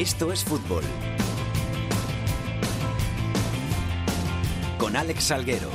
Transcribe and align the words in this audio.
Esto 0.00 0.32
es 0.32 0.46
fútbol. 0.46 0.82
Con 4.78 4.96
Alex 4.96 5.24
Salguero. 5.24 5.68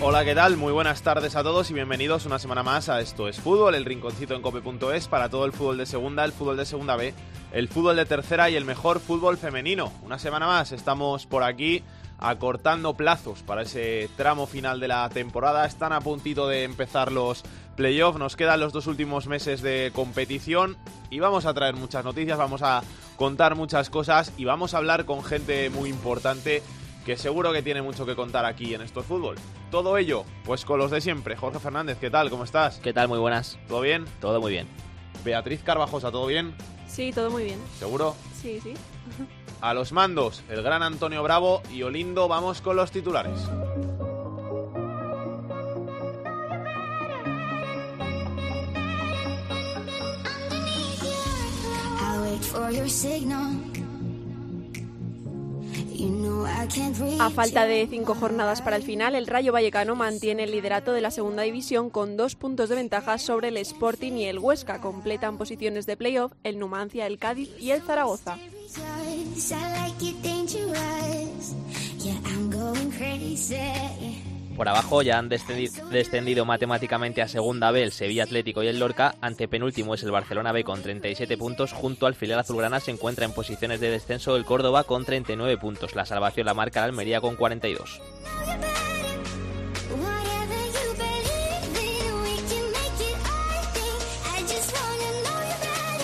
Hola, 0.00 0.24
¿qué 0.24 0.36
tal? 0.36 0.56
Muy 0.56 0.72
buenas 0.72 1.02
tardes 1.02 1.34
a 1.34 1.42
todos 1.42 1.68
y 1.72 1.74
bienvenidos 1.74 2.26
una 2.26 2.38
semana 2.38 2.62
más 2.62 2.88
a 2.88 3.00
Esto 3.00 3.26
es 3.26 3.40
Fútbol, 3.40 3.74
el 3.74 3.84
rinconcito 3.84 4.36
en 4.36 4.42
cope.es 4.42 5.08
para 5.08 5.28
todo 5.28 5.46
el 5.46 5.52
fútbol 5.52 5.78
de 5.78 5.86
segunda, 5.86 6.24
el 6.24 6.30
fútbol 6.30 6.56
de 6.56 6.64
segunda 6.64 6.94
B, 6.94 7.12
el 7.50 7.66
fútbol 7.66 7.96
de 7.96 8.04
tercera 8.04 8.48
y 8.48 8.54
el 8.54 8.64
mejor 8.64 9.00
fútbol 9.00 9.38
femenino. 9.38 9.92
Una 10.04 10.20
semana 10.20 10.46
más 10.46 10.70
estamos 10.70 11.26
por 11.26 11.42
aquí 11.42 11.82
acortando 12.22 12.94
plazos 12.94 13.42
para 13.42 13.62
ese 13.62 14.08
tramo 14.16 14.46
final 14.46 14.78
de 14.78 14.86
la 14.86 15.08
temporada. 15.08 15.66
Están 15.66 15.92
a 15.92 16.00
puntito 16.00 16.46
de 16.46 16.62
empezar 16.62 17.10
los 17.10 17.42
playoffs, 17.76 18.18
nos 18.18 18.36
quedan 18.36 18.60
los 18.60 18.72
dos 18.72 18.86
últimos 18.86 19.26
meses 19.26 19.62
de 19.62 19.90
competición 19.94 20.76
y 21.10 21.20
vamos 21.20 21.46
a 21.46 21.54
traer 21.54 21.74
muchas 21.74 22.04
noticias, 22.04 22.38
vamos 22.38 22.62
a 22.62 22.82
contar 23.16 23.54
muchas 23.54 23.90
cosas 23.90 24.32
y 24.36 24.44
vamos 24.44 24.74
a 24.74 24.78
hablar 24.78 25.04
con 25.04 25.24
gente 25.24 25.70
muy 25.70 25.88
importante 25.88 26.62
que 27.04 27.16
seguro 27.16 27.52
que 27.52 27.62
tiene 27.62 27.82
mucho 27.82 28.06
que 28.06 28.14
contar 28.14 28.44
aquí 28.44 28.74
en 28.74 28.82
Esto 28.82 29.02
Fútbol. 29.02 29.36
Todo 29.70 29.98
ello, 29.98 30.24
pues 30.44 30.64
con 30.64 30.78
los 30.78 30.90
de 30.90 31.00
siempre. 31.00 31.36
Jorge 31.36 31.58
Fernández, 31.58 31.98
¿qué 31.98 32.10
tal? 32.10 32.30
¿Cómo 32.30 32.44
estás? 32.44 32.78
¿Qué 32.78 32.92
tal? 32.92 33.08
Muy 33.08 33.18
buenas. 33.18 33.58
¿Todo 33.68 33.80
bien? 33.80 34.04
Todo 34.20 34.40
muy 34.40 34.52
bien. 34.52 34.68
Beatriz 35.24 35.62
Carvajosa, 35.62 36.10
¿todo 36.10 36.26
bien? 36.26 36.54
Sí, 36.86 37.12
todo 37.12 37.30
muy 37.30 37.44
bien. 37.44 37.58
¿Seguro? 37.78 38.14
Sí, 38.40 38.60
sí. 38.62 38.74
A 39.60 39.74
los 39.74 39.92
mandos, 39.92 40.42
el 40.48 40.62
gran 40.62 40.82
Antonio 40.82 41.22
Bravo 41.22 41.62
y 41.72 41.82
Olindo, 41.82 42.28
vamos 42.28 42.60
con 42.60 42.76
los 42.76 42.90
titulares. 42.90 43.48
A 57.20 57.30
falta 57.30 57.66
de 57.66 57.86
cinco 57.88 58.14
jornadas 58.14 58.62
para 58.62 58.76
el 58.76 58.82
final, 58.82 59.14
el 59.14 59.26
Rayo 59.26 59.52
Vallecano 59.52 59.94
mantiene 59.94 60.44
el 60.44 60.50
liderato 60.50 60.92
de 60.92 61.00
la 61.00 61.10
segunda 61.10 61.42
división 61.42 61.90
con 61.90 62.16
dos 62.16 62.34
puntos 62.34 62.68
de 62.68 62.76
ventaja 62.76 63.18
sobre 63.18 63.48
el 63.48 63.56
Sporting 63.58 64.12
y 64.12 64.24
el 64.24 64.38
Huesca. 64.38 64.80
Completan 64.80 65.38
posiciones 65.38 65.86
de 65.86 65.96
playoff 65.96 66.32
el 66.42 66.58
Numancia, 66.58 67.06
el 67.06 67.18
Cádiz 67.18 67.50
y 67.60 67.70
el 67.70 67.82
Zaragoza. 67.82 68.36
Por 74.62 74.68
abajo 74.68 75.02
ya 75.02 75.18
han 75.18 75.28
descendido, 75.28 76.44
matemáticamente 76.44 77.20
a 77.20 77.26
Segunda 77.26 77.72
B 77.72 77.82
el 77.82 77.90
Sevilla 77.90 78.22
Atlético 78.22 78.62
y 78.62 78.68
el 78.68 78.78
Lorca. 78.78 79.16
Ante 79.20 79.48
penúltimo 79.48 79.92
es 79.96 80.04
el 80.04 80.12
Barcelona 80.12 80.52
B 80.52 80.62
con 80.62 80.80
37 80.80 81.36
puntos. 81.36 81.72
Junto 81.72 82.06
al 82.06 82.14
filial 82.14 82.38
azulgrana 82.38 82.78
se 82.78 82.92
encuentra 82.92 83.24
en 83.24 83.32
posiciones 83.32 83.80
de 83.80 83.90
descenso 83.90 84.36
el 84.36 84.44
Córdoba 84.44 84.84
con 84.84 85.04
39 85.04 85.58
puntos. 85.58 85.96
La 85.96 86.06
salvación 86.06 86.46
la 86.46 86.54
marca 86.54 86.78
la 86.78 86.86
Almería 86.86 87.20
con 87.20 87.34
42. 87.34 88.00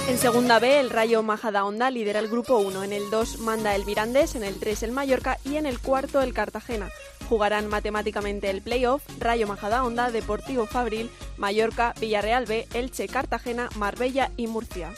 En 0.08 0.18
segunda 0.18 0.58
B, 0.58 0.80
el 0.80 0.90
Rayo 0.90 1.22
Majadahonda 1.22 1.92
lidera 1.92 2.18
el 2.18 2.26
grupo 2.26 2.58
1. 2.58 2.82
En 2.82 2.92
el 2.92 3.08
2 3.08 3.38
manda 3.38 3.76
el 3.76 3.86
Mirandés, 3.86 4.34
en 4.34 4.42
el 4.42 4.58
3 4.58 4.82
el 4.82 4.90
Mallorca 4.90 5.38
y 5.44 5.58
en 5.58 5.66
el 5.66 5.78
cuarto 5.78 6.20
el 6.22 6.34
Cartagena. 6.34 6.88
Jugarán 7.28 7.68
matemáticamente 7.68 8.48
el 8.48 8.62
playoff 8.62 9.02
Rayo 9.18 9.46
Majadahonda, 9.46 10.10
Deportivo 10.10 10.66
Fabril, 10.66 11.10
Mallorca, 11.36 11.94
Villarreal 12.00 12.46
B, 12.46 12.66
Elche, 12.72 13.06
Cartagena, 13.06 13.68
Marbella 13.76 14.30
y 14.36 14.46
Murcia. 14.46 14.92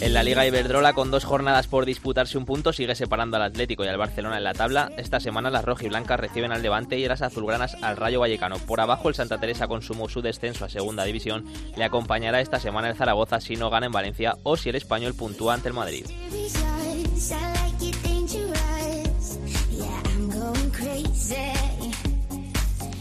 En 0.00 0.14
la 0.14 0.24
Liga 0.24 0.44
Iberdrola, 0.44 0.94
con 0.94 1.12
dos 1.12 1.24
jornadas 1.24 1.68
por 1.68 1.86
disputarse 1.86 2.36
un 2.36 2.44
punto, 2.44 2.72
sigue 2.72 2.96
separando 2.96 3.36
al 3.36 3.44
Atlético 3.44 3.84
y 3.84 3.88
al 3.88 3.98
Barcelona 3.98 4.36
en 4.38 4.42
la 4.42 4.52
tabla. 4.52 4.90
Esta 4.96 5.20
semana 5.20 5.48
las 5.48 5.64
rojiblancas 5.64 6.18
reciben 6.18 6.50
al 6.50 6.60
Levante 6.60 6.98
y 6.98 7.06
las 7.06 7.22
azulgranas 7.22 7.76
al 7.82 7.96
Rayo 7.96 8.18
Vallecano. 8.18 8.56
Por 8.58 8.80
abajo, 8.80 9.08
el 9.08 9.14
Santa 9.14 9.38
Teresa 9.38 9.68
consumó 9.68 10.08
su 10.08 10.20
descenso 10.20 10.64
a 10.64 10.68
Segunda 10.68 11.04
División. 11.04 11.44
Le 11.76 11.84
acompañará 11.84 12.40
esta 12.40 12.58
semana 12.58 12.88
el 12.88 12.96
Zaragoza 12.96 13.40
si 13.40 13.54
no 13.54 13.70
gana 13.70 13.86
en 13.86 13.92
Valencia 13.92 14.38
o 14.42 14.56
si 14.56 14.70
el 14.70 14.74
Español 14.74 15.14
puntúa 15.14 15.54
ante 15.54 15.68
el 15.68 15.74
Madrid. 15.74 16.04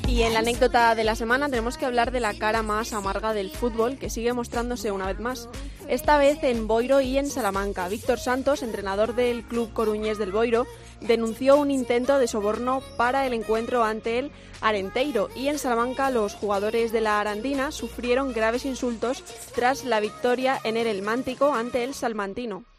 Y 0.08 0.24
en 0.24 0.34
la 0.34 0.40
anécdota 0.40 0.94
de 0.94 1.04
la 1.04 1.16
semana 1.16 1.50
tenemos 1.50 1.78
que 1.78 1.86
hablar 1.86 2.12
de 2.12 2.20
la 2.20 2.34
cara 2.34 2.62
más 2.62 2.94
amarga 2.94 3.34
del 3.34 3.50
fútbol 3.50 3.98
que 3.98 4.10
sigue 4.10 4.34
mostrándose 4.34 4.92
una 4.92 5.08
vez 5.08 5.20
más. 5.20 5.50
Esta 5.88 6.18
vez 6.18 6.44
en 6.44 6.68
Boiro 6.68 7.02
y 7.02 7.18
en 7.18 7.28
Salamanca. 7.28 7.88
Víctor 7.88 8.20
Santos, 8.20 8.62
entrenador 8.62 9.16
del 9.16 9.44
club 9.44 9.74
coruñés 9.74 10.18
del 10.18 10.32
Boiro, 10.32 10.68
denunció 11.00 11.56
un 11.56 11.72
intento 11.72 12.20
de 12.20 12.28
soborno 12.28 12.82
para 12.98 13.26
el 13.26 13.34
encuentro 13.34 13.84
ante 13.84 14.20
el 14.20 14.32
Arenteiro 14.62 15.30
y 15.36 15.48
en 15.48 15.58
Salamanca 15.58 16.12
los 16.12 16.36
jugadores 16.36 16.92
de 16.92 17.02
la 17.02 17.20
Arandina 17.20 17.72
sufrieron 17.72 18.34
graves 18.34 18.66
insultos 18.66 19.24
tras 19.56 19.86
la 19.86 20.00
victoria 20.00 20.60
en 20.64 20.78
el 20.78 20.88
Elmántico 20.88 21.54
ante 21.54 21.84
el 21.84 21.96
Salmantino. 21.96 22.71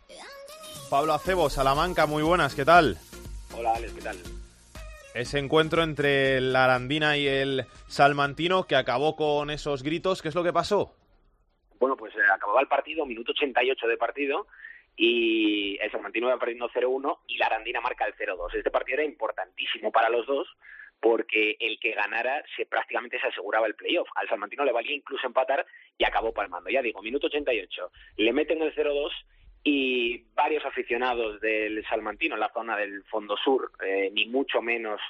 Pablo 0.92 1.14
Acebo, 1.14 1.48
Salamanca, 1.48 2.04
muy 2.04 2.22
buenas, 2.22 2.54
¿qué 2.54 2.66
tal? 2.66 2.98
Hola 3.56 3.72
Alex, 3.76 3.94
¿qué 3.94 4.02
tal? 4.02 4.16
ese 5.14 5.38
encuentro 5.38 5.82
entre 5.82 6.38
la 6.42 6.64
Arandina 6.64 7.16
y 7.16 7.26
el 7.26 7.64
Salmantino 7.88 8.66
que 8.66 8.76
acabó 8.76 9.16
con 9.16 9.48
esos 9.48 9.82
gritos. 9.82 10.20
¿Qué 10.20 10.28
es 10.28 10.34
lo 10.34 10.44
que 10.44 10.52
pasó? 10.52 10.94
Bueno, 11.80 11.96
pues 11.96 12.14
eh, 12.14 12.18
acababa 12.30 12.60
el 12.60 12.66
partido, 12.66 13.06
minuto 13.06 13.32
88 13.32 13.86
de 13.86 13.96
partido, 13.96 14.46
y 14.94 15.78
el 15.80 15.90
Salmantino 15.90 16.26
iba 16.28 16.38
perdiendo 16.38 16.68
0-1 16.68 17.20
y 17.26 17.38
la 17.38 17.46
Arandina 17.46 17.80
marca 17.80 18.04
el 18.04 18.14
0-2. 18.14 18.54
Este 18.54 18.70
partido 18.70 18.98
era 18.98 19.08
importantísimo 19.08 19.90
para 19.90 20.10
los 20.10 20.26
dos 20.26 20.46
porque 21.00 21.56
el 21.58 21.80
que 21.80 21.92
ganara 21.92 22.44
se 22.54 22.66
prácticamente 22.66 23.18
se 23.18 23.28
aseguraba 23.28 23.66
el 23.66 23.76
playoff. 23.76 24.10
Al 24.14 24.28
Salmantino 24.28 24.62
le 24.66 24.72
valía 24.72 24.94
incluso 24.94 25.26
empatar 25.26 25.64
y 25.96 26.04
acabó 26.04 26.34
palmando. 26.34 26.68
Ya 26.68 26.82
digo, 26.82 27.00
minuto 27.00 27.28
88, 27.28 27.90
le 28.18 28.32
meten 28.34 28.60
el 28.60 28.74
0-2 28.74 29.10
y 29.64 30.24
varios 30.34 30.64
aficionados 30.64 31.40
del 31.40 31.84
Salmantino 31.86 32.34
en 32.34 32.40
la 32.40 32.52
zona 32.52 32.76
del 32.76 33.04
Fondo 33.04 33.36
Sur, 33.36 33.72
eh, 33.84 34.10
ni 34.12 34.26
mucho 34.26 34.60
menos 34.60 35.00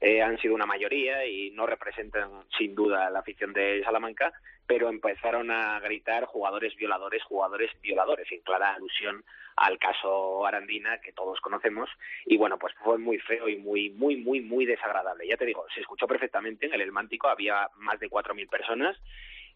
eh, 0.00 0.20
han 0.20 0.38
sido 0.38 0.54
una 0.54 0.66
mayoría 0.66 1.24
y 1.24 1.50
no 1.52 1.66
representan 1.66 2.30
sin 2.58 2.74
duda 2.74 3.08
la 3.08 3.20
afición 3.20 3.54
de 3.54 3.82
Salamanca, 3.82 4.32
pero 4.66 4.90
empezaron 4.90 5.50
a 5.50 5.80
gritar 5.80 6.26
jugadores 6.26 6.76
violadores, 6.76 7.22
jugadores 7.22 7.70
violadores, 7.80 8.30
en 8.30 8.40
clara 8.40 8.74
alusión 8.74 9.24
al 9.56 9.78
caso 9.78 10.44
Arandina 10.44 11.00
que 11.00 11.12
todos 11.12 11.40
conocemos 11.40 11.88
y 12.26 12.36
bueno, 12.36 12.58
pues 12.58 12.74
fue 12.84 12.98
muy 12.98 13.18
feo 13.18 13.48
y 13.48 13.56
muy 13.56 13.88
muy 13.90 14.16
muy 14.16 14.42
muy 14.42 14.66
desagradable. 14.66 15.26
Ya 15.26 15.38
te 15.38 15.46
digo, 15.46 15.64
se 15.74 15.80
escuchó 15.80 16.06
perfectamente 16.06 16.66
en 16.66 16.74
el 16.74 16.82
Elmántico, 16.82 17.28
había 17.28 17.70
más 17.78 17.98
de 17.98 18.10
4.000 18.10 18.48
personas 18.50 18.98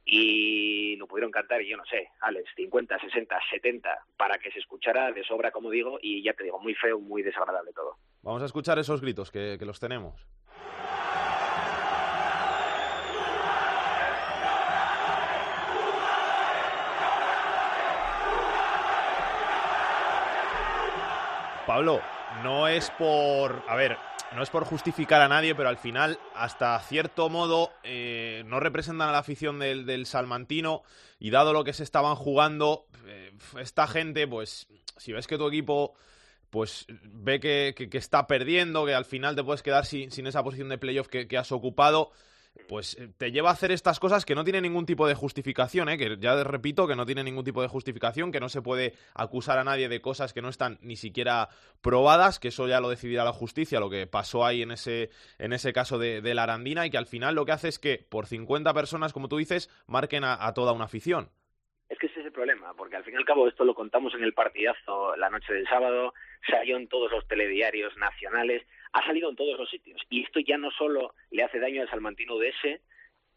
y 0.05 0.97
lo 0.97 1.07
pudieron 1.07 1.31
cantar, 1.31 1.63
y 1.63 1.69
yo 1.69 1.77
no 1.77 1.85
sé, 1.85 2.09
Alex, 2.21 2.51
50, 2.57 2.99
60, 2.99 3.39
70, 3.51 4.05
para 4.17 4.39
que 4.39 4.51
se 4.51 4.59
escuchara 4.59 5.13
de 5.13 5.25
sobra, 5.25 5.51
como 5.51 5.71
digo, 5.71 5.99
y 6.03 6.23
ya 6.23 6.33
te 6.33 6.45
digo, 6.45 6.59
muy 6.59 6.75
feo, 6.75 6.99
muy 6.99 7.23
desagradable 7.23 7.73
todo. 7.73 7.97
Vamos 8.23 8.43
a 8.43 8.47
escuchar 8.47 8.79
esos 8.79 9.01
gritos 9.01 9.31
que, 9.31 9.57
que 9.59 9.65
los 9.65 9.79
tenemos. 9.81 10.27
Pablo, 21.67 22.01
no 22.43 22.67
es 22.67 22.91
por... 22.91 23.63
A 23.69 23.77
ver, 23.77 23.97
no 24.35 24.43
es 24.43 24.51
por 24.51 24.65
justificar 24.65 25.21
a 25.21 25.29
nadie, 25.29 25.55
pero 25.55 25.69
al 25.69 25.77
final, 25.77 26.19
hasta 26.35 26.79
cierto 26.81 27.29
modo, 27.29 27.71
eh, 27.83 28.43
no 28.47 28.61
representan 28.61 29.09
a 29.09 29.13
la 29.13 29.19
afición 29.19 29.59
del, 29.59 30.07
Salmantino 30.07 30.83
y 31.19 31.31
dado 31.31 31.53
lo 31.53 31.65
que 31.65 31.73
se 31.73 31.83
estaban 31.83 32.15
jugando, 32.15 32.87
eh, 33.07 33.33
esta 33.59 33.87
gente, 33.87 34.27
pues, 34.27 34.69
si 34.97 35.13
ves 35.13 35.27
que 35.27 35.39
tu 35.39 35.49
equipo 35.49 35.95
pues 36.51 36.87
ve 37.05 37.39
que, 37.39 37.89
está 37.93 38.27
perdiendo, 38.27 38.85
que 38.85 38.93
al 38.93 39.05
final 39.05 39.37
te 39.37 39.45
puedes 39.45 39.63
quedar 39.63 39.87
sin 39.87 40.27
esa 40.27 40.43
posición 40.43 40.69
de 40.69 40.79
playoff 40.79 41.07
que 41.07 41.39
has 41.39 41.53
ocupado, 41.53 42.11
pues 42.69 42.97
eh, 42.99 43.09
te 43.17 43.33
lleva 43.33 43.51
a 43.51 43.53
hacer 43.53 43.73
estas 43.73 43.99
cosas 44.01 44.25
que 44.25 44.35
no 44.35 44.45
tienen 44.45 44.63
ningún 44.63 44.87
tipo 44.87 45.07
de 45.07 45.15
justificación, 45.15 45.89
¿eh? 45.89 45.99
que 45.99 46.17
ya 46.19 46.43
repito 46.45 46.87
que 46.87 46.97
no 46.97 47.07
tiene 47.07 47.25
ningún 47.25 47.45
tipo 47.45 47.63
de 47.63 47.69
justificación, 47.69 48.33
que 48.33 48.41
no 48.41 48.49
se 48.49 48.63
puede 48.63 48.95
acusar 49.15 49.59
a 49.59 49.65
nadie 49.65 49.89
de 49.89 50.01
cosas 50.01 50.33
que 50.33 50.43
no 50.43 50.49
están 50.49 50.79
ni 50.81 50.97
siquiera 50.97 51.49
probadas, 51.81 52.39
que 52.39 52.49
eso 52.49 52.69
ya 52.69 52.81
lo 52.81 52.89
decidirá 52.89 53.25
la 53.25 53.33
justicia, 53.33 53.81
lo 53.81 53.91
que 53.91 54.07
pasó 54.07 54.45
ahí 54.45 54.63
en 54.63 54.73
ese, 54.73 55.11
en 55.39 55.53
ese 55.53 55.73
caso 55.73 55.99
de, 55.99 56.21
la 56.35 56.45
Arandina, 56.45 56.87
y 56.87 56.91
que 56.91 56.99
al 56.99 57.07
final 57.07 57.35
lo 57.35 57.45
que 57.45 57.53
hace 57.53 57.69
es 57.69 57.79
que 57.79 58.07
por 58.09 58.27
50 58.27 58.73
personas, 58.73 59.13
como 59.13 59.29
tú 59.29 59.37
dices, 59.37 59.69
marquen 59.87 60.25
a, 60.25 60.53
toda 60.55 60.73
una 60.73 60.85
afición. 60.85 61.29
Es 61.89 61.99
que 61.99 62.07
ese 62.07 62.21
es 62.21 62.27
el 62.27 62.33
problema, 62.33 62.73
porque 62.75 62.97
al 62.97 63.05
fin 63.05 63.15
y 63.15 63.17
al 63.17 63.25
cabo 63.25 63.49
esto 63.49 63.65
lo 63.65 63.75
contamos 63.75 64.15
en 64.15 64.23
el 64.23 64.33
partidazo 64.33 65.17
la 65.17 65.29
noche 65.29 65.53
del 65.53 65.67
sábado, 65.67 66.15
salió 66.49 66.77
en 66.77 66.89
todos 66.89 67.11
los 67.11 67.27
telediarios 67.27 67.97
nacionales, 67.97 68.63
ha 68.93 69.05
salido 69.05 69.31
en 69.31 69.37
todos 69.37 69.59
los 69.59 69.69
sitios. 69.71 70.01
Y 70.09 70.25
esto 70.25 70.41
ya 70.41 70.59
no 70.59 70.71
solo 70.71 71.15
le 71.31 71.43
hace 71.43 71.59
daño 71.59 71.83
al 71.83 71.91
Salmantino 71.91 72.39
DS, 72.39 72.81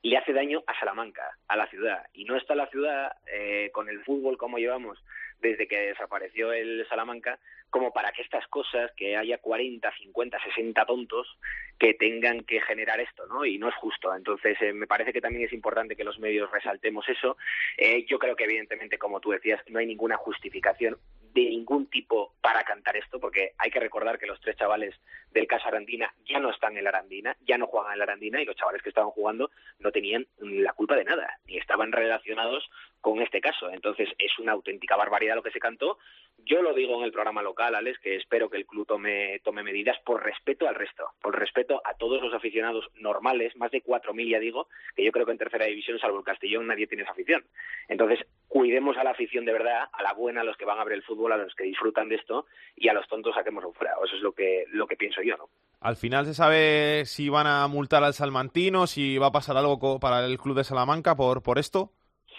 le 0.03 0.17
hace 0.17 0.33
daño 0.33 0.63
a 0.67 0.77
Salamanca, 0.79 1.38
a 1.47 1.55
la 1.55 1.67
ciudad. 1.67 2.05
Y 2.13 2.25
no 2.25 2.35
está 2.35 2.55
la 2.55 2.67
ciudad 2.67 3.13
eh, 3.27 3.69
con 3.73 3.89
el 3.89 4.03
fútbol 4.03 4.38
como 4.38 4.57
llevamos 4.57 5.00
desde 5.39 5.67
que 5.67 5.77
desapareció 5.77 6.51
el 6.53 6.85
Salamanca, 6.88 7.39
como 7.73 7.91
para 7.91 8.11
que 8.11 8.21
estas 8.21 8.47
cosas, 8.49 8.91
que 8.95 9.17
haya 9.17 9.39
40, 9.39 9.91
50, 9.97 10.43
60 10.43 10.85
tontos 10.85 11.39
que 11.79 11.95
tengan 11.95 12.43
que 12.43 12.61
generar 12.61 12.99
esto, 12.99 13.25
¿no? 13.25 13.45
Y 13.45 13.57
no 13.57 13.67
es 13.67 13.73
justo. 13.73 14.15
Entonces, 14.15 14.55
eh, 14.61 14.73
me 14.73 14.85
parece 14.85 15.11
que 15.11 15.21
también 15.21 15.45
es 15.45 15.53
importante 15.53 15.95
que 15.95 16.03
los 16.03 16.19
medios 16.19 16.51
resaltemos 16.51 17.09
eso. 17.09 17.35
Eh, 17.75 18.05
yo 18.05 18.19
creo 18.19 18.35
que, 18.35 18.43
evidentemente, 18.43 18.99
como 18.99 19.19
tú 19.19 19.31
decías, 19.31 19.59
no 19.69 19.79
hay 19.79 19.87
ninguna 19.87 20.17
justificación 20.17 20.99
de 21.33 21.41
ningún 21.41 21.87
tipo 21.87 22.35
para 22.41 22.63
cantar 22.63 22.95
esto, 22.95 23.19
porque 23.19 23.53
hay 23.57 23.71
que 23.71 23.79
recordar 23.79 24.19
que 24.19 24.27
los 24.27 24.39
tres 24.39 24.55
chavales 24.55 24.93
del 25.31 25.47
caso 25.47 25.67
Arandina 25.67 26.13
ya 26.25 26.39
no 26.39 26.51
están 26.51 26.77
en 26.77 26.83
la 26.83 26.91
Arandina, 26.91 27.35
ya 27.41 27.57
no 27.57 27.65
juegan 27.65 27.93
en 27.93 27.97
la 27.97 28.03
Arandina 28.03 28.39
y 28.39 28.45
los 28.45 28.55
chavales 28.55 28.83
que 28.83 28.89
estaban 28.89 29.09
jugando 29.09 29.49
no 29.79 29.91
tenían 29.91 30.27
la 30.37 30.73
culpa 30.73 30.95
de 30.95 31.05
nada, 31.05 31.39
ni 31.47 31.57
estaban 31.57 31.91
relacionados 31.91 32.69
con 33.01 33.21
este 33.21 33.41
caso. 33.41 33.69
Entonces 33.71 34.09
es 34.19 34.37
una 34.37 34.51
auténtica 34.51 34.95
barbaridad 34.95 35.35
lo 35.35 35.43
que 35.43 35.51
se 35.51 35.59
cantó. 35.59 35.97
Yo 36.45 36.61
lo 36.61 36.73
digo 36.73 36.99
en 36.99 37.05
el 37.05 37.11
programa 37.11 37.41
local, 37.41 37.62
Alex, 37.68 38.00
que 38.00 38.15
espero 38.15 38.50
que 38.50 38.57
el 38.57 38.65
club 38.65 38.86
tome, 38.88 39.39
tome 39.44 39.63
medidas 39.63 39.98
por 40.06 40.24
respeto 40.24 40.68
al 40.68 40.75
resto, 40.75 41.10
por 41.21 41.38
respeto 41.38 41.81
a 41.86 41.94
todos 41.95 42.21
los 42.21 42.33
aficionados 42.33 42.86
normales, 42.95 43.56
más 43.56 43.71
de 43.71 43.83
4.000 43.83 44.31
ya 44.31 44.39
digo, 44.39 44.68
que 44.95 45.04
yo 45.04 45.12
creo 45.12 45.25
que 45.25 45.31
en 45.31 45.38
tercera 45.38 45.65
división, 45.65 46.00
salvo 46.00 46.19
el 46.19 46.25
Castellón, 46.25 46.68
nadie 46.68 46.88
tiene 46.88 47.04
esa 47.04 47.12
afición. 47.12 47.44
Entonces, 47.88 48.19
cuidemos 48.48 48.98
a 48.98 49.04
la 49.04 49.12
afición 49.12 49.45
de 49.45 49.54
verdad, 49.54 49.89
a 49.92 50.04
la 50.04 50.13
buena, 50.13 50.42
a 50.42 50.44
los 50.44 50.57
que 50.57 50.65
van 50.65 50.80
a 50.80 50.83
ver 50.83 50.94
el 50.94 51.04
fútbol, 51.04 51.31
a 51.31 51.38
los 51.38 51.56
que 51.56 51.63
disfrutan 51.63 52.10
de 52.10 52.15
esto, 52.15 52.45
y 52.75 52.88
a 52.89 52.94
los 52.94 53.07
tontos 53.07 53.36
saquemos 53.36 53.63
fuera. 53.75 53.94
Eso 54.06 54.15
es 54.15 54.21
lo 54.21 54.33
que, 54.33 54.65
lo 54.71 54.88
que 54.88 54.95
pienso 54.95 55.21
yo, 55.21 55.38
¿no? 55.38 55.50
Al 55.80 55.98
final 55.98 56.25
se 56.25 56.33
sabe 56.33 57.04
si 57.06 57.27
van 57.27 57.45
a 57.45 57.68
multar 57.68 58.04
al 58.04 58.13
Salmantino, 58.13 58.88
si 58.88 59.18
va 59.18 59.27
a 59.27 59.31
pasar 59.31 59.57
algo 59.57 60.00
para 60.00 60.25
el 60.25 60.38
club 60.38 60.56
de 60.56 60.63
Salamanca 60.63 61.15
por, 61.15 61.44
por 61.44 61.60
esto. 61.60 61.92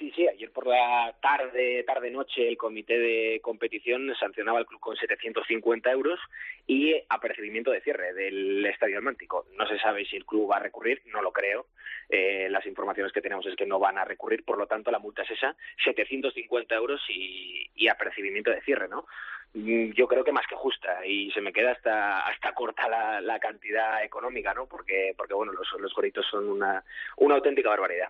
Sí, 0.05 0.13
sí, 0.15 0.29
ayer 0.29 0.53
por 0.53 0.67
la 0.67 1.17
tarde, 1.23 1.83
tarde-noche, 1.85 2.47
el 2.47 2.59
comité 2.59 2.99
de 2.99 3.41
competición 3.43 4.15
sancionaba 4.21 4.59
al 4.59 4.67
club 4.67 4.79
con 4.79 4.97
750 4.97 5.91
euros 5.91 6.21
y 6.67 6.95
apercibimiento 7.09 7.71
de 7.71 7.81
cierre 7.81 8.13
del 8.13 8.67
Estadio 8.67 8.99
Almántico. 8.99 9.47
No 9.57 9.67
se 9.67 9.79
sabe 9.79 10.05
si 10.05 10.17
el 10.17 10.27
club 10.27 10.51
va 10.51 10.57
a 10.57 10.63
recurrir, 10.63 11.01
no 11.07 11.23
lo 11.23 11.33
creo. 11.33 11.69
Eh, 12.11 12.49
las 12.51 12.67
informaciones 12.67 13.15
que 13.15 13.23
tenemos 13.23 13.47
es 13.47 13.57
que 13.57 13.65
no 13.65 13.79
van 13.79 13.97
a 13.97 14.05
recurrir, 14.05 14.45
por 14.45 14.59
lo 14.59 14.67
tanto 14.67 14.91
la 14.91 14.99
multa 14.99 15.23
es 15.23 15.31
esa, 15.31 15.57
750 15.83 16.75
euros 16.75 17.01
y, 17.09 17.89
apercibimiento 17.89 18.51
de 18.51 18.61
cierre, 18.61 18.89
¿no? 18.89 19.07
Mm, 19.55 19.93
yo 19.93 20.07
creo 20.07 20.23
que 20.23 20.33
más 20.33 20.47
que 20.47 20.57
justa 20.57 21.07
y 21.07 21.31
se 21.31 21.41
me 21.41 21.53
queda 21.53 21.73
hasta 21.73 22.27
hasta 22.27 22.53
corta 22.53 22.89
la, 22.89 23.23
la 23.23 23.39
cantidad 23.39 24.05
económica, 24.05 24.53
¿no? 24.53 24.67
Porque 24.67 25.15
porque 25.17 25.33
bueno, 25.33 25.53
los 25.53 25.67
los 25.79 25.95
goritos 25.95 26.27
son 26.31 26.49
una 26.49 26.85
una 27.17 27.37
auténtica 27.37 27.71
barbaridad. 27.71 28.09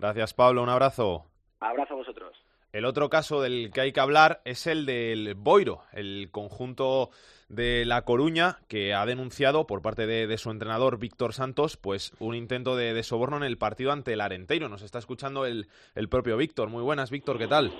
Gracias, 0.00 0.34
Pablo. 0.34 0.62
Un 0.62 0.68
abrazo. 0.68 1.24
Abrazo 1.60 1.94
a 1.94 1.96
vosotros. 1.96 2.36
El 2.72 2.84
otro 2.84 3.08
caso 3.08 3.40
del 3.40 3.70
que 3.72 3.80
hay 3.80 3.92
que 3.92 4.00
hablar 4.00 4.42
es 4.44 4.66
el 4.66 4.84
del 4.84 5.34
Boiro, 5.34 5.82
el 5.92 6.28
conjunto 6.30 7.08
de 7.48 7.86
La 7.86 8.02
Coruña, 8.02 8.58
que 8.68 8.92
ha 8.92 9.06
denunciado 9.06 9.66
por 9.66 9.80
parte 9.80 10.06
de, 10.06 10.36
su 10.36 10.50
entrenador 10.50 10.98
Víctor 10.98 11.32
Santos, 11.32 11.78
pues 11.78 12.12
un 12.20 12.34
intento 12.34 12.76
de, 12.76 13.02
soborno 13.02 13.38
en 13.38 13.44
el 13.44 13.56
partido 13.56 13.90
ante 13.90 14.12
el 14.12 14.20
Arenteiro. 14.20 14.68
Nos 14.68 14.82
está 14.82 14.98
escuchando 14.98 15.46
el, 15.46 15.66
el 15.94 16.08
propio 16.10 16.36
Víctor. 16.36 16.68
Muy 16.68 16.82
buenas, 16.82 17.10
Víctor, 17.10 17.38
¿qué 17.38 17.48
tal? 17.48 17.72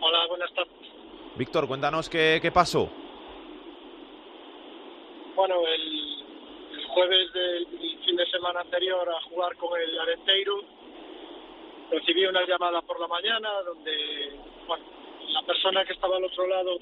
Hola, 0.00 0.26
buenas 0.28 0.52
tardes. 0.52 0.72
Víctor, 1.36 1.68
cuéntanos 1.68 2.10
qué, 2.10 2.40
qué 2.42 2.50
pasó. 2.50 2.90
Bueno, 5.36 5.54
el, 5.66 6.24
el 6.76 6.86
jueves 6.88 7.32
del 7.32 7.66
fin 8.04 8.16
de 8.16 8.26
semana 8.26 8.60
anterior 8.60 9.08
a 9.08 9.22
jugar 9.28 9.56
con 9.56 9.80
el 9.80 9.98
Arenteiro, 10.00 10.60
recibí 11.92 12.24
una 12.24 12.46
llamada 12.46 12.80
por 12.82 12.98
la 12.98 13.06
mañana 13.06 13.50
donde 13.62 14.32
la 15.28 15.42
persona 15.42 15.84
que 15.84 15.92
estaba 15.92 16.16
al 16.16 16.24
otro 16.24 16.46
lado 16.46 16.78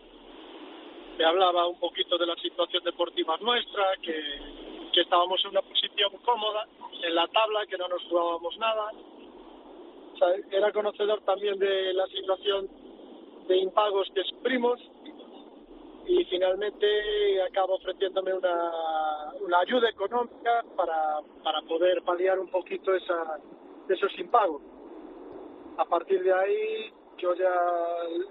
me 1.18 1.24
hablaba 1.24 1.66
un 1.66 1.78
poquito 1.78 2.16
de 2.16 2.26
la 2.26 2.36
situación 2.36 2.82
deportiva 2.84 3.36
nuestra, 3.38 3.96
que, 4.00 4.60
estábamos 5.00 5.42
en 5.44 5.52
una 5.52 5.62
posición 5.62 6.12
cómoda 6.24 6.66
en 7.02 7.14
la 7.14 7.26
tabla, 7.28 7.66
que 7.66 7.78
no 7.78 7.88
nos 7.88 8.02
jugábamos 8.04 8.56
nada. 8.58 8.92
Era 10.50 10.70
conocedor 10.72 11.22
también 11.22 11.58
de 11.58 11.94
la 11.94 12.06
situación 12.08 12.68
de 13.48 13.56
impagos 13.56 14.08
que 14.14 14.22
sufrimos 14.24 14.78
y 16.06 16.22
finalmente 16.26 17.42
acaba 17.42 17.74
ofreciéndome 17.74 18.34
una, 18.34 19.32
una 19.40 19.58
ayuda 19.60 19.88
económica 19.88 20.64
para, 20.76 21.20
para 21.42 21.62
poder 21.62 22.02
paliar 22.02 22.38
un 22.38 22.48
poquito 22.48 22.94
esa, 22.94 23.38
esos 23.88 24.18
impagos 24.18 24.60
a 25.80 25.84
partir 25.86 26.22
de 26.22 26.32
ahí 26.32 26.92
yo 27.16 27.34
ya 27.34 27.54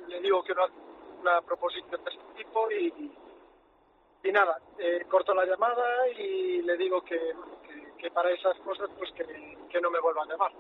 le 0.07 0.21
digo 0.21 0.43
que 0.43 0.53
no 0.53 0.63
hace 0.65 0.73
una 1.19 1.41
proposición 1.41 2.03
de 2.03 2.11
este 2.11 2.43
tipo 2.43 2.71
y, 2.71 3.11
y 4.23 4.31
nada, 4.31 4.59
eh, 4.77 5.03
corto 5.09 5.33
la 5.33 5.45
llamada 5.45 6.07
y 6.09 6.61
le 6.61 6.77
digo 6.77 7.01
que, 7.01 7.17
que, 7.67 7.93
que 7.97 8.11
para 8.11 8.29
esas 8.31 8.55
cosas 8.59 8.87
pues 8.97 9.11
que, 9.13 9.57
que, 9.67 9.81
no 9.81 9.89
me 9.89 9.99
vuelvan 9.99 10.29
a 10.29 10.31
llamar. 10.33 10.51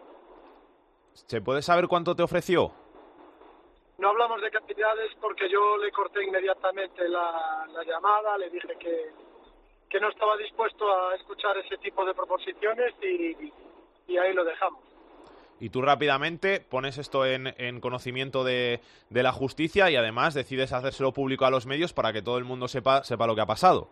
¿Se 1.13 1.41
puede 1.41 1.61
saber 1.61 1.87
cuánto 1.87 2.15
te 2.15 2.23
ofreció? 2.23 2.71
No 3.99 4.09
hablamos 4.09 4.41
de 4.41 4.49
cantidades 4.49 5.11
porque 5.21 5.47
yo 5.47 5.77
le 5.77 5.91
corté 5.91 6.23
inmediatamente 6.23 7.07
la, 7.07 7.67
la 7.71 7.83
llamada, 7.83 8.35
le 8.37 8.49
dije 8.49 8.75
que, 8.79 9.11
que 9.89 9.99
no 9.99 10.09
estaba 10.09 10.35
dispuesto 10.37 10.91
a 10.91 11.15
escuchar 11.15 11.55
ese 11.59 11.77
tipo 11.77 12.03
de 12.03 12.15
proposiciones 12.15 12.95
y, 13.03 13.53
y 14.07 14.17
ahí 14.17 14.33
lo 14.33 14.43
dejamos 14.43 14.88
y 15.59 15.69
tú 15.69 15.81
rápidamente 15.81 16.61
pones 16.61 16.97
esto 16.97 17.25
en, 17.25 17.53
en 17.57 17.81
conocimiento 17.81 18.43
de, 18.43 18.79
la 19.09 19.31
justicia 19.31 19.89
y 19.89 19.95
además 19.95 20.33
decides 20.33 20.71
hacérselo 20.71 21.11
público 21.11 21.45
a 21.45 21.51
los 21.51 21.65
medios 21.65 21.93
para 21.93 22.13
que 22.13 22.21
todo 22.21 22.37
el 22.37 22.45
mundo 22.45 22.67
sepa, 22.67 23.03
sepa 23.03 23.27
lo 23.27 23.35
que 23.35 23.41
ha 23.41 23.45
pasado. 23.45 23.89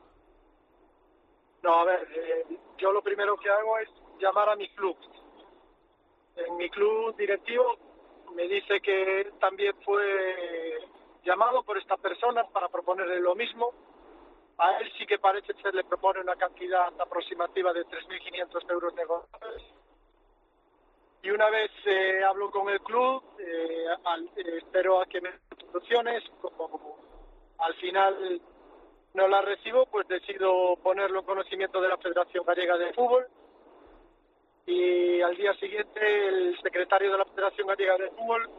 No, 1.64 1.82
a 1.82 1.86
ver, 1.86 2.08
eh, 2.16 2.46
yo 2.78 2.92
lo 2.92 3.02
primero 3.02 3.36
que 3.38 3.50
hago 3.50 3.78
es 3.80 3.90
llamar 4.20 4.50
a 4.50 4.56
mi 4.56 4.70
club. 4.70 4.96
En 6.38 6.56
mi 6.56 6.70
club 6.70 7.16
directivo 7.18 7.78
me 8.36 8.48
dice 8.48 8.80
que 8.80 9.22
él 9.22 9.34
también 9.40 9.74
fue 9.84 10.80
llamado 11.24 11.64
por 11.64 11.78
esta 11.78 11.98
persona 11.98 12.46
para 12.46 12.70
proponerle 12.70 13.20
lo 13.20 13.36
mismo. 13.36 13.74
A 14.60 14.78
él 14.80 14.92
sí 14.98 15.06
que 15.06 15.20
parece 15.20 15.54
ser 15.62 15.76
le 15.76 15.84
propone 15.84 16.22
una 16.22 16.36
cantidad 16.36 16.88
aproximativa 17.00 17.74
de 17.74 17.86
3.500 17.86 18.72
euros 18.72 18.94
negociables 18.96 19.77
y 21.24 21.30
una 21.30 21.50
vez 21.50 21.72
eh, 21.86 22.24
hablo 22.24 22.52
con 22.52 22.70
el 22.70 22.80
club, 22.82 23.24
eh, 23.40 23.86
al, 24.06 24.26
eh, 24.36 24.58
espero 24.58 25.02
a 25.02 25.06
que 25.06 25.22
me 25.22 25.32
soluciones, 25.72 26.24
como 26.42 26.98
al 27.60 27.74
final 27.76 28.42
no 29.14 29.28
las 29.28 29.44
recibo, 29.44 29.86
pues 29.88 30.08
decido 30.08 30.78
ponerlo 30.84 31.20
en 31.20 31.26
conocimiento 31.26 31.82
de 31.82 31.90
la 31.90 31.98
Federación 31.98 32.46
Gallega 32.46 32.78
de 32.78 32.94
Fútbol. 32.94 33.28
Y 34.66 35.22
al 35.22 35.36
día 35.36 35.54
siguiente 35.56 36.28
el 36.28 36.60
secretario 36.62 37.12
de 37.12 37.18
la 37.18 37.26
Federación 37.26 37.68
Gallega 37.68 37.98
de 37.98 38.10
Fútbol, 38.12 38.50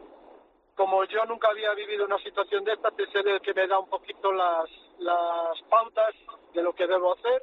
como 0.75 1.03
yo 1.05 1.25
nunca 1.25 1.49
había 1.49 1.73
vivido 1.73 2.05
una 2.05 2.17
situación 2.19 2.63
de 2.65 2.73
esta, 2.73 2.89
es 2.97 3.15
el 3.15 3.41
que 3.41 3.53
me 3.53 3.67
da 3.67 3.79
un 3.79 3.89
poquito 3.89 4.31
las, 4.31 4.69
las 4.99 5.61
pautas 5.69 6.13
de 6.53 6.61
lo 6.61 6.73
que 6.73 6.87
debo 6.87 7.13
hacer 7.13 7.41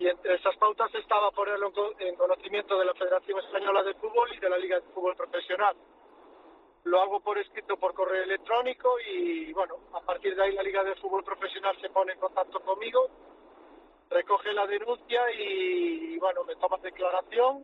y 0.00 0.08
entre 0.08 0.34
esas 0.34 0.56
pautas 0.56 0.92
estaba 0.94 1.30
ponerlo 1.30 1.70
en 1.98 2.16
conocimiento 2.16 2.78
de 2.78 2.86
la 2.86 2.94
Federación 2.94 3.38
Española 3.38 3.82
de 3.82 3.92
Fútbol 3.94 4.32
y 4.34 4.40
de 4.40 4.48
la 4.48 4.56
Liga 4.56 4.76
de 4.76 4.86
Fútbol 4.94 5.14
Profesional. 5.14 5.76
Lo 6.84 7.02
hago 7.02 7.20
por 7.20 7.36
escrito 7.36 7.76
por 7.76 7.92
correo 7.92 8.24
electrónico 8.24 8.98
y 8.98 9.52
bueno, 9.52 9.74
a 9.92 10.00
partir 10.00 10.34
de 10.34 10.42
ahí 10.42 10.54
la 10.54 10.62
Liga 10.62 10.82
de 10.84 10.94
Fútbol 10.94 11.22
Profesional 11.22 11.76
se 11.82 11.90
pone 11.90 12.14
en 12.14 12.18
contacto 12.18 12.60
conmigo, 12.60 13.10
recoge 14.08 14.54
la 14.54 14.66
denuncia 14.66 15.20
y 15.38 16.18
bueno, 16.18 16.44
me 16.44 16.56
toma 16.56 16.78
declaración 16.78 17.62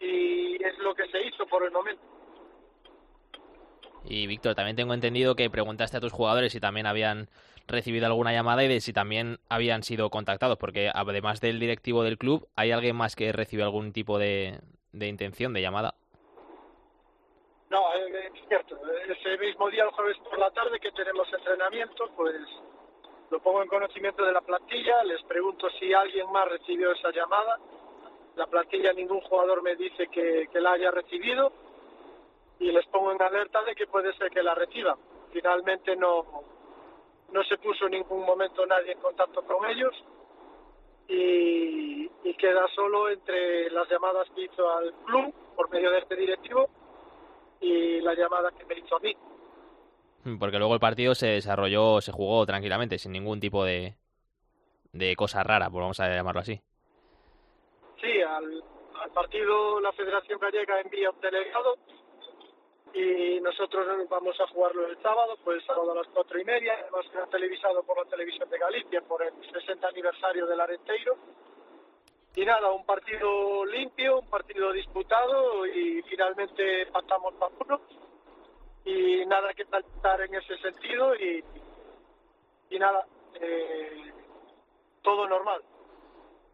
y 0.00 0.62
es 0.62 0.78
lo 0.80 0.94
que 0.94 1.08
se 1.08 1.26
hizo 1.26 1.46
por 1.46 1.64
el 1.64 1.70
momento. 1.70 2.02
Y 4.04 4.26
Víctor, 4.26 4.54
también 4.54 4.76
tengo 4.76 4.92
entendido 4.92 5.34
que 5.34 5.48
preguntaste 5.48 5.96
a 5.96 6.00
tus 6.00 6.12
jugadores 6.12 6.52
si 6.52 6.60
también 6.60 6.86
habían 6.86 7.30
recibido 7.66 8.06
alguna 8.06 8.32
llamada 8.32 8.64
y 8.64 8.68
de 8.68 8.80
si 8.80 8.92
también 8.92 9.38
habían 9.48 9.82
sido 9.82 10.10
contactados, 10.10 10.58
porque 10.58 10.90
además 10.92 11.40
del 11.40 11.60
directivo 11.60 12.02
del 12.02 12.18
club, 12.18 12.48
¿hay 12.56 12.72
alguien 12.72 12.96
más 12.96 13.16
que 13.16 13.32
recibe 13.32 13.62
algún 13.62 13.92
tipo 13.92 14.18
de, 14.18 14.60
de 14.92 15.08
intención 15.08 15.52
de 15.52 15.62
llamada? 15.62 15.94
No, 17.70 17.92
eh, 17.94 18.30
es 18.32 18.48
cierto. 18.48 18.78
Ese 19.08 19.38
mismo 19.38 19.68
día, 19.70 19.84
el 19.84 19.90
jueves 19.90 20.16
por 20.18 20.38
la 20.38 20.50
tarde, 20.50 20.78
que 20.78 20.92
tenemos 20.92 21.26
entrenamiento, 21.32 22.10
pues 22.14 22.36
lo 23.30 23.40
pongo 23.40 23.62
en 23.62 23.68
conocimiento 23.68 24.24
de 24.24 24.32
la 24.32 24.40
plantilla, 24.42 25.02
les 25.04 25.22
pregunto 25.24 25.68
si 25.80 25.92
alguien 25.92 26.30
más 26.30 26.48
recibió 26.48 26.92
esa 26.92 27.10
llamada. 27.10 27.58
La 28.36 28.46
plantilla, 28.46 28.92
ningún 28.92 29.20
jugador 29.22 29.62
me 29.62 29.74
dice 29.76 30.08
que, 30.08 30.48
que 30.52 30.60
la 30.60 30.72
haya 30.72 30.90
recibido 30.90 31.52
y 32.58 32.70
les 32.70 32.86
pongo 32.86 33.12
en 33.12 33.20
alerta 33.20 33.62
de 33.62 33.74
que 33.74 33.86
puede 33.86 34.12
ser 34.14 34.30
que 34.30 34.42
la 34.42 34.54
reciban. 34.54 34.96
Finalmente 35.32 35.96
no, 35.96 36.44
no 37.32 37.42
se 37.44 37.58
puso 37.58 37.86
en 37.86 37.92
ningún 37.92 38.24
momento 38.24 38.64
nadie 38.66 38.92
en 38.92 39.00
contacto 39.00 39.42
con 39.42 39.68
ellos 39.68 39.92
y, 41.08 42.10
y 42.24 42.34
queda 42.34 42.66
solo 42.74 43.10
entre 43.10 43.70
las 43.70 43.88
llamadas 43.88 44.28
que 44.34 44.42
hizo 44.42 44.70
al 44.70 44.92
club 45.04 45.34
por 45.56 45.70
medio 45.70 45.90
de 45.90 45.98
este 45.98 46.16
directivo 46.16 46.68
y 47.60 48.00
la 48.00 48.14
llamada 48.14 48.50
que 48.52 48.64
me 48.64 48.78
hizo 48.78 48.96
a 48.96 49.00
mí. 49.00 49.16
Porque 50.38 50.58
luego 50.58 50.74
el 50.74 50.80
partido 50.80 51.14
se 51.14 51.26
desarrolló, 51.28 52.00
se 52.00 52.12
jugó 52.12 52.46
tranquilamente, 52.46 52.98
sin 52.98 53.12
ningún 53.12 53.40
tipo 53.40 53.64
de, 53.64 53.94
de 54.92 55.16
cosa 55.16 55.42
rara, 55.42 55.68
pues 55.68 55.82
vamos 55.82 56.00
a 56.00 56.08
llamarlo 56.08 56.40
así. 56.40 56.60
Sí, 58.00 58.22
al, 58.22 58.62
al 59.02 59.10
partido 59.10 59.80
la 59.80 59.92
Federación 59.92 60.38
Gallega 60.40 60.80
envía 60.80 61.10
un 61.10 61.20
delegado 61.20 61.76
y 62.94 63.40
nosotros 63.40 63.84
vamos 64.08 64.40
a 64.40 64.46
jugarlo 64.46 64.86
el 64.86 64.96
sábado, 65.02 65.36
pues 65.42 65.58
el 65.58 65.66
sábado 65.66 65.92
a 65.92 65.96
las 65.96 66.06
cuatro 66.08 66.40
y 66.40 66.44
media, 66.44 66.74
además 66.80 67.04
será 67.10 67.26
televisado 67.26 67.82
por 67.82 67.98
la 67.98 68.08
televisión 68.08 68.48
de 68.48 68.58
Galicia 68.58 69.00
por 69.02 69.20
el 69.22 69.32
60 69.52 69.88
aniversario 69.88 70.46
del 70.46 70.60
Arenteiro. 70.60 71.16
Y 72.36 72.44
nada, 72.44 72.70
un 72.70 72.86
partido 72.86 73.64
limpio, 73.64 74.20
un 74.20 74.30
partido 74.30 74.72
disputado 74.72 75.66
y 75.66 76.02
finalmente 76.02 76.86
pasamos 76.86 77.34
para 77.34 77.52
uno. 77.64 77.80
Y 78.84 79.26
nada 79.26 79.52
que 79.54 79.64
tratar 79.64 80.20
en 80.22 80.34
ese 80.34 80.56
sentido 80.58 81.16
y, 81.16 81.42
y 82.70 82.78
nada, 82.78 83.06
eh, 83.40 84.12
todo 85.02 85.28
normal. 85.28 85.62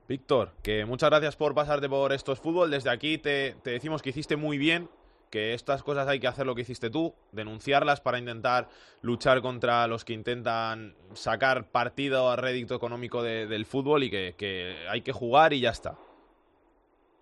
Víctor, 0.08 0.52
que 0.62 0.84
muchas 0.86 1.10
gracias 1.10 1.36
por 1.36 1.54
pasarte 1.54 1.88
por 1.88 2.12
estos 2.12 2.40
fútbol. 2.40 2.70
Desde 2.70 2.90
aquí 2.90 3.18
te, 3.18 3.56
te 3.62 3.70
decimos 3.70 4.02
que 4.02 4.10
hiciste 4.10 4.36
muy 4.36 4.58
bien, 4.58 4.88
que 5.30 5.54
estas 5.54 5.82
cosas 5.84 6.08
hay 6.08 6.18
que 6.18 6.26
hacer 6.26 6.44
lo 6.44 6.54
que 6.54 6.62
hiciste 6.62 6.90
tú, 6.90 7.14
denunciarlas 7.32 8.00
para 8.00 8.18
intentar 8.18 8.68
luchar 9.00 9.40
contra 9.42 9.86
los 9.86 10.04
que 10.04 10.12
intentan 10.12 10.96
sacar 11.14 11.70
partido 11.70 12.30
a 12.30 12.36
rédito 12.36 12.74
económico 12.74 13.22
de- 13.22 13.46
del 13.46 13.64
fútbol 13.64 14.02
y 14.02 14.10
que, 14.10 14.34
que 14.36 14.86
hay 14.88 15.02
que 15.02 15.12
jugar 15.12 15.52
y 15.52 15.60
ya 15.60 15.70
está. 15.70 15.96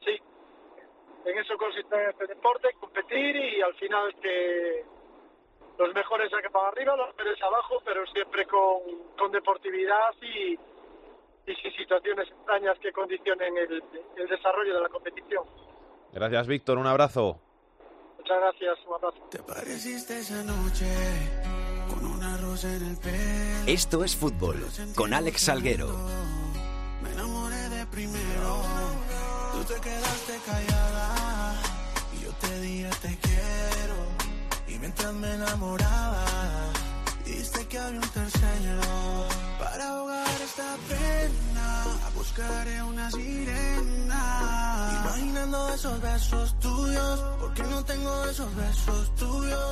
Sí, 0.05 0.17
en 1.27 1.39
eso 1.39 1.57
consiste 1.59 2.11
este 2.11 2.27
deporte, 2.27 2.69
competir 2.81 3.37
y 3.37 3.61
al 3.61 3.75
final 3.75 4.15
que 4.23 4.85
los 5.79 5.95
mejores 5.95 6.31
sacan 6.31 6.51
para 6.51 6.69
arriba, 6.69 6.97
los 6.97 7.15
peores 7.15 7.41
abajo, 7.43 7.83
pero 7.85 8.07
siempre 8.07 8.47
con, 8.47 8.81
con 9.19 9.31
deportividad 9.31 10.15
y, 10.23 10.55
y 11.51 11.55
sin 11.57 11.73
situaciones 11.77 12.27
extrañas 12.29 12.79
que 12.79 12.91
condicionen 12.93 13.57
el, 13.59 13.83
el 14.17 14.29
desarrollo 14.29 14.75
de 14.75 14.81
la 14.81 14.89
competición. 14.89 15.45
Gracias, 16.13 16.47
Víctor. 16.47 16.79
Un 16.79 16.87
abrazo. 16.87 17.39
Muchas 18.29 18.43
gracias, 18.43 18.79
un 18.87 18.95
abrazo. 18.95 19.29
Te 19.31 19.39
pareciste 19.39 20.19
esa 20.19 20.43
noche 20.43 20.87
con 21.89 22.05
una 22.05 22.37
rosa 22.37 22.75
en 22.75 22.85
el 22.89 22.97
pelo. 22.99 23.65
Esto 23.67 24.05
es 24.05 24.17
fútbol 24.17 24.67
con 24.95 25.15
Alex 25.15 25.45
Salguero. 25.45 25.89
Me 27.03 27.11
enamoré 27.11 27.71
de 27.71 27.87
primero. 27.87 28.63
Tú 29.55 29.65
te 29.73 29.81
quedaste 29.81 30.39
callada 30.45 31.55
y 32.19 32.25
yo 32.25 32.31
te 32.33 32.61
dije 32.61 32.91
te 33.01 33.17
quiero. 33.17 33.97
Y 34.69 34.79
mientras 34.79 35.15
me 35.15 35.33
enamoraba, 35.33 36.27
dijiste 37.25 37.67
que 37.67 37.79
había 37.79 37.99
un 37.99 38.09
tercero. 38.11 39.48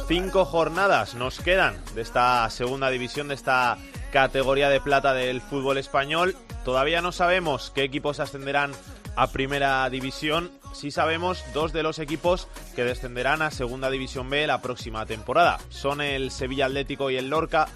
Cinco 0.09 0.45
jornadas 0.45 1.15
nos 1.15 1.41
quedan 1.41 1.77
de 1.95 2.03
esta 2.03 2.49
segunda 2.51 2.91
división, 2.91 3.29
de 3.29 3.35
esta 3.35 3.79
categoría 4.13 4.69
de 4.69 4.81
plata 4.81 5.13
del 5.13 5.41
fútbol 5.41 5.79
español. 5.79 6.37
Todavía 6.65 7.03
no 7.03 7.13
sabemos 7.13 7.73
qué 7.75 7.83
equipos 7.83 8.21
ascenderán 8.21 8.73
a 9.17 9.29
primera 9.29 9.89
división. 9.91 10.51
Sí 10.73 10.91
sabemos 10.91 11.43
dos 11.55 11.73
de 11.73 11.83
los 11.83 11.99
equipos 11.99 12.49
que 12.75 12.85
descenderán 12.85 13.43
a 13.43 13.51
segunda 13.51 13.91
división 13.91 14.29
B 14.31 14.47
la 14.47 14.63
próxima 14.63 15.07
temporada. 15.07 15.59
Son 15.69 16.01
el 16.01 16.31
Sevilla 16.31 16.67
Atlético 16.67 17.11
y 17.11 17.17
el 17.17 17.29
Lorca. 17.29 17.69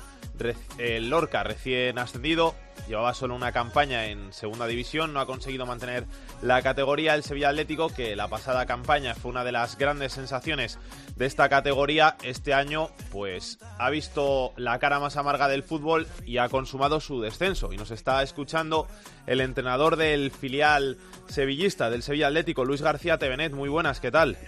El 0.79 1.11
Lorca 1.11 1.43
recién 1.43 1.99
ascendido, 1.99 2.55
llevaba 2.89 3.15
solo 3.15 3.35
una 3.35 3.53
campaña 3.53 4.07
en 4.07 4.33
segunda 4.33 4.67
división, 4.67 5.13
no 5.13 5.21
ha 5.21 5.27
conseguido 5.27 5.67
mantener 5.67 6.07
la 6.43 6.63
categoría. 6.63 7.15
El 7.15 7.23
Sevilla 7.23 7.51
Atlético, 7.51 7.89
que 7.89 8.17
la 8.17 8.29
pasada 8.29 8.67
campaña 8.67 9.15
fue 9.15 9.31
una 9.31 9.45
de 9.45 9.53
las 9.53 9.77
grandes 9.77 10.13
sensaciones 10.13 10.79
de 11.17 11.27
esta 11.27 11.49
categoría, 11.49 12.17
este 12.23 12.55
año 12.55 12.89
pues 13.13 13.59
ha 13.79 13.91
visto 13.91 14.53
la 14.57 14.79
cara 14.79 15.01
más 15.01 15.17
amarga 15.17 15.49
del 15.49 15.63
fútbol 15.63 16.07
y 16.25 16.39
ha 16.39 16.49
consumado 16.49 17.01
su 17.01 17.21
descenso. 17.21 17.73
Y 17.73 17.77
nos 17.77 17.91
está 17.91 18.23
escuchando 18.23 18.87
el 19.27 19.41
entrenador 19.41 19.97
del 19.97 20.31
filial 20.31 20.97
sevillista 21.29 21.91
del 21.91 22.03
Sevilla 22.03 22.29
Atlético, 22.29 22.65
Luis 22.65 22.83
García 22.83 23.19
Tevenet. 23.19 23.53
Muy 23.53 23.69
buenas, 23.69 24.01
¿qué 24.01 24.11
tal? 24.11 24.39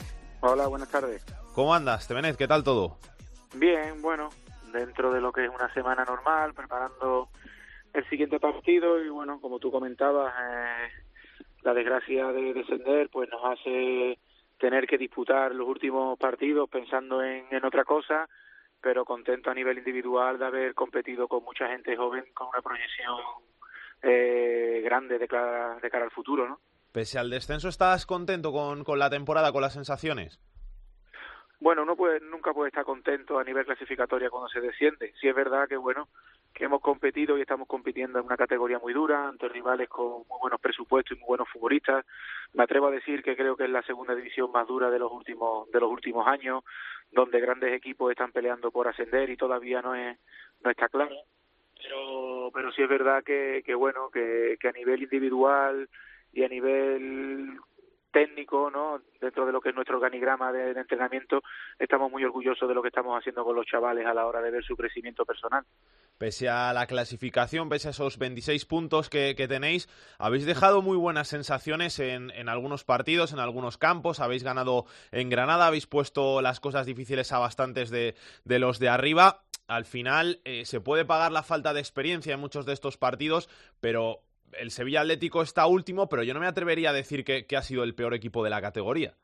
Hola, 0.40 0.66
buenas 0.66 0.88
tardes. 0.88 1.22
¿Cómo 1.54 1.74
andas, 1.74 2.08
Tevenet? 2.08 2.36
¿Qué 2.36 2.48
tal 2.48 2.64
todo? 2.64 2.98
Bien, 3.54 4.00
bueno, 4.00 4.30
dentro 4.72 5.12
de 5.12 5.20
lo 5.20 5.32
que 5.32 5.44
es 5.44 5.50
una 5.50 5.72
semana 5.72 6.04
normal, 6.04 6.54
preparando 6.54 7.28
el 7.92 8.08
siguiente 8.08 8.40
partido 8.40 9.02
y 9.02 9.08
bueno, 9.08 9.40
como 9.40 9.58
tú 9.58 9.70
comentabas, 9.70 10.32
eh, 10.32 10.88
la 11.62 11.74
desgracia 11.74 12.28
de 12.32 12.54
descender 12.54 13.08
pues 13.10 13.28
nos 13.30 13.44
hace 13.44 14.18
tener 14.58 14.86
que 14.86 14.98
disputar 14.98 15.54
los 15.54 15.68
últimos 15.68 16.18
partidos 16.18 16.68
pensando 16.68 17.22
en, 17.22 17.46
en 17.50 17.64
otra 17.64 17.84
cosa, 17.84 18.28
pero 18.80 19.04
contento 19.04 19.50
a 19.50 19.54
nivel 19.54 19.78
individual 19.78 20.38
de 20.38 20.46
haber 20.46 20.74
competido 20.74 21.28
con 21.28 21.44
mucha 21.44 21.68
gente 21.68 21.96
joven 21.96 22.24
con 22.34 22.48
una 22.48 22.62
proyección 22.62 23.16
eh, 24.02 24.80
grande 24.84 25.18
de 25.18 25.28
cara, 25.28 25.78
de 25.80 25.90
cara 25.90 26.04
al 26.04 26.10
futuro, 26.10 26.48
¿no? 26.48 26.60
Pese 26.90 27.18
al 27.18 27.30
descenso, 27.30 27.68
¿estás 27.68 28.04
contento 28.04 28.52
con, 28.52 28.84
con 28.84 28.98
la 28.98 29.08
temporada, 29.08 29.52
con 29.52 29.62
las 29.62 29.72
sensaciones? 29.72 30.40
Bueno, 31.62 31.84
uno 31.84 31.94
puede, 31.94 32.18
nunca 32.18 32.52
puede 32.52 32.70
estar 32.70 32.84
contento 32.84 33.38
a 33.38 33.44
nivel 33.44 33.64
clasificatoria 33.64 34.30
cuando 34.30 34.48
se 34.48 34.60
desciende. 34.60 35.14
Sí 35.20 35.28
es 35.28 35.34
verdad 35.34 35.68
que 35.68 35.76
bueno 35.76 36.08
que 36.52 36.64
hemos 36.64 36.80
competido 36.80 37.38
y 37.38 37.40
estamos 37.40 37.68
compitiendo 37.68 38.18
en 38.18 38.26
una 38.26 38.36
categoría 38.36 38.80
muy 38.80 38.92
dura 38.92 39.28
ante 39.28 39.48
rivales 39.48 39.88
con 39.88 40.26
muy 40.28 40.40
buenos 40.40 40.60
presupuestos 40.60 41.16
y 41.16 41.20
muy 41.20 41.28
buenos 41.28 41.48
futbolistas. 41.50 42.04
Me 42.52 42.64
atrevo 42.64 42.88
a 42.88 42.90
decir 42.90 43.22
que 43.22 43.36
creo 43.36 43.56
que 43.56 43.62
es 43.62 43.70
la 43.70 43.84
segunda 43.84 44.12
división 44.12 44.50
más 44.50 44.66
dura 44.66 44.90
de 44.90 44.98
los 44.98 45.12
últimos 45.12 45.70
de 45.70 45.78
los 45.78 45.88
últimos 45.88 46.26
años, 46.26 46.64
donde 47.12 47.40
grandes 47.40 47.72
equipos 47.72 48.10
están 48.10 48.32
peleando 48.32 48.72
por 48.72 48.88
ascender 48.88 49.30
y 49.30 49.36
todavía 49.36 49.80
no 49.82 49.94
es 49.94 50.18
no 50.64 50.70
está 50.70 50.88
claro. 50.88 51.14
Pero 51.80 52.50
pero 52.52 52.72
sí 52.72 52.82
es 52.82 52.88
verdad 52.88 53.22
que, 53.22 53.62
que 53.64 53.76
bueno 53.76 54.10
que, 54.10 54.56
que 54.60 54.66
a 54.66 54.72
nivel 54.72 55.04
individual 55.04 55.88
y 56.32 56.42
a 56.42 56.48
nivel 56.48 57.56
técnico, 58.12 58.70
¿no? 58.70 59.00
Dentro 59.20 59.46
de 59.46 59.52
lo 59.52 59.60
que 59.60 59.70
es 59.70 59.74
nuestro 59.74 59.96
organigrama 59.96 60.52
de, 60.52 60.70
entrenamiento, 60.72 61.42
estamos 61.78 62.10
muy 62.10 62.24
orgullosos 62.24 62.68
de 62.68 62.74
lo 62.74 62.82
que 62.82 62.88
estamos 62.88 63.18
haciendo 63.18 63.44
con 63.44 63.56
los 63.56 63.66
chavales 63.66 64.06
a 64.06 64.14
la 64.14 64.26
hora 64.26 64.40
de 64.40 64.50
ver 64.50 64.64
su 64.64 64.76
crecimiento 64.76 65.24
personal. 65.24 65.64
Pese 66.18 66.48
a 66.48 66.72
la 66.72 66.86
clasificación, 66.86 67.68
pese 67.68 67.88
a 67.88 67.90
esos 67.90 68.18
26 68.18 68.64
puntos 68.66 69.08
que, 69.08 69.34
tenéis, 69.48 69.88
habéis 70.18 70.46
dejado 70.46 70.82
muy 70.82 70.96
buenas 70.96 71.28
sensaciones 71.28 71.98
en, 71.98 72.48
algunos 72.48 72.84
partidos, 72.84 73.32
en 73.32 73.40
algunos 73.40 73.78
campos, 73.78 74.20
habéis 74.20 74.44
ganado 74.44 74.84
en 75.10 75.30
Granada, 75.30 75.66
habéis 75.66 75.86
puesto 75.86 76.42
las 76.42 76.60
cosas 76.60 76.86
difíciles 76.86 77.32
a 77.32 77.38
bastantes 77.38 77.90
de, 77.90 78.14
de 78.44 78.58
los 78.58 78.78
de 78.78 78.88
arriba. 78.88 79.42
Al 79.66 79.84
final 79.84 80.40
eh, 80.44 80.64
se 80.66 80.80
puede 80.80 81.04
pagar 81.04 81.32
la 81.32 81.42
falta 81.42 81.72
de 81.72 81.80
experiencia 81.80 82.34
en 82.34 82.40
muchos 82.40 82.66
de 82.66 82.74
estos 82.74 82.98
partidos, 82.98 83.48
pero 83.80 84.20
el 84.58 84.70
Sevilla 84.70 85.00
Atlético 85.00 85.42
está 85.42 85.66
último, 85.66 86.08
pero 86.08 86.22
yo 86.22 86.34
no 86.34 86.40
me 86.40 86.46
atrevería 86.46 86.90
a 86.90 86.94
decir 86.94 87.24
que, 87.24 87.46
ha 87.56 87.62
sido 87.62 87.84
el 87.84 87.94
peor 87.94 88.14
equipo 88.14 88.42
de 88.44 88.50
la 88.50 88.60
categoría. 88.60 89.14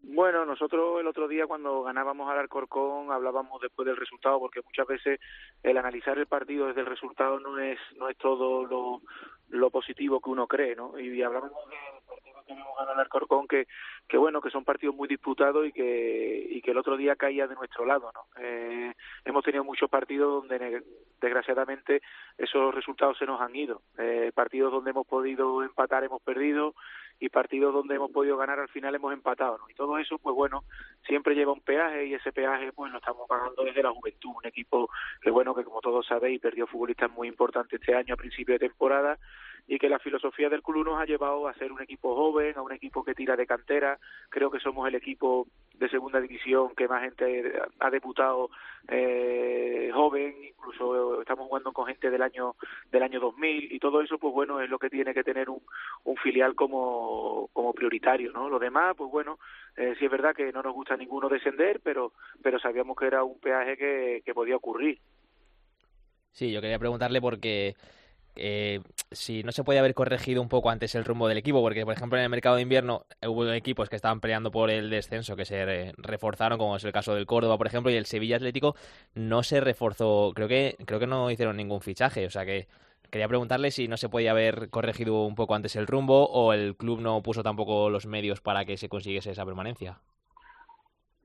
Bueno, 0.00 0.44
nosotros 0.44 1.00
el 1.00 1.06
otro 1.06 1.28
día 1.28 1.46
cuando 1.46 1.82
ganábamos 1.82 2.30
al 2.30 2.38
Alcorcón 2.38 3.12
hablábamos 3.12 3.60
después 3.60 3.86
del 3.86 3.96
resultado, 3.96 4.38
porque 4.38 4.60
muchas 4.64 4.86
veces 4.86 5.20
el 5.62 5.76
analizar 5.76 6.18
el 6.18 6.26
partido 6.26 6.66
desde 6.66 6.80
el 6.80 6.86
resultado 6.86 7.38
no 7.38 7.58
es 7.58 7.78
no 7.96 8.08
es 8.08 8.16
todo 8.16 8.64
lo, 8.64 9.02
lo 9.48 9.70
positivo 9.70 10.20
que 10.20 10.30
uno 10.30 10.46
cree, 10.46 10.74
¿no? 10.74 10.98
Y 10.98 11.22
hablábamos 11.22 11.58
hemos 12.52 12.76
ganado 12.76 12.92
al 12.92 13.00
Alcorcón, 13.00 13.46
que, 13.48 13.66
que 14.08 14.16
bueno, 14.16 14.40
que 14.40 14.50
son 14.50 14.64
partidos 14.64 14.94
muy 14.94 15.08
disputados 15.08 15.66
y 15.66 15.72
que 15.72 16.46
y 16.50 16.60
que 16.62 16.70
el 16.70 16.78
otro 16.78 16.96
día 16.96 17.16
caía 17.16 17.46
de 17.46 17.54
nuestro 17.54 17.84
lado, 17.84 18.10
¿no? 18.14 18.26
Eh, 18.42 18.92
hemos 19.24 19.44
tenido 19.44 19.64
muchos 19.64 19.90
partidos 19.90 20.42
donde 20.42 20.82
desgraciadamente 21.20 22.00
esos 22.36 22.74
resultados 22.74 23.18
se 23.18 23.26
nos 23.26 23.40
han 23.40 23.54
ido. 23.54 23.82
Eh, 23.98 24.32
partidos 24.34 24.72
donde 24.72 24.90
hemos 24.90 25.06
podido 25.06 25.62
empatar 25.62 26.04
hemos 26.04 26.22
perdido 26.22 26.74
y 27.20 27.28
partidos 27.28 27.74
donde 27.74 27.96
hemos 27.96 28.10
podido 28.10 28.36
ganar 28.36 28.60
al 28.60 28.68
final 28.68 28.94
hemos 28.94 29.12
empatado. 29.12 29.58
Y 29.68 29.74
todo 29.74 29.98
eso, 29.98 30.18
pues 30.18 30.34
bueno, 30.34 30.64
siempre 31.06 31.34
lleva 31.34 31.52
un 31.52 31.60
peaje 31.60 32.06
y 32.06 32.14
ese 32.14 32.32
peaje 32.32 32.72
pues 32.72 32.92
lo 32.92 32.98
estamos 32.98 33.26
pagando 33.28 33.64
desde 33.64 33.82
la 33.82 33.90
juventud, 33.90 34.30
un 34.36 34.46
equipo 34.46 34.88
que 35.20 35.30
bueno, 35.30 35.54
que 35.54 35.64
como 35.64 35.80
todos 35.80 36.06
sabéis 36.06 36.40
perdió 36.40 36.66
futbolistas 36.66 37.10
muy 37.10 37.28
importantes 37.28 37.80
este 37.80 37.94
año 37.94 38.14
a 38.14 38.16
principio 38.16 38.54
de 38.54 38.68
temporada 38.68 39.18
y 39.68 39.78
que 39.78 39.90
la 39.90 39.98
filosofía 39.98 40.48
del 40.48 40.62
club 40.62 40.86
nos 40.86 40.98
ha 40.98 41.04
llevado 41.04 41.46
a 41.46 41.52
ser 41.54 41.70
un 41.70 41.82
equipo 41.82 42.16
joven, 42.16 42.56
a 42.56 42.62
un 42.62 42.72
equipo 42.72 43.04
que 43.04 43.14
tira 43.14 43.36
de 43.36 43.46
cantera. 43.46 43.98
Creo 44.30 44.50
que 44.50 44.60
somos 44.60 44.88
el 44.88 44.94
equipo 44.94 45.46
de 45.74 45.90
segunda 45.90 46.20
división 46.20 46.74
que 46.74 46.88
más 46.88 47.02
gente 47.02 47.52
ha 47.78 47.90
debutado 47.90 48.48
eh, 48.88 49.90
joven, 49.92 50.34
incluso 50.42 51.20
estamos 51.20 51.46
jugando 51.48 51.72
con 51.72 51.86
gente 51.86 52.10
del 52.10 52.22
año 52.22 52.56
del 52.90 53.02
año 53.02 53.20
2000 53.20 53.70
y 53.70 53.78
todo 53.78 54.00
eso, 54.00 54.18
pues 54.18 54.32
bueno, 54.32 54.60
es 54.62 54.70
lo 54.70 54.78
que 54.78 54.88
tiene 54.88 55.12
que 55.12 55.22
tener 55.22 55.50
un, 55.50 55.60
un 56.04 56.16
filial 56.16 56.54
como, 56.54 57.50
como 57.52 57.74
prioritario, 57.74 58.32
¿no? 58.32 58.48
Lo 58.48 58.58
demás, 58.58 58.94
pues 58.96 59.10
bueno, 59.10 59.38
eh, 59.76 59.94
sí 59.98 60.06
es 60.06 60.10
verdad 60.10 60.34
que 60.34 60.50
no 60.50 60.62
nos 60.62 60.72
gusta 60.72 60.96
ninguno 60.96 61.28
descender, 61.28 61.80
pero 61.84 62.12
pero 62.42 62.58
sabíamos 62.58 62.96
que 62.96 63.06
era 63.06 63.22
un 63.22 63.38
peaje 63.38 63.76
que, 63.76 64.22
que 64.24 64.34
podía 64.34 64.56
ocurrir. 64.56 64.98
Sí, 66.32 66.52
yo 66.52 66.62
quería 66.62 66.78
preguntarle 66.78 67.20
porque 67.20 67.74
eh, 68.38 68.80
si 69.10 69.42
no 69.42 69.52
se 69.52 69.64
podía 69.64 69.80
haber 69.80 69.94
corregido 69.94 70.42
un 70.42 70.48
poco 70.48 70.70
antes 70.70 70.94
el 70.94 71.04
rumbo 71.04 71.28
del 71.28 71.38
equipo, 71.38 71.60
porque 71.60 71.84
por 71.84 71.94
ejemplo 71.94 72.18
en 72.18 72.24
el 72.24 72.30
mercado 72.30 72.56
de 72.56 72.62
invierno 72.62 73.04
hubo 73.26 73.50
equipos 73.52 73.88
que 73.88 73.96
estaban 73.96 74.20
peleando 74.20 74.50
por 74.50 74.70
el 74.70 74.90
descenso, 74.90 75.36
que 75.36 75.44
se 75.44 75.92
reforzaron, 75.96 76.58
como 76.58 76.76
es 76.76 76.84
el 76.84 76.92
caso 76.92 77.14
del 77.14 77.26
Córdoba, 77.26 77.58
por 77.58 77.66
ejemplo, 77.66 77.90
y 77.90 77.96
el 77.96 78.06
Sevilla 78.06 78.36
Atlético 78.36 78.76
no 79.14 79.42
se 79.42 79.60
reforzó, 79.60 80.32
creo 80.34 80.48
que, 80.48 80.76
creo 80.86 81.00
que 81.00 81.06
no 81.06 81.30
hicieron 81.30 81.56
ningún 81.56 81.80
fichaje, 81.80 82.26
o 82.26 82.30
sea 82.30 82.44
que 82.44 82.68
quería 83.10 83.28
preguntarle 83.28 83.70
si 83.70 83.88
no 83.88 83.96
se 83.96 84.08
podía 84.08 84.32
haber 84.32 84.70
corregido 84.70 85.24
un 85.24 85.34
poco 85.34 85.54
antes 85.54 85.76
el 85.76 85.86
rumbo 85.86 86.26
o 86.26 86.52
el 86.52 86.76
club 86.76 87.00
no 87.00 87.22
puso 87.22 87.42
tampoco 87.42 87.90
los 87.90 88.06
medios 88.06 88.40
para 88.40 88.64
que 88.64 88.76
se 88.76 88.88
consiguiese 88.88 89.30
esa 89.30 89.44
permanencia. 89.44 90.00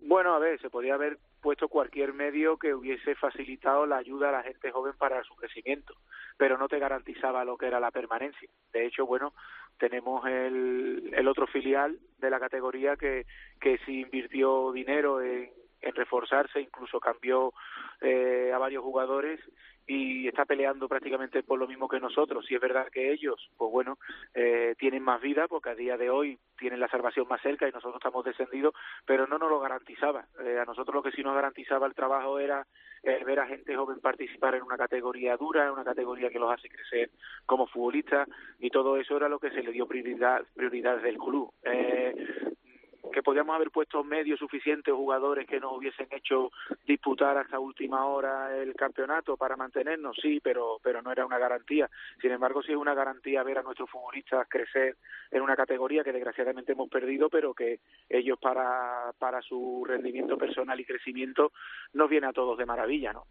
Bueno, 0.05 0.35
a 0.35 0.39
ver, 0.39 0.59
se 0.59 0.69
podía 0.69 0.95
haber 0.95 1.17
puesto 1.41 1.69
cualquier 1.69 2.13
medio 2.13 2.57
que 2.57 2.73
hubiese 2.73 3.15
facilitado 3.15 3.85
la 3.85 3.97
ayuda 3.97 4.29
a 4.29 4.31
la 4.33 4.43
gente 4.43 4.69
joven 4.69 4.93
para 4.97 5.23
su 5.23 5.33
crecimiento, 5.35 5.95
pero 6.37 6.57
no 6.57 6.67
te 6.67 6.77
garantizaba 6.77 7.45
lo 7.45 7.57
que 7.57 7.67
era 7.67 7.79
la 7.79 7.89
permanencia. 7.89 8.49
De 8.73 8.85
hecho, 8.85 9.05
bueno, 9.05 9.33
tenemos 9.77 10.25
el, 10.27 11.09
el 11.13 11.27
otro 11.27 11.47
filial 11.47 11.99
de 12.17 12.29
la 12.29 12.39
categoría 12.39 12.97
que, 12.97 13.25
que 13.61 13.77
sí 13.85 14.01
invirtió 14.01 14.73
dinero 14.73 15.21
en, 15.21 15.49
en 15.83 15.95
reforzarse, 15.95 16.61
incluso 16.61 16.99
cambió 16.99 17.53
eh, 18.01 18.51
a 18.53 18.57
varios 18.57 18.83
jugadores 18.83 19.39
y 19.85 20.27
está 20.27 20.45
peleando 20.45 20.87
prácticamente 20.87 21.43
por 21.43 21.59
lo 21.59 21.67
mismo 21.67 21.87
que 21.87 21.99
nosotros. 21.99 22.45
Si 22.45 22.55
es 22.55 22.61
verdad 22.61 22.87
que 22.89 23.11
ellos, 23.11 23.49
pues 23.57 23.71
bueno, 23.71 23.97
eh, 24.33 24.75
tienen 24.77 25.03
más 25.03 25.21
vida 25.21 25.47
porque 25.47 25.71
a 25.71 25.75
día 25.75 25.97
de 25.97 26.09
hoy 26.09 26.39
tienen 26.57 26.79
la 26.79 26.87
salvación 26.87 27.27
más 27.27 27.41
cerca 27.41 27.67
y 27.67 27.71
nosotros 27.71 27.95
estamos 27.95 28.23
descendidos, 28.23 28.73
pero 29.05 29.27
no 29.27 29.37
nos 29.37 29.49
lo 29.49 29.59
garantizaba. 29.59 30.25
Eh, 30.43 30.57
a 30.59 30.65
nosotros 30.65 30.95
lo 30.95 31.03
que 31.03 31.11
sí 31.11 31.21
nos 31.21 31.35
garantizaba 31.35 31.87
el 31.87 31.95
trabajo 31.95 32.39
era 32.39 32.65
el 33.03 33.25
ver 33.25 33.41
a 33.41 33.47
gente 33.47 33.75
joven 33.75 33.99
participar 33.99 34.55
en 34.55 34.63
una 34.63 34.77
categoría 34.77 35.35
dura, 35.35 35.65
en 35.65 35.71
una 35.71 35.83
categoría 35.83 36.29
que 36.29 36.39
los 36.39 36.51
hace 36.51 36.69
crecer 36.69 37.09
como 37.45 37.67
futbolistas 37.67 38.29
y 38.59 38.69
todo 38.69 38.95
eso 38.95 39.17
era 39.17 39.27
lo 39.27 39.39
que 39.39 39.51
se 39.51 39.61
le 39.61 39.73
dio 39.73 39.85
prioridad, 39.85 40.43
prioridad 40.55 41.01
del 41.01 41.17
club. 41.17 41.51
Eh, 41.63 42.52
que 43.13 43.23
podíamos 43.23 43.55
haber 43.55 43.71
puesto 43.71 44.03
medios 44.03 44.39
suficientes 44.39 44.93
jugadores 44.93 45.47
que 45.47 45.59
nos 45.59 45.77
hubiesen 45.77 46.07
hecho 46.11 46.51
disputar 46.85 47.37
hasta 47.37 47.59
última 47.59 48.05
hora 48.05 48.57
el 48.57 48.73
campeonato 48.75 49.37
para 49.37 49.55
mantenernos, 49.55 50.17
sí, 50.21 50.41
pero 50.43 50.79
pero 50.83 51.01
no 51.01 51.11
era 51.11 51.25
una 51.25 51.37
garantía. 51.37 51.89
Sin 52.21 52.31
embargo, 52.31 52.61
sí 52.61 52.71
es 52.71 52.77
una 52.77 52.93
garantía 52.93 53.43
ver 53.43 53.59
a 53.59 53.63
nuestros 53.63 53.89
futbolistas 53.89 54.47
crecer 54.49 54.97
en 55.31 55.41
una 55.41 55.55
categoría 55.55 56.03
que 56.03 56.11
desgraciadamente 56.11 56.73
hemos 56.73 56.89
perdido, 56.89 57.29
pero 57.29 57.53
que 57.53 57.79
ellos 58.09 58.37
para 58.39 59.13
para 59.17 59.41
su 59.41 59.85
rendimiento 59.87 60.37
personal 60.37 60.79
y 60.79 60.85
crecimiento 60.85 61.53
nos 61.93 62.09
viene 62.09 62.27
a 62.27 62.33
todos 62.33 62.57
de 62.57 62.65
maravilla, 62.65 63.13
¿no? 63.13 63.25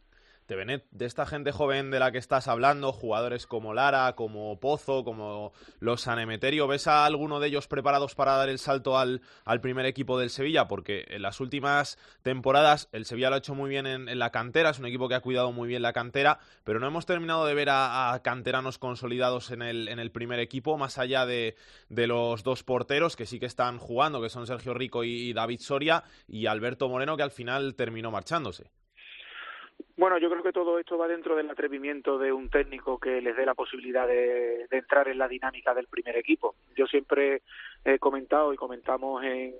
De 0.48 1.06
esta 1.06 1.24
gente 1.24 1.50
joven 1.50 1.90
de 1.90 1.98
la 1.98 2.12
que 2.12 2.18
estás 2.18 2.46
hablando, 2.46 2.92
jugadores 2.92 3.46
como 3.46 3.72
Lara, 3.72 4.12
como 4.14 4.60
Pozo, 4.60 5.02
como 5.02 5.52
los 5.80 6.02
Sanemeterio, 6.02 6.66
¿ves 6.66 6.86
a 6.88 7.06
alguno 7.06 7.40
de 7.40 7.48
ellos 7.48 7.68
preparados 7.68 8.14
para 8.14 8.36
dar 8.36 8.50
el 8.50 8.58
salto 8.58 8.98
al, 8.98 9.22
al 9.46 9.62
primer 9.62 9.86
equipo 9.86 10.18
del 10.18 10.28
Sevilla? 10.28 10.68
Porque 10.68 11.06
en 11.08 11.22
las 11.22 11.40
últimas 11.40 11.96
temporadas 12.22 12.90
el 12.92 13.06
Sevilla 13.06 13.30
lo 13.30 13.36
ha 13.36 13.38
hecho 13.38 13.54
muy 13.54 13.70
bien 13.70 13.86
en, 13.86 14.18
la 14.18 14.30
cantera, 14.30 14.70
es 14.70 14.78
un 14.78 14.84
equipo 14.84 15.08
que 15.08 15.14
ha 15.14 15.20
cuidado 15.20 15.52
muy 15.52 15.68
bien 15.68 15.80
la 15.80 15.94
cantera, 15.94 16.38
pero 16.64 16.80
no 16.80 16.86
hemos 16.86 17.06
terminado 17.06 17.46
de 17.46 17.54
ver 17.54 17.68
a, 17.70 18.20
canteranos 18.22 18.76
consolidados 18.76 19.52
en 19.52 19.62
el, 19.62 19.88
en 19.88 20.00
el 20.00 20.10
primer 20.10 20.38
equipo, 20.38 20.76
más 20.76 20.98
allá 20.98 21.24
de, 21.24 21.56
de, 21.88 22.06
los 22.06 22.42
dos 22.42 22.62
porteros 22.62 23.16
que 23.16 23.24
sí 23.24 23.40
que 23.40 23.46
están 23.46 23.78
jugando, 23.78 24.20
que 24.20 24.28
son 24.28 24.46
Sergio 24.46 24.74
Rico 24.74 25.02
y 25.02 25.32
David 25.32 25.60
Soria, 25.60 26.04
y 26.28 26.44
Alberto 26.44 26.90
Moreno, 26.90 27.16
que 27.16 27.22
al 27.22 27.30
final 27.30 27.74
terminó 27.74 28.10
marchándose. 28.10 28.70
Bueno, 29.96 30.18
yo 30.18 30.30
creo 30.30 30.42
que 30.42 30.52
todo 30.52 30.78
esto 30.78 30.96
va 30.96 31.06
dentro 31.06 31.36
del 31.36 31.50
atrevimiento 31.50 32.18
de 32.18 32.32
un 32.32 32.48
técnico 32.48 32.98
que 32.98 33.20
les 33.20 33.36
dé 33.36 33.44
la 33.44 33.54
posibilidad 33.54 34.06
de, 34.06 34.66
entrar 34.70 35.06
en 35.08 35.18
la 35.18 35.28
dinámica 35.28 35.74
del 35.74 35.86
primer 35.86 36.16
equipo. 36.16 36.54
Yo 36.74 36.86
siempre 36.86 37.42
he 37.84 37.98
comentado 37.98 38.52
y 38.52 38.56
comentamos 38.56 39.22
en, 39.22 39.54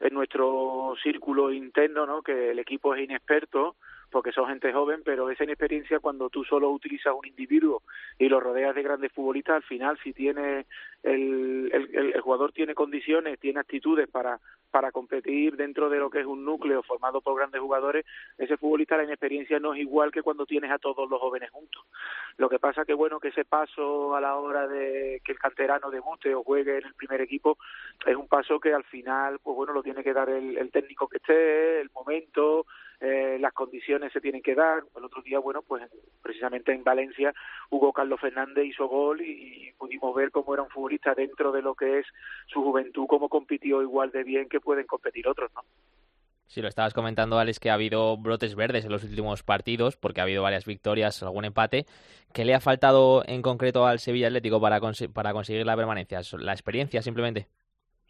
en 0.00 0.14
nuestro 0.14 0.94
círculo 1.02 1.52
interno 1.52 2.06
¿no? 2.06 2.22
que 2.22 2.50
el 2.50 2.58
equipo 2.58 2.94
es 2.94 3.02
inexperto 3.02 3.76
porque 4.10 4.32
son 4.32 4.48
gente 4.48 4.72
joven, 4.72 5.02
pero 5.04 5.30
esa 5.30 5.44
inexperiencia 5.44 6.00
cuando 6.00 6.28
tú 6.28 6.44
solo 6.44 6.70
utilizas 6.70 7.14
un 7.14 7.26
individuo 7.26 7.82
y 8.18 8.28
lo 8.28 8.40
rodeas 8.40 8.74
de 8.74 8.82
grandes 8.82 9.12
futbolistas, 9.12 9.56
al 9.56 9.62
final 9.62 9.98
si 10.02 10.12
tiene 10.12 10.66
el, 11.02 11.70
el, 11.72 12.12
el, 12.14 12.20
jugador 12.20 12.52
tiene 12.52 12.74
condiciones, 12.74 13.38
tiene 13.38 13.60
actitudes 13.60 14.08
para, 14.08 14.38
para 14.70 14.92
competir 14.92 15.56
dentro 15.56 15.88
de 15.88 15.98
lo 15.98 16.10
que 16.10 16.20
es 16.20 16.26
un 16.26 16.44
núcleo 16.44 16.82
formado 16.82 17.20
por 17.20 17.36
grandes 17.36 17.60
jugadores, 17.60 18.04
ese 18.36 18.56
futbolista 18.56 18.96
la 18.96 19.04
inexperiencia 19.04 19.58
no 19.58 19.74
es 19.74 19.80
igual 19.80 20.10
que 20.10 20.22
cuando 20.22 20.44
tienes 20.44 20.70
a 20.70 20.78
todos 20.78 21.08
los 21.08 21.20
jóvenes 21.20 21.50
juntos. 21.50 21.84
Lo 22.36 22.48
que 22.48 22.58
pasa 22.58 22.84
que 22.84 22.94
bueno 22.94 23.20
que 23.20 23.28
ese 23.28 23.44
paso 23.44 24.14
a 24.14 24.20
la 24.20 24.36
hora 24.36 24.66
de 24.66 25.22
que 25.24 25.32
el 25.32 25.38
canterano 25.38 25.90
debute 25.90 26.34
o 26.34 26.42
juegue 26.42 26.78
en 26.78 26.86
el 26.86 26.94
primer 26.94 27.20
equipo 27.20 27.58
es 28.04 28.16
un 28.16 28.28
paso 28.28 28.60
que 28.60 28.72
al 28.74 28.84
final 28.84 29.38
pues 29.42 29.56
bueno 29.56 29.72
lo 29.72 29.82
tiene 29.82 30.02
que 30.02 30.12
dar 30.12 30.28
el, 30.28 30.58
el 30.58 30.70
técnico 30.70 31.08
que 31.08 31.18
esté, 31.18 31.80
el 31.80 31.90
momento, 31.90 32.66
eh, 33.00 33.38
las 33.40 33.54
condiciones 33.54 34.12
se 34.12 34.20
tienen 34.20 34.42
que 34.42 34.54
dar. 34.54 34.82
El 34.94 35.04
otro 35.04 35.22
día, 35.22 35.38
bueno, 35.38 35.62
pues 35.62 35.82
precisamente 36.22 36.72
en 36.72 36.84
Valencia, 36.84 37.32
Hugo 37.70 37.92
Carlos 37.92 38.20
Fernández 38.20 38.66
hizo 38.66 38.86
gol 38.88 39.22
y, 39.22 39.72
pudimos 39.78 40.14
ver 40.14 40.30
cómo 40.30 40.52
era 40.52 40.62
un 40.62 40.68
futbolista 40.68 41.14
dentro 41.14 41.52
de 41.52 41.62
lo 41.62 41.74
que 41.74 42.00
es 42.00 42.06
su 42.46 42.62
juventud, 42.62 43.06
cómo 43.06 43.30
compitió 43.30 43.80
igual 43.80 44.10
de 44.10 44.24
bien 44.24 44.48
que 44.48 44.60
pueden 44.60 44.86
competir 44.86 45.26
otros, 45.26 45.50
¿no? 45.54 45.62
Sí, 46.46 46.60
lo 46.60 46.68
estabas 46.68 46.92
comentando, 46.92 47.38
Alex, 47.38 47.60
que 47.60 47.70
ha 47.70 47.74
habido 47.74 48.16
brotes 48.18 48.56
verdes 48.56 48.84
en 48.84 48.90
los 48.90 49.04
últimos 49.04 49.42
partidos, 49.44 49.96
porque 49.96 50.20
ha 50.20 50.24
habido 50.24 50.42
varias 50.42 50.66
victorias, 50.66 51.22
algún 51.22 51.44
empate. 51.44 51.86
¿Qué 52.34 52.44
le 52.44 52.54
ha 52.54 52.60
faltado 52.60 53.22
en 53.24 53.40
concreto 53.40 53.86
al 53.86 54.00
Sevilla 54.00 54.26
Atlético 54.26 54.60
para, 54.60 54.80
para 55.14 55.32
conseguir 55.32 55.64
la 55.64 55.76
permanencia? 55.76 56.20
¿La 56.38 56.52
experiencia 56.52 57.00
simplemente? 57.02 57.46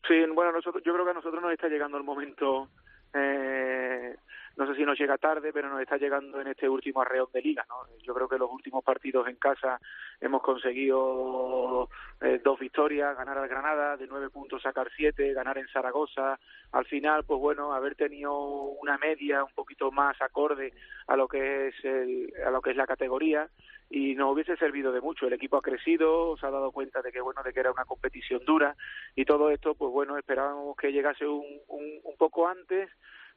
Sí, 0.09 0.25
bueno, 0.35 0.53
nosotros, 0.53 0.83
yo 0.85 0.95
creo 0.95 1.05
que 1.05 1.11
a 1.11 1.15
nosotros 1.15 1.43
nos 1.43 1.53
está 1.53 1.69
llegando 1.69 1.99
el 1.99 2.03
momento 2.03 2.69
eh, 3.15 4.17
no 4.61 4.67
sé 4.67 4.75
si 4.75 4.85
nos 4.85 4.99
llega 4.99 5.17
tarde, 5.17 5.55
pero 5.55 5.71
nos 5.71 5.81
está 5.81 5.97
llegando 5.97 6.39
en 6.39 6.49
este 6.49 6.69
último 6.69 7.01
arreón 7.01 7.29
de 7.33 7.41
liga. 7.41 7.65
¿no? 7.67 7.77
Yo 8.03 8.13
creo 8.13 8.29
que 8.29 8.37
los 8.37 8.51
últimos 8.51 8.85
partidos 8.85 9.27
en 9.27 9.37
casa 9.37 9.81
hemos 10.21 10.43
conseguido 10.43 11.89
eh, 12.21 12.43
dos 12.45 12.59
victorias, 12.59 13.17
ganar 13.17 13.39
al 13.39 13.49
Granada, 13.49 13.97
de 13.97 14.07
nueve 14.07 14.29
puntos 14.29 14.61
sacar 14.61 14.91
siete, 14.95 15.33
ganar 15.33 15.57
en 15.57 15.67
Zaragoza. 15.69 16.39
Al 16.73 16.85
final, 16.85 17.25
pues 17.25 17.41
bueno, 17.41 17.73
haber 17.73 17.95
tenido 17.95 18.35
una 18.35 18.99
media 18.99 19.43
un 19.45 19.53
poquito 19.55 19.91
más 19.93 20.21
acorde 20.21 20.75
a 21.07 21.17
lo 21.17 21.27
que 21.27 21.69
es 21.69 21.75
el, 21.83 22.31
a 22.47 22.51
lo 22.51 22.61
que 22.61 22.73
es 22.73 22.77
la 22.77 22.87
categoría 22.87 23.49
y 23.89 24.15
nos 24.15 24.31
hubiese 24.31 24.59
servido 24.59 24.93
de 24.93 25.01
mucho. 25.01 25.27
El 25.27 25.33
equipo 25.33 25.57
ha 25.57 25.63
crecido, 25.63 26.37
se 26.37 26.45
ha 26.45 26.51
dado 26.51 26.71
cuenta 26.71 27.01
de 27.01 27.13
que 27.13 27.23
bueno, 27.23 27.43
de 27.43 27.55
que 27.55 27.61
era 27.61 27.73
una 27.73 27.87
competición 27.87 28.45
dura 28.45 28.77
y 29.17 29.25
todo 29.25 29.49
esto, 29.49 29.75
pues 29.75 29.91
bueno, 29.91 30.19
esperábamos 30.19 30.77
que 30.77 30.93
llegase 30.93 31.27
un, 31.27 31.47
un, 31.69 32.01
un 32.05 32.17
poco 32.19 32.47
antes 32.47 32.91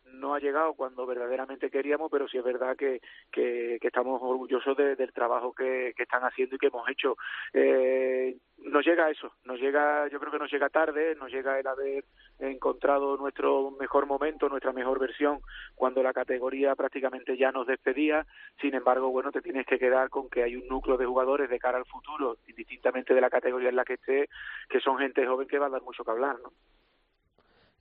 no 0.06 0.34
ha 0.34 0.40
llegado 0.40 0.74
cuando 0.74 1.06
verdaderamente 1.06 1.70
queríamos, 1.70 2.10
pero 2.12 2.28
sí 2.28 2.38
es 2.38 2.44
verdad 2.44 2.76
que, 2.76 3.02
que, 3.32 3.78
estamos 3.82 4.22
orgullosos 4.22 4.76
del 4.78 5.14
trabajo 5.14 5.54
que, 5.54 5.94
que, 5.96 6.04
están 6.04 6.24
haciendo 6.24 6.56
y 6.56 6.60
que 6.60 6.68
hemos 6.68 6.88
hecho. 6.90 7.18
Eh, 7.54 8.38
nos 8.58 8.86
llega 8.86 9.10
eso, 9.10 9.34
nos 9.44 9.60
llega, 9.60 10.08
yo 10.08 10.20
creo 10.20 10.32
que 10.32 10.40
nos 10.40 10.52
llega 10.52 10.70
tarde, 10.70 11.16
nos 11.16 11.32
llega 11.32 11.60
el 11.60 11.68
haber 11.68 12.06
encontrado 12.40 13.18
nuestro 13.18 13.72
mejor 13.72 14.06
momento, 14.06 14.50
nuestra 14.50 14.72
mejor 14.72 15.00
versión, 15.00 15.40
cuando 15.76 16.02
la 16.02 16.14
categoría 16.14 16.76
prácticamente 16.76 17.38
ya 17.38 17.52
nos 17.52 17.68
despedía. 17.68 18.26
Sin 18.62 18.74
embargo, 18.74 19.10
bueno, 19.10 19.32
te 19.32 19.42
tienes 19.42 19.66
que 19.66 19.80
quedar 19.80 20.10
con 20.10 20.30
que 20.30 20.44
hay 20.44 20.56
un 20.56 20.68
núcleo 20.68 20.98
de 20.98 21.06
jugadores 21.06 21.50
de 21.50 21.60
cara 21.60 21.78
al 21.78 21.86
futuro, 21.86 22.38
indistintamente 22.48 23.14
de 23.14 23.22
la 23.22 23.30
categoría 23.30 23.70
en 23.70 23.76
la 23.76 23.86
que 23.86 23.96
esté, 23.96 24.30
que 24.70 24.80
son 24.80 24.98
gente 24.98 25.26
joven 25.26 25.48
que 25.48 25.60
va 25.60 25.68
a 25.68 25.70
dar 25.70 25.82
mucho 25.82 26.04
que 26.04 26.12
hablar, 26.12 26.38
¿no? 26.42 26.52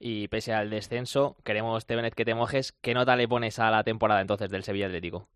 Y 0.05 0.27
pese 0.27 0.53
al 0.53 0.69
descenso, 0.69 1.37
queremos, 1.45 1.87
Tevenet, 1.87 2.13
que 2.13 2.25
te 2.25 2.35
mojes. 2.35 2.73
¿Qué 2.83 2.93
nota 2.93 3.15
le 3.15 3.29
pones 3.29 3.61
a 3.61 3.71
la 3.71 3.85
temporada 3.85 4.21
entonces 4.21 4.51
del 4.51 4.65
Sevilla 4.65 4.87
Atlético? 4.87 5.29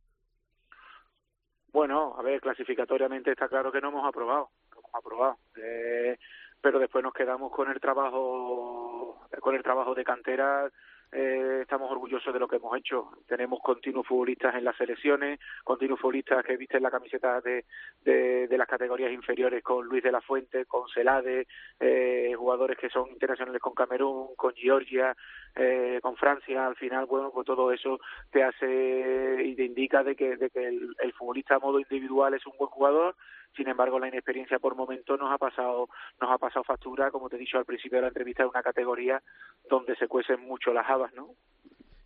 Bueno, 1.73 2.17
a 2.19 2.23
ver, 2.23 2.41
clasificatoriamente 2.41 3.31
está 3.31 3.47
claro 3.47 3.71
que 3.71 3.81
no 3.81 3.91
hemos 3.91 4.05
aprobado, 4.05 4.51
no 4.73 4.81
hemos 4.81 4.95
aprobado. 4.95 5.39
Eh, 5.57 6.19
pero 6.61 6.81
después 6.81 7.05
nos 7.05 7.15
quedamos 7.15 7.53
con 7.53 7.71
el 7.71 7.79
trabajo, 7.79 9.29
con 9.39 9.55
el 9.55 9.63
trabajo 9.63 9.95
de 9.95 10.03
cantera 10.03 10.69
eh, 11.13 11.61
estamos 11.63 11.91
orgullosos 11.91 12.33
de 12.33 12.41
lo 12.41 12.49
que 12.49 12.57
hemos 12.57 12.77
hecho. 12.77 13.11
Tenemos 13.27 13.61
continuos 13.61 14.07
futbolistas 14.07 14.55
en 14.55 14.65
las 14.65 14.77
selecciones, 14.77 15.39
continuos 15.65 16.01
futbolistas 16.01 16.45
que 16.45 16.57
visten 16.57 16.83
la 16.83 16.91
camiseta 16.91 17.41
de, 17.41 17.65
de, 18.03 18.59
las 18.59 18.69
categorías 18.69 19.13
inferiores 19.13 19.63
con 19.63 19.87
Luis 19.87 20.03
de 20.03 20.13
la 20.13 20.21
Fuente, 20.21 20.67
con 20.67 20.89
Celade, 20.89 21.47
eh, 21.79 22.33
jugadores 22.37 22.77
que 22.79 22.91
son 22.91 23.09
internacionales 23.11 23.61
con 23.61 23.75
Camerún, 23.75 24.35
con 24.37 24.55
Georgia, 24.55 25.17
eh, 25.55 26.01
con 26.03 26.17
Francia. 26.17 26.67
Al 26.67 26.77
final, 26.77 27.07
bueno, 27.07 27.31
pues 27.33 27.47
todo 27.47 27.73
eso 27.73 28.01
te 28.31 28.43
hace 28.43 29.43
y 29.45 29.55
te 29.55 29.65
indica 29.65 30.03
de 30.03 30.17
que, 30.17 30.37
de 30.37 30.51
que 30.51 30.67
el, 30.67 30.95
el 30.99 31.13
futbolista 31.13 31.57
a 31.57 31.61
modo 31.61 31.79
individual 31.79 32.35
es 32.35 32.47
un 32.47 32.57
buen 32.59 32.71
jugador 32.71 33.15
sin 33.55 33.69
embargo 33.69 33.99
la 33.99 34.09
inexperiencia 34.09 34.59
por 34.59 34.75
momento 34.75 35.17
nos 35.17 35.33
ha 35.33 35.39
pasado 35.39 35.89
nos 36.21 36.31
ha 36.31 36.39
pasado 36.39 36.65
factura 36.65 37.11
como 37.11 37.29
te 37.29 37.37
he 37.37 37.39
dicho 37.39 37.59
al 37.59 37.65
principio 37.65 37.99
de 37.99 38.03
la 38.03 38.09
entrevista 38.09 38.43
de 38.43 38.49
una 38.49 38.63
categoría 38.63 39.23
donde 39.69 39.97
se 39.97 40.09
cuecen 40.09 40.41
mucho 40.41 40.73
las 40.73 40.89
habas 40.89 41.13
no 41.15 41.35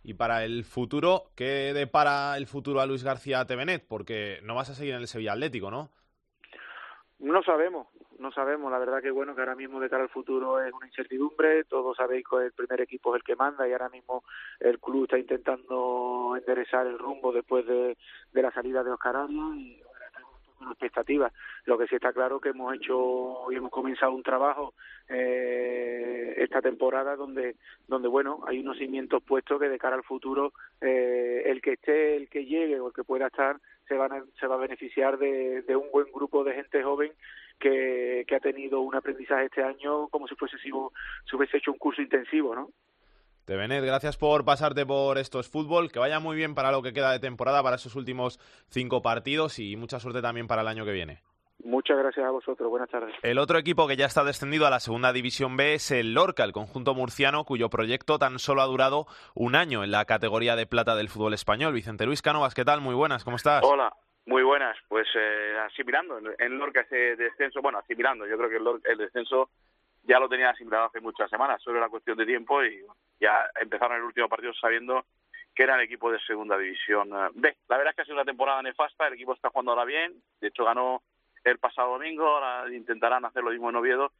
y 0.03 0.15
para 0.15 0.43
el 0.43 0.63
futuro, 0.63 1.25
¿qué 1.35 1.73
depara 1.73 2.35
el 2.37 2.47
futuro 2.47 2.81
a 2.81 2.85
Luis 2.85 3.03
García 3.03 3.45
Tevenet? 3.45 3.85
Porque 3.87 4.39
no 4.43 4.55
vas 4.55 4.69
a 4.69 4.73
seguir 4.73 4.95
en 4.95 5.01
el 5.01 5.07
Sevilla 5.07 5.33
Atlético, 5.33 5.69
¿no? 5.69 5.89
No 7.19 7.43
sabemos, 7.43 7.87
no 8.17 8.31
sabemos. 8.31 8.71
La 8.71 8.79
verdad 8.79 8.99
que 8.99 9.11
bueno 9.11 9.35
que 9.35 9.41
ahora 9.41 9.55
mismo 9.55 9.79
de 9.79 9.91
cara 9.91 10.01
al 10.01 10.09
futuro 10.09 10.59
es 10.59 10.73
una 10.73 10.87
incertidumbre. 10.87 11.65
Todos 11.65 11.97
sabéis 11.97 12.25
que 12.27 12.45
el 12.45 12.51
primer 12.51 12.81
equipo 12.81 13.15
es 13.15 13.19
el 13.19 13.23
que 13.23 13.35
manda 13.35 13.67
y 13.67 13.73
ahora 13.73 13.89
mismo 13.89 14.23
el 14.59 14.79
club 14.79 15.03
está 15.03 15.19
intentando 15.19 16.35
enderezar 16.35 16.87
el 16.87 16.97
rumbo 16.97 17.31
después 17.31 17.67
de, 17.67 17.95
de 18.31 18.41
la 18.41 18.51
salida 18.51 18.83
de 18.83 18.91
Oscar 18.91 19.17
Arias 19.17 19.55
y 19.55 19.83
expectativas. 20.69 21.33
Lo 21.65 21.77
que 21.77 21.87
sí 21.87 21.95
está 21.95 22.13
claro 22.13 22.39
que 22.39 22.49
hemos 22.49 22.73
hecho 22.75 23.51
y 23.51 23.55
hemos 23.55 23.71
comenzado 23.71 24.11
un 24.13 24.23
trabajo 24.23 24.73
eh, 25.09 26.35
esta 26.37 26.61
temporada 26.61 27.15
donde, 27.15 27.55
donde 27.87 28.07
bueno, 28.07 28.41
hay 28.47 28.59
unos 28.59 28.77
cimientos 28.77 29.23
puestos 29.23 29.59
que 29.59 29.69
de 29.69 29.79
cara 29.79 29.95
al 29.95 30.03
futuro 30.03 30.53
eh, 30.79 31.43
el 31.45 31.61
que 31.61 31.73
esté, 31.73 32.15
el 32.15 32.29
que 32.29 32.45
llegue 32.45 32.79
o 32.79 32.87
el 32.87 32.93
que 32.93 33.03
pueda 33.03 33.27
estar 33.27 33.57
se, 33.87 33.95
van 33.95 34.25
se 34.39 34.47
va 34.47 34.55
a 34.55 34.59
beneficiar 34.59 35.17
de, 35.17 35.63
un 35.75 35.91
buen 35.91 36.11
grupo 36.11 36.43
de 36.43 36.53
gente 36.53 36.83
joven 36.83 37.11
que, 37.59 38.23
que 38.27 38.35
ha 38.35 38.39
tenido 38.39 38.81
un 38.81 38.95
aprendizaje 38.95 39.45
este 39.45 39.63
año 39.63 40.07
como 40.07 40.27
si 40.27 40.35
fuese 40.35 40.57
si 40.59 40.71
hubiese 40.71 41.57
hecho 41.57 41.71
un 41.71 41.77
curso 41.77 42.01
intensivo, 42.01 42.55
¿no? 42.55 42.69
De 43.47 43.55
Benet, 43.55 43.83
gracias 43.83 44.17
por 44.17 44.45
pasarte 44.45 44.85
por 44.85 45.17
estos 45.17 45.49
fútbol. 45.49 45.91
Que 45.91 45.99
vaya 45.99 46.19
muy 46.19 46.35
bien 46.35 46.55
para 46.55 46.71
lo 46.71 46.81
que 46.81 46.93
queda 46.93 47.11
de 47.11 47.19
temporada, 47.19 47.63
para 47.63 47.75
esos 47.75 47.95
últimos 47.95 48.39
cinco 48.69 49.01
partidos 49.01 49.59
y 49.59 49.75
mucha 49.75 49.99
suerte 49.99 50.21
también 50.21 50.47
para 50.47 50.61
el 50.61 50.67
año 50.67 50.85
que 50.85 50.91
viene. 50.91 51.21
Muchas 51.63 51.97
gracias 51.97 52.25
a 52.25 52.31
vosotros. 52.31 52.69
Buenas 52.69 52.89
tardes. 52.89 53.13
El 53.21 53.37
otro 53.37 53.57
equipo 53.57 53.87
que 53.87 53.95
ya 53.95 54.05
está 54.05 54.23
descendido 54.23 54.65
a 54.65 54.69
la 54.69 54.79
segunda 54.79 55.13
división 55.13 55.57
B 55.57 55.75
es 55.75 55.91
el 55.91 56.13
Lorca, 56.13 56.43
el 56.43 56.53
conjunto 56.53 56.95
murciano, 56.95 57.43
cuyo 57.43 57.69
proyecto 57.69 58.17
tan 58.17 58.39
solo 58.39 58.61
ha 58.61 58.65
durado 58.65 59.05
un 59.35 59.55
año 59.55 59.83
en 59.83 59.91
la 59.91 60.05
categoría 60.05 60.55
de 60.55 60.65
plata 60.65 60.95
del 60.95 61.09
fútbol 61.09 61.33
español. 61.33 61.73
Vicente 61.73 62.05
Luis 62.05 62.21
Canovas, 62.21 62.55
¿qué 62.55 62.65
tal? 62.65 62.81
Muy 62.81 62.95
buenas, 62.95 63.23
¿cómo 63.23 63.35
estás? 63.35 63.63
Hola, 63.63 63.93
muy 64.25 64.43
buenas. 64.43 64.75
Pues 64.87 65.07
eh, 65.15 65.53
asimilando 65.65 66.19
en 66.39 66.57
Lorca 66.57 66.81
ese 66.81 67.15
descenso, 67.15 67.61
bueno, 67.61 67.77
asimilando, 67.77 68.25
yo 68.25 68.37
creo 68.37 68.49
que 68.49 68.57
el, 68.57 68.91
el 68.91 68.97
descenso 68.97 69.49
ya 70.03 70.19
lo 70.19 70.29
tenía 70.29 70.49
asimilado 70.49 70.85
hace 70.85 70.99
muchas 70.99 71.29
semanas, 71.29 71.61
solo 71.61 71.77
era 71.77 71.89
cuestión 71.89 72.17
de 72.17 72.25
tiempo 72.25 72.63
y 72.63 72.83
ya 73.19 73.45
empezaron 73.59 73.97
el 73.97 74.03
último 74.03 74.29
partido 74.29 74.53
sabiendo 74.53 75.05
que 75.53 75.63
era 75.63 75.75
el 75.75 75.81
equipo 75.81 76.11
de 76.11 76.19
segunda 76.19 76.57
división 76.57 77.09
eh, 77.13 77.29
B. 77.35 77.57
La 77.67 77.77
verdad 77.77 77.91
es 77.91 77.95
que 77.95 78.01
ha 78.03 78.05
sido 78.05 78.17
una 78.17 78.25
temporada 78.25 78.61
nefasta, 78.61 79.07
el 79.07 79.13
equipo 79.13 79.33
está 79.33 79.49
jugando 79.49 79.71
ahora 79.71 79.85
bien, 79.85 80.13
de 80.39 80.47
hecho 80.47 80.65
ganó 80.65 81.01
el 81.43 81.57
pasado 81.57 81.93
domingo, 81.93 82.25
ahora 82.25 82.73
intentarán 82.73 83.25
hacer 83.25 83.43
lo 83.43 83.51
mismo 83.51 83.69
en 83.69 83.75
Oviedo 83.75 84.11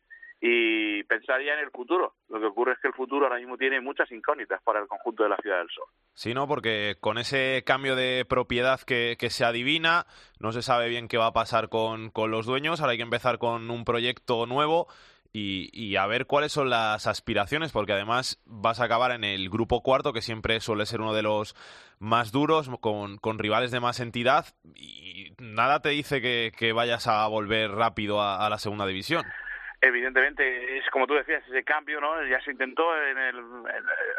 y 0.43 1.03
pensaría 1.03 1.53
en 1.53 1.59
el 1.59 1.69
futuro. 1.69 2.15
Lo 2.27 2.39
que 2.39 2.47
ocurre 2.47 2.73
es 2.73 2.79
que 2.79 2.87
el 2.87 2.95
futuro 2.95 3.27
ahora 3.27 3.37
mismo 3.37 3.57
tiene 3.57 3.79
muchas 3.79 4.11
incógnitas 4.11 4.59
para 4.63 4.79
el 4.79 4.87
conjunto 4.87 5.21
de 5.21 5.29
la 5.29 5.37
Ciudad 5.37 5.59
del 5.59 5.69
Sol. 5.69 5.85
Sí, 6.15 6.33
¿no? 6.33 6.47
Porque 6.47 6.95
con 6.99 7.19
ese 7.19 7.63
cambio 7.63 7.95
de 7.95 8.25
propiedad 8.27 8.81
que, 8.81 9.17
que 9.19 9.29
se 9.29 9.45
adivina, 9.45 10.07
no 10.39 10.51
se 10.51 10.63
sabe 10.63 10.89
bien 10.89 11.07
qué 11.07 11.19
va 11.19 11.27
a 11.27 11.33
pasar 11.33 11.69
con, 11.69 12.09
con 12.09 12.31
los 12.31 12.47
dueños, 12.47 12.81
ahora 12.81 12.93
hay 12.93 12.97
que 12.97 13.03
empezar 13.03 13.37
con 13.37 13.69
un 13.69 13.85
proyecto 13.85 14.47
nuevo 14.47 14.87
y, 15.33 15.95
a 15.95 16.05
ver 16.07 16.25
cuáles 16.25 16.51
son 16.51 16.69
las 16.69 17.07
aspiraciones, 17.07 17.71
porque 17.71 17.93
además 17.93 18.41
vas 18.45 18.81
a 18.81 18.85
acabar 18.85 19.11
en 19.11 19.23
el 19.23 19.49
grupo 19.49 19.81
cuarto, 19.81 20.11
que 20.11 20.21
siempre 20.21 20.59
suele 20.59 20.85
ser 20.85 20.99
uno 20.99 21.13
de 21.13 21.23
los 21.23 21.55
más 21.99 22.31
duros, 22.31 22.69
con, 22.79 23.39
rivales 23.39 23.71
de 23.71 23.79
más 23.79 23.99
entidad, 23.99 24.45
y 24.75 25.33
nada 25.39 25.81
te 25.81 25.89
dice 25.89 26.21
que, 26.21 26.73
vayas 26.73 27.07
a 27.07 27.25
volver 27.27 27.71
rápido 27.71 28.21
a, 28.21 28.49
la 28.49 28.57
segunda 28.57 28.85
división. 28.85 29.23
Evidentemente, 29.79 30.77
es 30.77 30.87
como 30.91 31.07
tú 31.07 31.15
decías, 31.15 31.43
ese 31.47 31.63
cambio 31.63 31.99
¿no? 31.99 32.23
ya 32.27 32.39
se 32.41 32.51
intentó 32.51 32.83
en 33.03 33.17
el, 33.17 33.39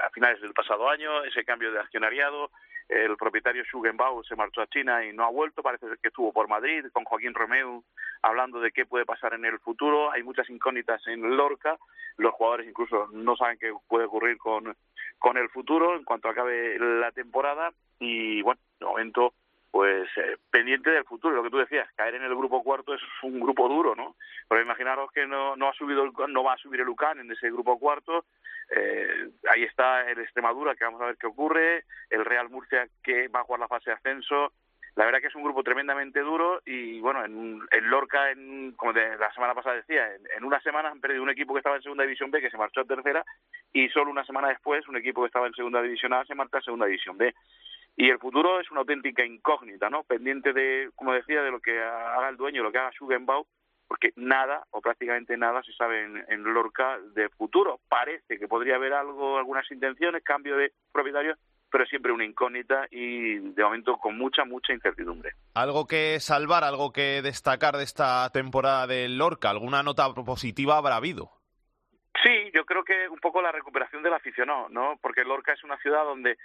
a 0.05 0.11
finales 0.11 0.41
del 0.41 0.53
pasado 0.53 0.89
año, 0.89 1.23
ese 1.25 1.45
cambio 1.45 1.71
de 1.71 1.79
accionariado, 1.79 2.51
el 2.89 3.17
propietario 3.17 3.65
Schugenbau 3.65 4.25
se 4.25 4.35
marchó 4.35 4.61
a 4.61 4.67
China 4.67 5.05
y 5.05 5.13
no 5.13 5.25
ha 5.25 5.31
vuelto, 5.31 5.63
parece 5.63 5.87
que 6.03 6.09
estuvo 6.09 6.33
por 6.33 6.49
Madrid 6.49 6.87
con 6.93 7.05
Joaquín 7.05 7.35
Romeu 7.35 7.85
hablando 8.23 8.61
de 8.61 8.73
qué 8.73 8.87
puede 8.87 9.05
pasar 9.05 9.35
en 9.35 9.45
el 9.45 9.59
futuro, 9.59 10.11
hay 10.13 10.23
muchas 10.23 10.49
incógnitas 10.49 11.07
en 11.09 11.37
Lorca, 11.37 11.77
los 12.17 12.35
jugadores 12.35 12.69
incluso 12.69 13.09
no 13.13 13.37
saben 13.37 13.59
qué 13.59 13.73
puede 13.89 14.07
ocurrir 14.07 14.39
con, 14.39 14.75
con 15.19 15.37
el 15.37 15.49
futuro 15.49 15.97
en 15.97 16.05
cuanto 16.05 16.29
acabe 16.29 16.79
la 16.79 17.11
temporada. 17.13 17.73
Y 17.99 18.43
bueno, 18.43 18.61
de 18.79 18.87
momento 18.87 19.35
pues 19.71 20.07
eh, 20.19 20.37
pendiente 20.51 20.91
del 20.91 21.05
futuro, 21.05 21.35
lo 21.35 21.43
que 21.43 21.49
tú 21.49 21.57
decías, 21.57 21.91
caer 21.97 22.17
en 22.17 22.23
el 22.23 22.37
grupo 22.37 22.63
cuarto 22.63 22.93
es 22.93 23.01
un 23.23 23.41
grupo 23.41 23.69
duro, 23.71 23.95
¿no? 23.97 24.17
Pero 24.47 24.61
imaginaros 24.61 25.11
que 25.13 25.27
no, 25.27 25.57
no 25.57 25.71
ha 25.71 25.73
subido 25.73 26.13
no 26.29 26.45
va 26.45 26.53
a 26.53 26.59
subir 26.59 26.81
el 26.83 26.89
UCAN 26.91 27.21
en 27.21 27.33
ese 27.33 27.51
grupo 27.51 27.79
cuarto, 27.79 28.27
eh, 28.75 29.31
ahí 29.51 29.65
está 29.65 30.11
el 30.11 30.19
Extremadura, 30.21 30.75
que 30.75 30.85
vamos 30.85 31.01
a 31.01 31.07
ver 31.07 31.17
qué 31.17 31.27
ocurre, 31.27 31.85
el 32.11 32.25
Real 32.25 32.51
Murcia, 32.51 32.87
que 33.03 33.29
va 33.29 33.41
a 33.41 33.45
jugar 33.45 33.61
la 33.61 33.69
fase 33.69 33.91
de 33.91 33.97
ascenso. 33.97 34.53
La 34.95 35.07
verdad 35.07 35.21
que 35.21 35.29
es 35.29 35.35
un 35.35 35.43
grupo 35.43 35.63
tremendamente 35.63 36.21
duro 36.21 36.61
y, 36.67 37.01
bueno, 37.01 37.25
en, 37.25 37.61
Lorca, 37.89 38.31
en, 38.31 38.73
como 38.73 38.93
de, 38.93 39.17
la 39.17 39.33
semana 39.33 39.55
pasada 39.55 39.77
decía, 39.77 40.07
en, 40.37 40.45
una 40.45 40.61
semana 40.61 40.91
han 40.91 41.01
perdido 41.01 41.23
un 41.23 41.31
equipo 41.31 41.55
que 41.55 41.61
estaba 41.61 41.77
en 41.77 41.83
Segunda 41.83 42.05
División 42.05 42.31
B, 42.31 42.43
que 42.43 42.51
se 42.51 42.59
marchó 42.59 42.83
a 42.83 42.85
Tercera, 42.85 43.25
y 43.73 43.89
solo 43.89 44.11
una 44.11 44.25
semana 44.25 44.49
después 44.49 44.87
un 44.89 44.97
equipo 44.97 45.23
que 45.23 45.29
estaba 45.29 45.47
en 45.47 45.55
Segunda 45.55 45.81
División 45.81 46.13
A 46.13 46.25
se 46.27 46.35
marcha 46.35 46.59
a 46.59 46.63
Segunda 46.63 46.87
División 46.87 47.17
B. 47.17 47.35
Y 47.97 48.11
el 48.11 48.19
futuro 48.19 48.61
es 48.61 48.71
una 48.71 48.81
auténtica 48.81 49.25
incógnita, 49.25 49.89
¿no? 49.89 50.03
Pendiente 50.03 50.53
de, 50.53 50.91
como 50.95 51.13
decía, 51.13 51.43
de 51.43 51.51
lo 51.51 51.61
que 51.61 51.79
haga 51.81 52.29
el 52.29 52.37
dueño, 52.37 52.63
lo 52.63 52.73
que 52.73 52.79
haga 52.79 52.93
Schugenbau, 52.93 53.47
porque 53.93 54.13
nada 54.17 54.65
o 54.71 54.81
prácticamente 54.81 55.37
nada 55.37 55.63
se 55.63 55.73
sabe 55.75 56.05
en, 56.05 56.43
Lorca 56.45 56.99
de 57.15 57.29
futuro. 57.29 57.81
Parece 57.89 58.39
que 58.39 58.49
podría 58.49 58.77
haber 58.77 58.95
algo, 58.95 59.37
algunas 59.37 59.71
intenciones, 59.71 60.25
cambio 60.25 60.57
de 60.57 60.73
propietario, 60.93 61.37
pero 61.73 61.87
siempre 61.87 62.13
una 62.13 62.27
incógnita 62.27 62.87
y 62.91 63.39
de 63.39 63.65
momento 63.65 63.97
con 63.97 64.17
mucha, 64.17 64.45
mucha 64.45 64.75
incertidumbre. 64.75 65.33
¿Algo 65.55 65.87
que 65.87 66.21
salvar, 66.21 66.63
algo 66.63 66.93
que 66.93 67.23
destacar 67.23 67.77
de 67.77 67.85
esta 67.85 68.29
temporada 68.31 68.87
de 68.87 69.09
Lorca? 69.09 69.49
¿Alguna 69.49 69.83
nota 69.83 70.13
positiva 70.13 70.77
habrá 70.77 70.97
habido? 70.97 71.31
Sí, 72.23 72.51
yo 72.55 72.67
creo 72.67 72.85
que 72.85 73.09
un 73.09 73.19
poco 73.19 73.41
la 73.41 73.51
recuperación 73.51 74.03
del 74.03 74.13
aficionado, 74.13 74.69
¿no? 74.69 74.99
Porque 75.01 75.25
Lorca 75.25 75.55
es 75.55 75.65
una 75.65 75.79
ciudad 75.79 76.05
donde 76.05 76.37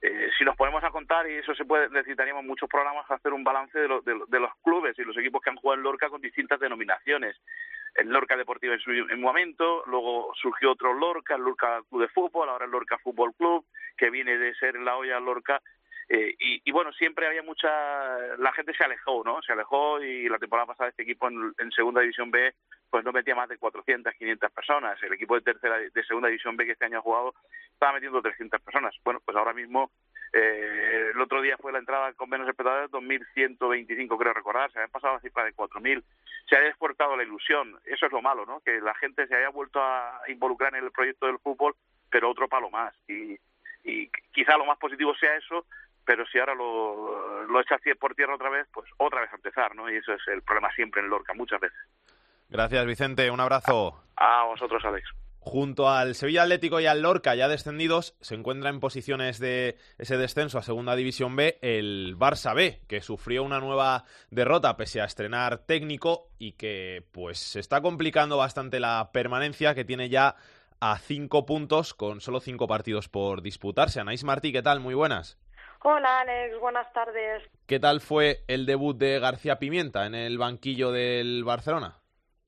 eh, 0.00 0.30
si 0.38 0.44
nos 0.44 0.56
ponemos 0.56 0.82
a 0.84 0.90
contar, 0.90 1.28
y 1.28 1.34
eso 1.34 1.54
se 1.56 1.64
puede, 1.64 1.90
necesitaríamos 1.90 2.44
muchos 2.44 2.68
programas, 2.68 3.10
hacer 3.10 3.32
un 3.32 3.42
balance 3.42 3.76
de, 3.76 3.88
de, 4.28 4.40
los 4.40 4.52
clubes 4.62 4.96
y 4.96 5.02
los 5.02 5.16
equipos 5.18 5.42
que 5.42 5.50
han 5.50 5.56
jugado 5.56 5.78
en 5.78 5.82
Lorca 5.82 6.08
con 6.08 6.20
distintas 6.20 6.60
denominaciones. 6.60 7.36
El 7.98 8.10
Lorca 8.10 8.36
Deportivo 8.36 8.74
en 8.74 8.80
su 8.80 8.92
en 8.92 9.20
momento, 9.20 9.82
luego 9.86 10.32
surgió 10.40 10.70
otro 10.70 10.94
Lorca, 10.94 11.34
el 11.34 11.42
Lorca 11.42 11.82
Club 11.90 12.02
de 12.02 12.08
Fútbol, 12.08 12.48
ahora 12.48 12.66
el 12.66 12.70
Lorca 12.70 12.96
Fútbol 12.98 13.34
Club, 13.34 13.66
que 13.96 14.08
viene 14.08 14.38
de 14.38 14.54
ser 14.54 14.76
la 14.76 14.96
olla 14.96 15.18
Lorca. 15.18 15.60
Eh, 16.08 16.34
y, 16.38 16.62
y, 16.64 16.72
bueno, 16.72 16.90
siempre 16.92 17.26
había 17.26 17.42
mucha. 17.42 17.68
La 18.38 18.52
gente 18.52 18.72
se 18.74 18.84
alejó, 18.84 19.22
¿no? 19.24 19.42
Se 19.42 19.52
alejó 19.52 20.02
y 20.02 20.28
la 20.28 20.38
temporada 20.38 20.66
pasada 20.66 20.88
este 20.88 21.02
equipo 21.02 21.28
en, 21.28 21.72
Segunda 21.72 22.00
División 22.00 22.30
B 22.30 22.54
pues 22.90 23.04
no 23.04 23.12
metía 23.12 23.34
más 23.34 23.50
de 23.50 23.58
400, 23.58 24.14
500 24.14 24.50
personas. 24.50 25.02
El 25.02 25.12
equipo 25.12 25.34
de 25.34 25.42
tercera 25.42 25.76
de 25.76 26.04
segunda 26.04 26.28
división 26.28 26.56
B 26.56 26.64
que 26.64 26.72
este 26.72 26.86
año 26.86 26.98
ha 26.98 27.02
jugado 27.02 27.34
estaba 27.70 27.92
metiendo 27.92 28.22
300 28.22 28.62
personas. 28.62 28.94
Bueno, 29.04 29.20
pues 29.22 29.36
ahora 29.36 29.52
mismo 29.52 29.90
eh, 30.32 31.10
el 31.14 31.20
otro 31.20 31.42
día 31.42 31.58
fue 31.58 31.72
la 31.72 31.78
entrada 31.78 32.14
con 32.14 32.30
menos 32.30 32.48
espectadores 32.48 32.90
2.125, 32.90 34.18
creo 34.18 34.32
recordar. 34.32 34.72
Se 34.72 34.78
habían 34.78 34.90
pasado 34.90 35.14
la 35.14 35.20
cifra 35.20 35.44
de 35.44 35.54
4.000. 35.54 36.02
Se 36.48 36.56
ha 36.56 36.66
exportado 36.66 37.14
la 37.14 37.24
ilusión. 37.24 37.78
Eso 37.84 38.06
es 38.06 38.12
lo 38.12 38.22
malo, 38.22 38.46
¿no? 38.46 38.60
Que 38.60 38.80
la 38.80 38.94
gente 38.94 39.26
se 39.26 39.36
haya 39.36 39.50
vuelto 39.50 39.82
a 39.82 40.22
involucrar 40.28 40.74
en 40.74 40.84
el 40.84 40.90
proyecto 40.90 41.26
del 41.26 41.38
fútbol, 41.38 41.74
pero 42.10 42.30
otro 42.30 42.48
palo 42.48 42.70
más. 42.70 42.94
Y, 43.06 43.38
y 43.84 44.10
quizá 44.32 44.56
lo 44.56 44.64
más 44.64 44.78
positivo 44.78 45.14
sea 45.14 45.36
eso, 45.36 45.66
pero 46.08 46.24
si 46.32 46.38
ahora 46.38 46.54
lo, 46.54 47.44
lo 47.44 47.60
echas 47.60 47.82
por 48.00 48.14
tierra 48.14 48.34
otra 48.34 48.48
vez, 48.48 48.66
pues 48.72 48.88
otra 48.96 49.20
vez 49.20 49.30
a 49.30 49.36
empezar, 49.36 49.76
¿no? 49.76 49.90
Y 49.90 49.96
eso 49.96 50.14
es 50.14 50.22
el 50.28 50.40
problema 50.40 50.72
siempre 50.72 51.02
en 51.02 51.10
Lorca, 51.10 51.34
muchas 51.34 51.60
veces. 51.60 51.78
Gracias, 52.48 52.86
Vicente. 52.86 53.30
Un 53.30 53.40
abrazo. 53.40 54.02
A 54.16 54.46
vosotros, 54.46 54.82
Alex. 54.86 55.06
Junto 55.38 55.90
al 55.90 56.14
Sevilla 56.14 56.44
Atlético 56.44 56.80
y 56.80 56.86
al 56.86 57.02
Lorca, 57.02 57.34
ya 57.34 57.46
descendidos, 57.46 58.16
se 58.22 58.36
encuentra 58.36 58.70
en 58.70 58.80
posiciones 58.80 59.38
de 59.38 59.76
ese 59.98 60.16
descenso 60.16 60.56
a 60.56 60.62
Segunda 60.62 60.96
División 60.96 61.36
B 61.36 61.58
el 61.60 62.16
Barça 62.16 62.54
B, 62.54 62.80
que 62.88 63.02
sufrió 63.02 63.42
una 63.42 63.60
nueva 63.60 64.04
derrota 64.30 64.78
pese 64.78 65.02
a 65.02 65.04
estrenar 65.04 65.66
técnico 65.66 66.30
y 66.38 66.52
que 66.52 67.04
pues 67.12 67.38
se 67.38 67.60
está 67.60 67.82
complicando 67.82 68.38
bastante 68.38 68.80
la 68.80 69.10
permanencia 69.12 69.74
que 69.74 69.84
tiene 69.84 70.08
ya 70.08 70.36
a 70.80 70.98
cinco 71.00 71.44
puntos 71.44 71.92
con 71.92 72.22
solo 72.22 72.40
cinco 72.40 72.66
partidos 72.66 73.10
por 73.10 73.42
disputarse. 73.42 74.00
Anaís 74.00 74.24
Martí, 74.24 74.52
¿qué 74.52 74.62
tal? 74.62 74.80
Muy 74.80 74.94
buenas. 74.94 75.38
Hola 75.82 76.20
Alex, 76.20 76.58
buenas 76.58 76.92
tardes. 76.92 77.42
¿Qué 77.66 77.78
tal 77.78 78.00
fue 78.00 78.38
el 78.48 78.66
debut 78.66 78.96
de 78.96 79.20
García 79.20 79.60
Pimienta 79.60 80.06
en 80.06 80.14
el 80.16 80.36
banquillo 80.36 80.90
del 80.90 81.44
Barcelona? 81.44 81.98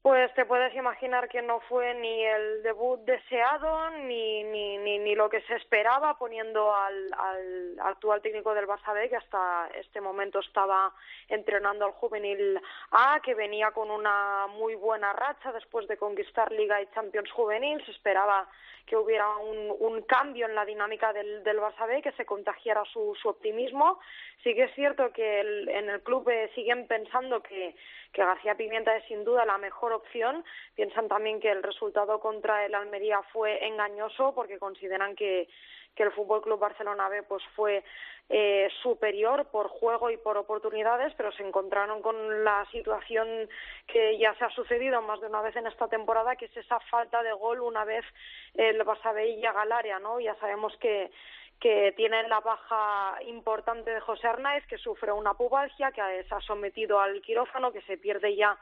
Pues 0.03 0.33
te 0.35 0.47
puedes 0.47 0.75
imaginar 0.75 1.29
que 1.29 1.43
no 1.43 1.61
fue 1.69 1.93
ni 1.95 2.25
el 2.25 2.63
debut 2.63 3.01
deseado 3.05 3.91
ni, 3.91 4.43
ni, 4.45 4.79
ni, 4.79 5.15
lo 5.15 5.29
que 5.29 5.43
se 5.43 5.55
esperaba 5.57 6.17
poniendo 6.17 6.75
al, 6.75 7.13
al, 7.13 7.77
actual 7.81 8.23
técnico 8.23 8.55
del 8.55 8.67
Barça 8.67 8.95
B, 8.95 9.11
que 9.11 9.17
hasta 9.17 9.69
este 9.75 10.01
momento 10.01 10.41
estaba 10.41 10.93
entrenando 11.29 11.85
al 11.85 11.93
juvenil 11.93 12.59
A, 12.93 13.21
que 13.23 13.35
venía 13.35 13.73
con 13.73 13.91
una 13.91 14.47
muy 14.49 14.75
buena 14.75 15.13
racha 15.13 15.53
después 15.53 15.87
de 15.87 15.99
conquistar 15.99 16.51
Liga 16.51 16.81
y 16.81 16.87
Champions 16.95 17.31
juvenil. 17.31 17.85
Se 17.85 17.91
esperaba 17.91 18.49
que 18.91 18.97
hubiera 18.97 19.37
un, 19.37 19.73
un 19.79 20.03
cambio 20.03 20.47
en 20.47 20.57
la 20.57 20.65
dinámica 20.65 21.13
del, 21.13 21.45
del 21.45 21.61
Barça 21.61 21.87
B, 21.87 22.03
que 22.03 22.11
se 22.13 22.25
contagiara 22.25 22.83
su, 22.93 23.15
su 23.23 23.29
optimismo. 23.29 24.01
Sí 24.43 24.53
que 24.53 24.65
es 24.65 24.75
cierto 24.75 25.13
que 25.13 25.39
en 25.39 25.89
el 25.89 26.03
club 26.03 26.29
eh, 26.29 26.51
siguen 26.57 26.89
pensando 26.89 27.41
que, 27.41 27.77
que 28.13 28.25
García 28.25 28.57
Pimienta 28.57 28.97
es 28.97 29.05
sin 29.05 29.23
duda 29.23 29.45
la 29.45 29.59
mejor 29.59 29.93
opción. 29.93 30.45
Piensan 30.75 31.07
también 31.07 31.39
que 31.39 31.53
el 31.53 31.63
resultado 31.63 32.19
contra 32.19 32.67
el 32.67 32.75
Almería 32.75 33.23
fue 33.33 33.65
engañoso 33.65 34.35
porque 34.35 34.59
consideran 34.59 35.15
que, 35.15 35.47
que 35.95 36.03
el 36.03 36.13
Fútbol 36.13 36.43
Club 36.43 36.59
Barcelona 36.59 37.09
B 37.09 37.23
pues 37.25 37.43
fue 37.55 37.83
eh, 38.29 38.69
superior 38.83 39.47
por 39.51 39.69
juego 39.69 40.11
y 40.11 40.17
por 40.17 40.37
oportunidades, 40.37 41.13
pero 41.17 41.33
se 41.33 41.43
encontraron 41.43 42.01
con 42.01 42.45
la 42.45 42.65
situación 42.71 43.49
que 43.87 44.19
ya 44.19 44.35
se 44.35 44.45
ha 44.45 44.51
sucedido 44.51 45.03
más 45.03 45.21
de 45.21 45.27
una 45.27 45.43
vez 45.43 45.57
en 45.57 45.67
esta 45.67 45.89
temporada, 45.89 46.37
que 46.37 46.45
es 46.45 46.57
esa 46.57 46.79
falta 46.91 47.23
de 47.23 47.33
gol 47.33 47.61
una 47.61 47.85
vez 47.85 48.05
el 48.55 48.81
Barça 48.85 49.13
B 49.13 49.37
llega 49.37 49.61
al 49.61 49.73
área, 49.73 49.99
¿no? 49.99 50.21
Ya 50.21 50.35
sabemos 50.37 50.77
que 50.79 51.11
que 51.61 51.93
tiene 51.95 52.27
la 52.27 52.41
baja 52.41 53.19
importante 53.27 53.91
de 53.91 54.01
José 54.01 54.27
Arnaiz, 54.27 54.67
que 54.67 54.79
sufre 54.79 55.13
una 55.13 55.35
pubalgia, 55.35 55.93
que 55.93 56.25
se 56.27 56.35
ha 56.35 56.41
sometido 56.41 56.99
al 56.99 57.21
quirófano, 57.21 57.71
que 57.71 57.83
se 57.83 57.99
pierde 57.99 58.35
ya 58.35 58.59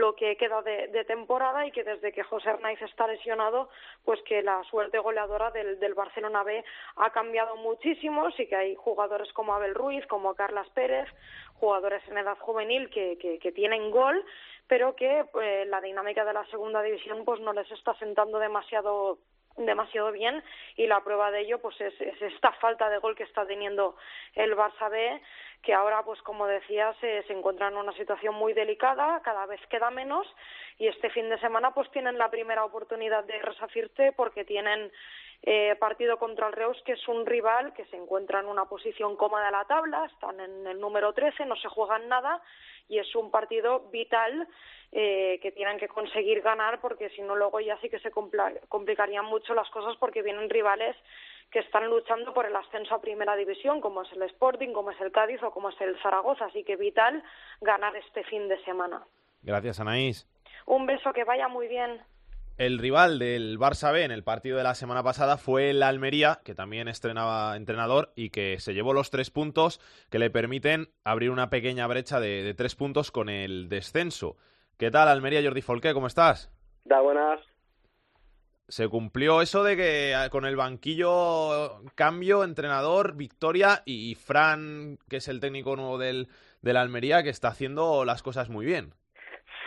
lo 0.00 0.14
que 0.14 0.36
queda 0.36 0.62
de, 0.62 1.04
temporada 1.04 1.66
y 1.66 1.72
que 1.72 1.84
desde 1.84 2.12
que 2.12 2.22
José 2.22 2.50
Arnaiz 2.50 2.80
está 2.82 3.06
lesionado, 3.06 3.68
pues 4.04 4.20
que 4.22 4.42
la 4.42 4.62
suerte 4.64 4.98
goleadora 4.98 5.50
del, 5.50 5.78
del, 5.78 5.94
Barcelona 5.94 6.42
B 6.42 6.64
ha 6.96 7.10
cambiado 7.10 7.56
muchísimo, 7.56 8.30
sí 8.32 8.46
que 8.46 8.56
hay 8.56 8.74
jugadores 8.74 9.32
como 9.32 9.54
Abel 9.54 9.74
Ruiz, 9.74 10.06
como 10.06 10.34
Carlas 10.34 10.68
Pérez, 10.70 11.08
jugadores 11.54 12.02
en 12.08 12.18
edad 12.18 12.38
juvenil 12.38 12.90
que, 12.90 13.18
que, 13.18 13.52
tienen 13.52 13.90
gol, 13.90 14.24
pero 14.66 14.94
que 14.94 15.24
eh, 15.42 15.64
la 15.66 15.80
dinámica 15.80 16.24
de 16.24 16.32
la 16.32 16.44
segunda 16.46 16.82
división 16.82 17.24
pues 17.24 17.40
no 17.40 17.52
les 17.52 17.70
está 17.70 17.94
sentando 17.94 18.38
demasiado 18.38 19.18
demasiado 19.56 20.12
bien 20.12 20.42
y 20.76 20.86
la 20.86 21.00
prueba 21.02 21.30
de 21.30 21.40
ello 21.40 21.58
pues 21.60 21.80
es, 21.80 21.94
esta 22.00 22.52
falta 22.52 22.88
de 22.90 22.98
gol 22.98 23.16
que 23.16 23.22
está 23.22 23.46
teniendo 23.46 23.96
el 24.34 24.54
Barça 24.56 24.90
B 24.90 25.20
que 25.62 25.72
ahora 25.72 26.02
pues 26.02 26.20
como 26.22 26.46
decía 26.46 26.94
se, 27.00 27.22
se 27.24 27.32
encuentra 27.32 27.68
en 27.68 27.76
una 27.76 27.92
situación 27.92 28.34
muy 28.34 28.52
delicada 28.52 29.20
cada 29.22 29.46
vez 29.46 29.60
queda 29.68 29.90
menos 29.90 30.26
y 30.78 30.88
este 30.88 31.10
fin 31.10 31.28
de 31.30 31.38
semana 31.38 31.72
pues 31.72 31.90
tienen 31.90 32.18
la 32.18 32.30
primera 32.30 32.64
oportunidad 32.64 33.24
de 33.24 33.38
resacirse 33.40 34.12
porque 34.12 34.44
tienen 34.44 34.92
eh, 35.42 35.76
partido 35.78 36.18
contra 36.18 36.48
el 36.48 36.52
Reus 36.52 36.80
que 36.84 36.92
es 36.92 37.08
un 37.08 37.26
rival 37.26 37.72
que 37.74 37.84
se 37.86 37.96
encuentra 37.96 38.40
en 38.40 38.46
una 38.46 38.66
posición 38.66 39.16
cómoda 39.16 39.46
de 39.46 39.52
la 39.52 39.64
tabla 39.64 40.04
están 40.06 40.40
en 40.40 40.66
el 40.66 40.80
número 40.80 41.12
13 41.12 41.46
no 41.46 41.56
se 41.56 41.68
juegan 41.68 42.08
nada 42.08 42.42
y 42.88 42.98
es 42.98 43.14
un 43.14 43.30
partido 43.30 43.88
vital 43.90 44.48
eh, 44.92 45.38
que 45.42 45.52
tienen 45.52 45.78
que 45.78 45.88
conseguir 45.88 46.40
ganar 46.42 46.80
porque 46.80 47.10
si 47.10 47.22
no 47.22 47.36
luego 47.36 47.60
ya 47.60 47.78
sí 47.80 47.88
que 47.88 47.98
se 47.98 48.10
complicarían 48.10 49.24
mucho 49.24 49.54
las 49.54 49.68
cosas 49.70 49.96
porque 49.98 50.22
vienen 50.22 50.48
rivales 50.48 50.96
que 51.50 51.60
están 51.60 51.86
luchando 51.86 52.34
por 52.34 52.46
el 52.46 52.56
ascenso 52.56 52.94
a 52.94 53.00
primera 53.00 53.36
división 53.36 53.80
como 53.80 54.02
es 54.02 54.12
el 54.12 54.22
Sporting, 54.22 54.72
como 54.72 54.90
es 54.90 55.00
el 55.00 55.12
Cádiz 55.12 55.42
o 55.42 55.50
como 55.50 55.70
es 55.70 55.80
el 55.80 55.96
Zaragoza, 56.02 56.46
así 56.46 56.64
que 56.64 56.76
vital 56.76 57.22
ganar 57.60 57.94
este 57.96 58.24
fin 58.24 58.48
de 58.48 58.62
semana. 58.64 59.04
Gracias 59.42 59.80
Anaís. 59.80 60.26
Un 60.66 60.86
beso, 60.86 61.12
que 61.12 61.24
vaya 61.24 61.48
muy 61.48 61.68
bien. 61.68 62.00
El 62.58 62.78
rival 62.78 63.18
del 63.18 63.58
Barça 63.58 63.92
B 63.92 64.02
en 64.02 64.10
el 64.10 64.24
partido 64.24 64.56
de 64.56 64.62
la 64.62 64.74
semana 64.74 65.02
pasada 65.02 65.36
fue 65.36 65.68
el 65.68 65.82
Almería, 65.82 66.40
que 66.42 66.54
también 66.54 66.88
estrenaba 66.88 67.54
entrenador 67.54 68.12
y 68.16 68.30
que 68.30 68.58
se 68.60 68.72
llevó 68.72 68.94
los 68.94 69.10
tres 69.10 69.30
puntos 69.30 69.78
que 70.08 70.18
le 70.18 70.30
permiten 70.30 70.88
abrir 71.04 71.30
una 71.30 71.50
pequeña 71.50 71.86
brecha 71.86 72.18
de, 72.18 72.54
tres 72.56 72.74
puntos 72.74 73.10
con 73.10 73.28
el 73.28 73.68
descenso. 73.68 74.38
¿Qué 74.78 74.90
tal, 74.90 75.08
Almería, 75.08 75.42
Jordi 75.42 75.60
Folqué? 75.60 75.92
¿Cómo 75.92 76.06
estás? 76.06 76.50
Da 76.86 77.02
buenas. 77.02 77.40
Se 78.68 78.88
cumplió 78.88 79.42
eso 79.42 79.62
de 79.62 79.76
que 79.76 80.14
ah, 80.14 80.30
con 80.30 80.46
el 80.46 80.56
banquillo 80.56 81.82
cambio, 81.94 82.42
entrenador, 82.42 83.16
victoria 83.16 83.82
y 83.84 84.14
Fran, 84.14 84.98
que 85.10 85.18
es 85.18 85.28
el 85.28 85.40
técnico 85.40 85.76
nuevo 85.76 85.98
del, 85.98 86.28
del 86.62 86.78
Almería, 86.78 87.22
que 87.22 87.28
está 87.28 87.48
haciendo 87.48 88.06
las 88.06 88.22
cosas 88.22 88.48
muy 88.48 88.64
bien. 88.64 88.94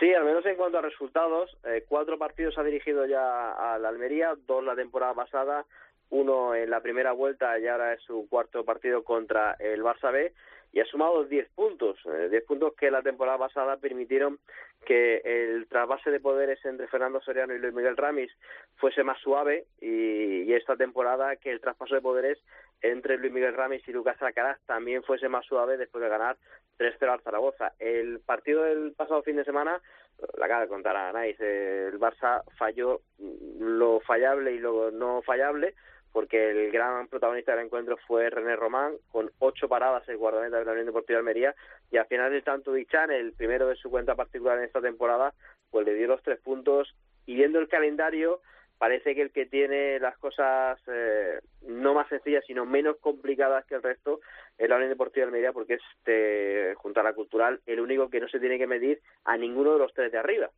Sí, 0.00 0.14
al 0.14 0.24
menos 0.24 0.46
en 0.46 0.56
cuanto 0.56 0.78
a 0.78 0.80
resultados, 0.80 1.54
eh, 1.62 1.84
cuatro 1.86 2.16
partidos 2.16 2.56
ha 2.56 2.64
dirigido 2.64 3.04
ya 3.04 3.52
al 3.52 3.84
Almería, 3.84 4.34
dos 4.46 4.64
la 4.64 4.74
temporada 4.74 5.12
pasada, 5.12 5.66
uno 6.08 6.54
en 6.54 6.70
la 6.70 6.80
primera 6.80 7.12
vuelta 7.12 7.58
y 7.58 7.66
ahora 7.66 7.92
es 7.92 8.00
su 8.00 8.26
cuarto 8.30 8.64
partido 8.64 9.04
contra 9.04 9.56
el 9.58 9.82
Barça 9.82 10.10
B 10.10 10.32
y 10.72 10.80
ha 10.80 10.86
sumado 10.86 11.24
10 11.24 11.50
puntos, 11.50 11.98
10 12.04 12.32
eh, 12.32 12.44
puntos 12.46 12.72
que 12.74 12.90
la 12.90 13.02
temporada 13.02 13.36
pasada 13.36 13.76
permitieron 13.76 14.38
que 14.86 15.20
el 15.22 15.66
trasvase 15.68 16.10
de 16.10 16.20
poderes 16.20 16.64
entre 16.64 16.88
Fernando 16.88 17.20
Soriano 17.20 17.54
y 17.54 17.58
Luis 17.58 17.74
Miguel 17.74 17.98
Ramis 17.98 18.32
fuese 18.76 19.04
más 19.04 19.20
suave 19.20 19.66
y, 19.82 20.44
y 20.44 20.54
esta 20.54 20.76
temporada 20.76 21.36
que 21.36 21.50
el 21.50 21.60
traspaso 21.60 21.94
de 21.94 22.00
poderes 22.00 22.38
entre 22.82 23.18
Luis 23.18 23.32
Miguel 23.32 23.54
Ramis 23.54 23.86
y 23.86 23.92
Lucas 23.92 24.20
Alcaraz 24.22 24.58
también 24.66 25.02
fuese 25.02 25.28
más 25.28 25.44
suave 25.46 25.76
después 25.76 26.02
de 26.02 26.08
ganar 26.08 26.36
3-0 26.78 27.12
al 27.12 27.20
Zaragoza. 27.22 27.72
El 27.78 28.20
partido 28.20 28.62
del 28.62 28.92
pasado 28.92 29.22
fin 29.22 29.36
de 29.36 29.44
semana, 29.44 29.80
la 30.38 30.46
acaba 30.46 30.62
de 30.62 30.68
contar 30.68 30.96
a 30.96 31.10
Anais, 31.10 31.38
el 31.40 31.98
Barça 31.98 32.42
falló 32.56 33.00
lo 33.58 34.00
fallable 34.00 34.52
y 34.52 34.58
lo 34.58 34.90
no 34.90 35.22
fallable, 35.22 35.74
porque 36.12 36.50
el 36.50 36.72
gran 36.72 37.06
protagonista 37.08 37.52
del 37.52 37.66
encuentro 37.66 37.96
fue 38.06 38.30
René 38.30 38.56
Román, 38.56 38.94
con 39.12 39.30
ocho 39.38 39.68
paradas 39.68 40.08
el 40.08 40.16
guardameta 40.16 40.58
de 40.58 40.64
la 40.64 40.72
Unión 40.72 40.86
Deportiva 40.86 41.16
de 41.16 41.20
Almería, 41.20 41.54
y 41.90 41.98
al 41.98 42.06
final 42.06 42.32
del 42.32 42.42
tanto 42.42 42.72
Dichan, 42.72 43.10
el 43.10 43.32
primero 43.32 43.68
de 43.68 43.76
su 43.76 43.90
cuenta 43.90 44.16
particular 44.16 44.58
en 44.58 44.64
esta 44.64 44.80
temporada, 44.80 45.34
pues 45.70 45.86
le 45.86 45.94
dio 45.94 46.08
los 46.08 46.22
tres 46.22 46.40
puntos, 46.40 46.94
y 47.26 47.34
viendo 47.34 47.60
el 47.60 47.68
calendario, 47.68 48.40
parece 48.80 49.14
que 49.14 49.20
el 49.20 49.30
que 49.30 49.44
tiene 49.44 50.00
las 50.00 50.16
cosas 50.16 50.80
eh, 50.88 51.38
no 51.68 51.92
más 51.92 52.08
sencillas, 52.08 52.42
sino 52.46 52.64
menos 52.64 52.96
complicadas 52.96 53.66
que 53.66 53.74
el 53.74 53.82
resto, 53.82 54.20
es 54.56 54.68
la 54.68 54.76
Unión 54.76 54.88
Deportiva 54.90 55.26
de 55.26 55.28
Almería, 55.28 55.52
porque 55.52 55.74
es, 55.74 55.82
este, 55.98 56.74
junto 56.76 56.98
a 56.98 57.02
la 57.02 57.12
cultural, 57.12 57.60
el 57.66 57.78
único 57.78 58.08
que 58.08 58.20
no 58.20 58.28
se 58.28 58.40
tiene 58.40 58.58
que 58.58 58.66
medir 58.66 59.00
a 59.24 59.36
ninguno 59.36 59.74
de 59.74 59.78
los 59.80 59.92
tres 59.92 60.10
de 60.10 60.18
arriba 60.18 60.50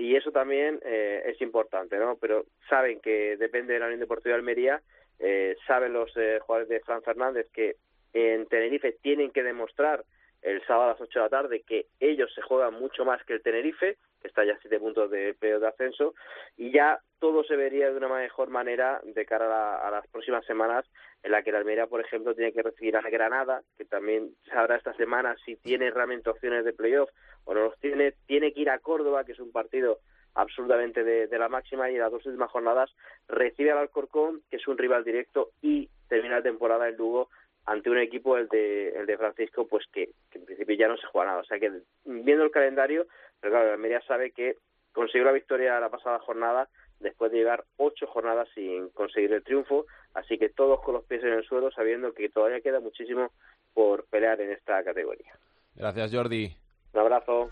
y 0.00 0.16
eso 0.16 0.32
también 0.32 0.80
eh, 0.82 1.22
es 1.26 1.40
importante, 1.42 1.98
¿no? 1.98 2.16
Pero 2.16 2.46
saben 2.68 3.00
que 3.00 3.36
depende 3.36 3.74
de 3.74 3.80
la 3.80 3.86
Unión 3.86 4.00
Deportiva 4.00 4.34
de 4.34 4.38
Almería, 4.38 4.80
eh, 5.18 5.56
saben 5.66 5.92
los 5.92 6.10
eh, 6.16 6.38
jugadores 6.40 6.70
de 6.70 6.80
Fran 6.80 7.02
Fernández 7.02 7.48
que 7.52 7.76
en 8.14 8.46
Tenerife 8.46 8.96
tienen 9.02 9.30
que 9.30 9.42
demostrar 9.42 10.04
el 10.42 10.64
sábado 10.66 10.90
a 10.90 10.92
las 10.92 11.00
8 11.00 11.18
de 11.18 11.24
la 11.24 11.28
tarde 11.28 11.62
que 11.66 11.86
ellos 11.98 12.32
se 12.34 12.42
juegan 12.42 12.74
mucho 12.74 13.04
más 13.04 13.22
que 13.24 13.34
el 13.34 13.42
Tenerife, 13.42 13.98
que 14.20 14.28
está 14.28 14.44
ya 14.44 14.54
a 14.54 14.60
7 14.60 14.78
puntos 14.78 15.10
de 15.10 15.34
peor 15.34 15.60
de 15.60 15.68
ascenso, 15.68 16.14
y 16.56 16.72
ya 16.72 17.00
todo 17.18 17.44
se 17.44 17.56
vería 17.56 17.90
de 17.90 17.96
una 17.96 18.08
mejor 18.08 18.48
manera 18.48 19.00
de 19.04 19.26
cara 19.26 19.86
a, 19.86 19.90
las 19.90 20.06
próximas 20.08 20.44
semanas, 20.46 20.86
en 21.22 21.32
la 21.32 21.42
que 21.42 21.52
la 21.52 21.58
Almería, 21.58 21.86
por 21.86 22.00
ejemplo, 22.00 22.34
tiene 22.34 22.52
que 22.52 22.62
recibir 22.62 22.96
a 22.96 23.02
Granada, 23.02 23.62
que 23.76 23.84
también 23.84 24.34
sabrá 24.50 24.76
esta 24.76 24.94
semana 24.94 25.36
si 25.44 25.56
tiene 25.56 25.90
realmente 25.90 26.30
opciones 26.30 26.64
de 26.64 26.72
playoff 26.72 27.10
o 27.44 27.54
no 27.54 27.64
los 27.64 27.78
tiene, 27.78 28.14
tiene 28.26 28.52
que 28.52 28.60
ir 28.60 28.70
a 28.70 28.78
Córdoba, 28.78 29.24
que 29.24 29.32
es 29.32 29.40
un 29.40 29.52
partido 29.52 29.98
absolutamente 30.34 31.04
de, 31.04 31.26
de 31.26 31.38
la 31.38 31.48
máxima, 31.48 31.90
y 31.90 31.94
en 31.94 32.00
las 32.00 32.12
dos 32.12 32.24
últimas 32.24 32.50
jornadas 32.50 32.90
recibe 33.28 33.72
al 33.72 33.78
Alcorcón, 33.78 34.42
que 34.50 34.56
es 34.56 34.66
un 34.66 34.78
rival 34.78 35.04
directo, 35.04 35.50
y 35.60 35.90
termina 36.08 36.36
la 36.36 36.42
temporada 36.42 36.88
en 36.88 36.96
Lugo 36.96 37.28
ante 37.66 37.90
un 37.90 37.98
equipo, 37.98 38.36
el 38.36 38.48
de, 38.48 38.90
el 38.90 39.06
de 39.06 39.16
Francisco, 39.16 39.66
pues 39.66 39.84
que, 39.92 40.10
en 40.32 40.44
principio 40.44 40.76
ya 40.76 40.88
no 40.88 40.96
se 40.96 41.06
juega 41.06 41.28
nada. 41.28 41.40
O 41.40 41.44
sea 41.44 41.58
que 41.58 41.70
viendo 42.04 42.44
el 42.44 42.50
calendario, 42.50 43.06
pero 43.40 43.54
claro, 43.54 43.72
Almería 43.72 44.00
sabe 44.02 44.32
que 44.32 44.56
consiguió 44.92 45.24
la 45.24 45.32
victoria 45.32 45.78
la 45.80 45.88
pasada 45.88 46.18
jornada 46.18 46.68
después 46.98 47.32
de 47.32 47.38
llegar 47.38 47.64
ocho 47.76 48.06
jornadas 48.06 48.48
sin 48.54 48.90
conseguir 48.90 49.32
el 49.32 49.42
triunfo, 49.42 49.86
así 50.14 50.38
que 50.38 50.50
todos 50.50 50.80
con 50.82 50.94
los 50.94 51.04
pies 51.04 51.22
en 51.22 51.32
el 51.32 51.44
suelo, 51.44 51.70
sabiendo 51.70 52.12
que 52.12 52.28
todavía 52.28 52.60
queda 52.60 52.80
muchísimo 52.80 53.32
por 53.72 54.04
pelear 54.06 54.40
en 54.40 54.52
esta 54.52 54.82
categoría. 54.84 55.32
Gracias, 55.74 56.12
Jordi. 56.12 56.54
Un 56.92 57.00
abrazo. 57.00 57.50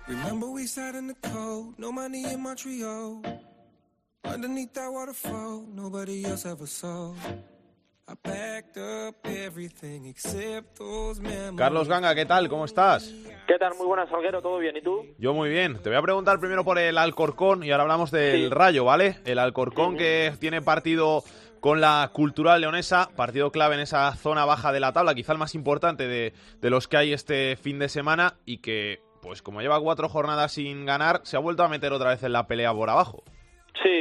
Carlos 11.56 11.88
Ganga, 11.88 12.14
¿qué 12.14 12.24
tal? 12.24 12.48
¿Cómo 12.48 12.64
estás? 12.64 13.12
¿Qué 13.46 13.58
tal? 13.58 13.74
Muy 13.76 13.86
buenas, 13.86 14.08
Salguero, 14.08 14.40
¿todo 14.40 14.58
bien? 14.58 14.76
¿Y 14.76 14.82
tú? 14.82 15.04
Yo 15.18 15.34
muy 15.34 15.50
bien. 15.50 15.78
Te 15.82 15.90
voy 15.90 15.98
a 15.98 16.02
preguntar 16.02 16.38
primero 16.40 16.64
por 16.64 16.78
el 16.78 16.96
Alcorcón 16.96 17.64
y 17.64 17.70
ahora 17.70 17.82
hablamos 17.82 18.10
del 18.10 18.50
Rayo, 18.50 18.84
¿vale? 18.84 19.18
El 19.24 19.38
Alcorcón 19.38 19.96
que 19.96 20.32
tiene 20.38 20.62
partido 20.62 21.22
con 21.60 21.80
la 21.80 22.10
Cultural 22.12 22.60
Leonesa, 22.60 23.10
partido 23.16 23.50
clave 23.50 23.74
en 23.74 23.80
esa 23.80 24.14
zona 24.14 24.44
baja 24.44 24.72
de 24.72 24.80
la 24.80 24.92
tabla, 24.92 25.14
quizá 25.14 25.32
el 25.32 25.38
más 25.38 25.54
importante 25.54 26.06
de, 26.06 26.32
de 26.60 26.70
los 26.70 26.88
que 26.88 26.96
hay 26.96 27.12
este 27.12 27.56
fin 27.56 27.78
de 27.78 27.88
semana 27.88 28.34
y 28.46 28.58
que, 28.58 29.00
pues 29.20 29.42
como 29.42 29.60
lleva 29.60 29.80
cuatro 29.80 30.08
jornadas 30.08 30.52
sin 30.52 30.86
ganar, 30.86 31.20
se 31.24 31.36
ha 31.36 31.40
vuelto 31.40 31.64
a 31.64 31.68
meter 31.68 31.92
otra 31.92 32.10
vez 32.10 32.22
en 32.22 32.32
la 32.32 32.46
pelea 32.46 32.72
por 32.72 32.90
abajo. 32.90 33.24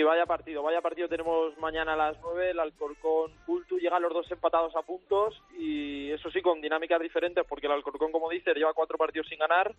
Vaya 0.07 0.25
partido, 0.25 0.63
vaya 0.63 0.81
partido 0.81 1.09
tenemos 1.09 1.57
mañana 1.57 1.91
a 1.91 1.97
las 1.97 2.17
9, 2.21 2.51
el 2.51 2.59
Alcorcón 2.59 3.33
Cultu, 3.45 3.77
llegan 3.77 4.01
los 4.01 4.13
dos 4.13 4.31
empatados 4.31 4.73
a 4.77 4.81
puntos 4.81 5.41
y 5.59 6.09
eso 6.11 6.31
sí 6.31 6.41
con 6.41 6.61
dinámicas 6.61 7.01
diferentes 7.01 7.45
porque 7.45 7.65
el 7.65 7.73
Alcorcón, 7.73 8.13
como 8.13 8.29
dices, 8.29 8.55
lleva 8.55 8.73
cuatro 8.73 8.97
partidos 8.97 9.27
sin 9.27 9.39
ganar 9.39 9.75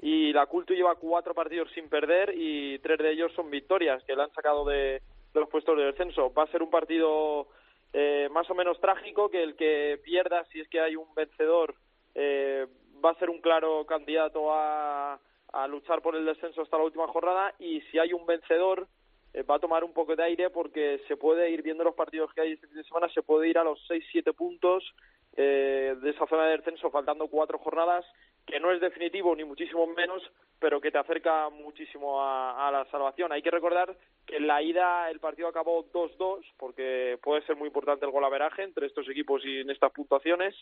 y 0.00 0.32
la 0.32 0.46
Cultu 0.46 0.74
lleva 0.74 0.94
cuatro 0.94 1.34
partidos 1.34 1.68
sin 1.72 1.88
perder 1.88 2.32
y 2.36 2.78
tres 2.78 2.98
de 2.98 3.10
ellos 3.10 3.32
son 3.34 3.50
victorias 3.50 4.04
que 4.04 4.14
le 4.14 4.22
han 4.22 4.32
sacado 4.32 4.64
de, 4.64 5.02
de 5.34 5.40
los 5.40 5.48
puestos 5.48 5.76
de 5.76 5.86
descenso. 5.86 6.32
Va 6.32 6.44
a 6.44 6.52
ser 6.52 6.62
un 6.62 6.70
partido 6.70 7.48
eh, 7.92 8.28
más 8.30 8.48
o 8.50 8.54
menos 8.54 8.80
trágico 8.80 9.30
que 9.30 9.42
el 9.42 9.56
que 9.56 10.00
pierda 10.04 10.44
si 10.52 10.60
es 10.60 10.68
que 10.68 10.80
hay 10.80 10.94
un 10.94 11.12
vencedor 11.14 11.74
eh, 12.14 12.68
va 13.04 13.10
a 13.10 13.18
ser 13.18 13.30
un 13.30 13.40
claro 13.40 13.84
candidato 13.84 14.54
a, 14.54 15.18
a 15.52 15.66
luchar 15.66 16.02
por 16.02 16.14
el 16.14 16.24
descenso 16.24 16.62
hasta 16.62 16.78
la 16.78 16.84
última 16.84 17.08
jornada 17.08 17.52
y 17.58 17.80
si 17.90 17.98
hay 17.98 18.12
un 18.12 18.24
vencedor 18.26 18.86
eh, 19.34 19.42
va 19.42 19.56
a 19.56 19.60
tomar 19.60 19.84
un 19.84 19.92
poco 19.92 20.14
de 20.14 20.24
aire 20.24 20.50
porque 20.50 21.00
se 21.08 21.16
puede 21.16 21.50
ir 21.50 21.62
viendo 21.62 21.84
los 21.84 21.94
partidos 21.94 22.32
que 22.34 22.42
hay 22.42 22.52
este 22.52 22.66
fin 22.66 22.76
de 22.76 22.84
semana, 22.84 23.08
se 23.08 23.22
puede 23.22 23.48
ir 23.48 23.58
a 23.58 23.64
los 23.64 23.78
6-7 23.88 24.34
puntos 24.34 24.94
eh, 25.34 25.96
de 26.00 26.10
esa 26.10 26.26
zona 26.26 26.46
de 26.46 26.58
descenso 26.58 26.90
faltando 26.90 27.28
cuatro 27.28 27.58
jornadas, 27.58 28.04
que 28.46 28.60
no 28.60 28.70
es 28.70 28.80
definitivo 28.80 29.34
ni 29.34 29.44
muchísimo 29.44 29.86
menos, 29.86 30.22
pero 30.58 30.80
que 30.80 30.90
te 30.90 30.98
acerca 30.98 31.48
muchísimo 31.48 32.20
a, 32.20 32.68
a 32.68 32.70
la 32.70 32.84
salvación. 32.90 33.32
Hay 33.32 33.40
que 33.40 33.50
recordar 33.50 33.96
que 34.26 34.36
en 34.36 34.46
la 34.46 34.62
ida 34.62 35.10
el 35.10 35.20
partido 35.20 35.48
acabó 35.48 35.84
2-2, 35.90 36.44
porque 36.58 37.18
puede 37.22 37.42
ser 37.46 37.56
muy 37.56 37.68
importante 37.68 38.04
el 38.04 38.12
golaveraje 38.12 38.62
entre 38.62 38.86
estos 38.86 39.08
equipos 39.08 39.42
y 39.44 39.60
en 39.60 39.70
estas 39.70 39.92
puntuaciones, 39.92 40.54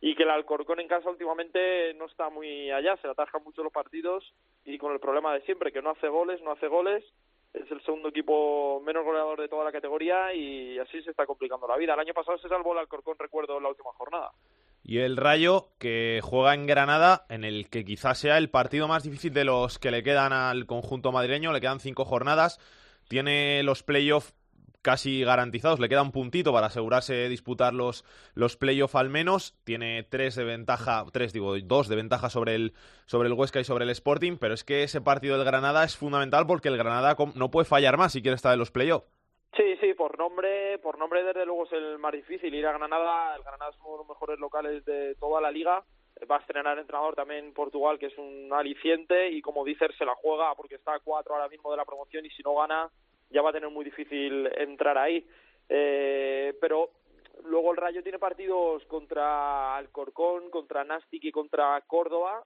y 0.00 0.14
que 0.14 0.22
el 0.22 0.30
Alcorcón 0.30 0.80
en 0.80 0.88
casa 0.88 1.10
últimamente 1.10 1.92
no 1.94 2.06
está 2.06 2.30
muy 2.30 2.70
allá, 2.70 2.96
se 2.96 3.06
le 3.06 3.12
atajan 3.12 3.44
mucho 3.44 3.62
los 3.62 3.72
partidos 3.72 4.24
y 4.64 4.78
con 4.78 4.92
el 4.92 5.00
problema 5.00 5.34
de 5.34 5.42
siempre, 5.42 5.72
que 5.72 5.82
no 5.82 5.90
hace 5.90 6.08
goles, 6.08 6.40
no 6.42 6.52
hace 6.52 6.66
goles, 6.66 7.04
es 7.54 7.70
el 7.70 7.80
segundo 7.82 8.08
equipo 8.08 8.82
menos 8.84 9.04
goleador 9.04 9.40
de 9.40 9.48
toda 9.48 9.64
la 9.64 9.72
categoría 9.72 10.34
y 10.34 10.78
así 10.78 11.00
se 11.02 11.10
está 11.10 11.24
complicando 11.24 11.68
la 11.68 11.76
vida. 11.76 11.94
El 11.94 12.00
año 12.00 12.12
pasado 12.12 12.36
se 12.38 12.48
salvó 12.48 12.72
el 12.72 12.80
Alcorcón, 12.80 13.16
recuerdo, 13.18 13.56
en 13.56 13.62
la 13.62 13.68
última 13.68 13.92
jornada. 13.92 14.32
Y 14.82 14.98
el 14.98 15.16
Rayo, 15.16 15.68
que 15.78 16.20
juega 16.22 16.52
en 16.52 16.66
Granada, 16.66 17.24
en 17.30 17.44
el 17.44 17.70
que 17.70 17.84
quizás 17.84 18.18
sea 18.18 18.38
el 18.38 18.50
partido 18.50 18.88
más 18.88 19.04
difícil 19.04 19.32
de 19.32 19.44
los 19.44 19.78
que 19.78 19.90
le 19.90 20.02
quedan 20.02 20.32
al 20.32 20.66
conjunto 20.66 21.12
madrileño, 21.12 21.52
le 21.52 21.60
quedan 21.60 21.80
cinco 21.80 22.04
jornadas, 22.04 22.58
tiene 23.08 23.62
los 23.62 23.82
playoffs 23.82 24.34
casi 24.84 25.24
garantizados. 25.24 25.80
Le 25.80 25.88
queda 25.88 26.02
un 26.02 26.12
puntito 26.12 26.52
para 26.52 26.68
asegurarse 26.68 27.14
de 27.14 27.28
disputar 27.28 27.72
los, 27.72 28.04
los 28.34 28.56
playoffs 28.56 28.94
al 28.94 29.08
menos. 29.08 29.56
Tiene 29.64 30.04
tres 30.04 30.36
de 30.36 30.44
ventaja, 30.44 31.04
tres 31.12 31.32
digo, 31.32 31.58
dos 31.58 31.88
de 31.88 31.96
ventaja 31.96 32.28
sobre 32.28 32.54
el, 32.54 32.74
sobre 33.06 33.28
el 33.28 33.34
Huesca 33.34 33.58
y 33.58 33.64
sobre 33.64 33.84
el 33.84 33.90
Sporting, 33.90 34.36
pero 34.38 34.54
es 34.54 34.62
que 34.62 34.84
ese 34.84 35.00
partido 35.00 35.36
del 35.36 35.46
Granada 35.46 35.82
es 35.82 35.96
fundamental 35.96 36.46
porque 36.46 36.68
el 36.68 36.76
Granada 36.76 37.16
no 37.34 37.50
puede 37.50 37.64
fallar 37.64 37.96
más 37.96 38.12
si 38.12 38.22
quiere 38.22 38.36
estar 38.36 38.52
en 38.52 38.58
los 38.60 38.70
playoffs. 38.70 39.08
Sí, 39.56 39.76
sí, 39.80 39.94
por 39.94 40.18
nombre, 40.18 40.78
por 40.78 40.98
nombre 40.98 41.24
desde 41.24 41.46
luego 41.46 41.64
es 41.64 41.72
el 41.72 41.98
más 41.98 42.12
difícil 42.12 42.54
ir 42.54 42.66
a 42.66 42.76
Granada. 42.76 43.36
El 43.36 43.42
Granada 43.42 43.70
es 43.70 43.76
uno 43.80 43.92
de 43.92 43.98
los 43.98 44.08
mejores 44.08 44.38
locales 44.38 44.84
de 44.84 45.14
toda 45.14 45.40
la 45.40 45.50
liga. 45.50 45.82
Va 46.30 46.36
a 46.36 46.40
estrenar 46.40 46.78
entrenador 46.78 47.14
también 47.14 47.54
Portugal, 47.54 47.98
que 47.98 48.06
es 48.06 48.18
un 48.18 48.52
aliciente, 48.52 49.30
y 49.30 49.40
como 49.40 49.64
dices, 49.64 49.90
se 49.96 50.04
la 50.04 50.14
juega 50.14 50.54
porque 50.54 50.76
está 50.76 50.94
a 50.94 51.00
cuatro 51.00 51.34
ahora 51.34 51.48
mismo 51.48 51.70
de 51.70 51.76
la 51.76 51.84
promoción 51.84 52.24
y 52.26 52.30
si 52.30 52.42
no 52.42 52.54
gana, 52.54 52.90
ya 53.34 53.42
va 53.42 53.50
a 53.50 53.52
tener 53.52 53.68
muy 53.68 53.84
difícil 53.84 54.48
entrar 54.56 54.96
ahí. 54.96 55.26
Eh, 55.68 56.56
pero 56.60 56.90
luego 57.44 57.72
el 57.72 57.76
Rayo 57.76 58.02
tiene 58.02 58.18
partidos 58.18 58.84
contra 58.86 59.76
Alcorcón, 59.76 60.50
contra 60.50 60.84
Nastic 60.84 61.24
y 61.24 61.32
contra 61.32 61.80
Córdoba, 61.82 62.44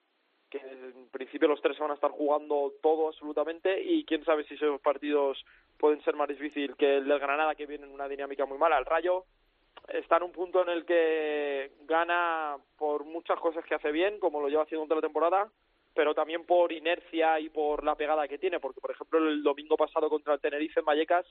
que 0.50 0.58
en 0.58 1.10
principio 1.10 1.46
los 1.46 1.60
tres 1.60 1.78
van 1.78 1.90
a 1.90 1.94
estar 1.94 2.10
jugando 2.10 2.72
todo 2.82 3.08
absolutamente 3.08 3.80
y 3.82 4.04
quién 4.04 4.24
sabe 4.24 4.44
si 4.44 4.54
esos 4.54 4.80
partidos 4.80 5.44
pueden 5.78 6.02
ser 6.02 6.16
más 6.16 6.28
difíciles 6.28 6.74
que 6.76 6.96
el 6.96 7.06
del 7.06 7.18
Granada 7.18 7.54
que 7.54 7.66
viene 7.66 7.84
en 7.84 7.92
una 7.92 8.08
dinámica 8.08 8.46
muy 8.46 8.56
mala. 8.56 8.78
El 8.78 8.86
Rayo 8.86 9.24
está 9.88 10.16
en 10.16 10.22
un 10.24 10.32
punto 10.32 10.62
en 10.62 10.70
el 10.70 10.86
que 10.86 11.72
gana 11.86 12.56
por 12.78 13.04
muchas 13.04 13.38
cosas 13.40 13.64
que 13.66 13.74
hace 13.74 13.92
bien, 13.92 14.18
como 14.18 14.40
lo 14.40 14.48
lleva 14.48 14.62
haciendo 14.62 14.86
toda 14.86 14.96
la 14.96 15.06
temporada, 15.06 15.50
pero 15.94 16.14
también 16.14 16.44
por 16.44 16.72
inercia 16.72 17.40
y 17.40 17.48
por 17.48 17.84
la 17.84 17.94
pegada 17.94 18.28
que 18.28 18.38
tiene, 18.38 18.60
porque 18.60 18.80
por 18.80 18.90
ejemplo 18.90 19.18
el 19.18 19.42
domingo 19.42 19.76
pasado 19.76 20.08
contra 20.08 20.34
el 20.34 20.40
Tenerife 20.40 20.80
en 20.80 20.86
Vallecas, 20.86 21.26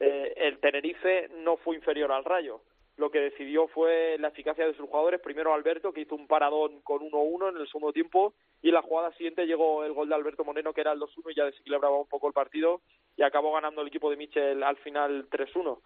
eh, 0.00 0.32
el 0.36 0.58
Tenerife 0.58 1.28
no 1.44 1.56
fue 1.58 1.76
inferior 1.76 2.10
al 2.10 2.24
Rayo. 2.24 2.62
Lo 2.96 3.10
que 3.10 3.20
decidió 3.20 3.66
fue 3.68 4.18
la 4.18 4.28
eficacia 4.28 4.66
de 4.66 4.74
sus 4.74 4.86
jugadores. 4.86 5.20
Primero 5.20 5.54
Alberto, 5.54 5.92
que 5.92 6.02
hizo 6.02 6.14
un 6.14 6.26
paradón 6.26 6.80
con 6.82 7.00
1-1 7.00 7.50
en 7.50 7.56
el 7.56 7.66
segundo 7.66 7.92
tiempo, 7.92 8.34
y 8.62 8.68
en 8.68 8.74
la 8.74 8.82
jugada 8.82 9.12
siguiente 9.12 9.46
llegó 9.46 9.84
el 9.84 9.92
gol 9.92 10.08
de 10.08 10.14
Alberto 10.14 10.44
Moreno, 10.44 10.74
que 10.74 10.82
era 10.82 10.92
el 10.92 11.00
2-1, 11.00 11.30
y 11.30 11.34
ya 11.34 11.46
desequilibraba 11.46 11.98
un 11.98 12.08
poco 12.08 12.26
el 12.26 12.34
partido, 12.34 12.82
y 13.16 13.22
acabó 13.22 13.52
ganando 13.52 13.80
el 13.80 13.88
equipo 13.88 14.10
de 14.10 14.16
Michel 14.16 14.62
al 14.62 14.76
final 14.78 15.28
3-1. 15.30 15.78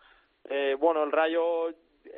Eh, 0.51 0.77
bueno, 0.79 1.05
el 1.05 1.13
Rayo, 1.13 1.71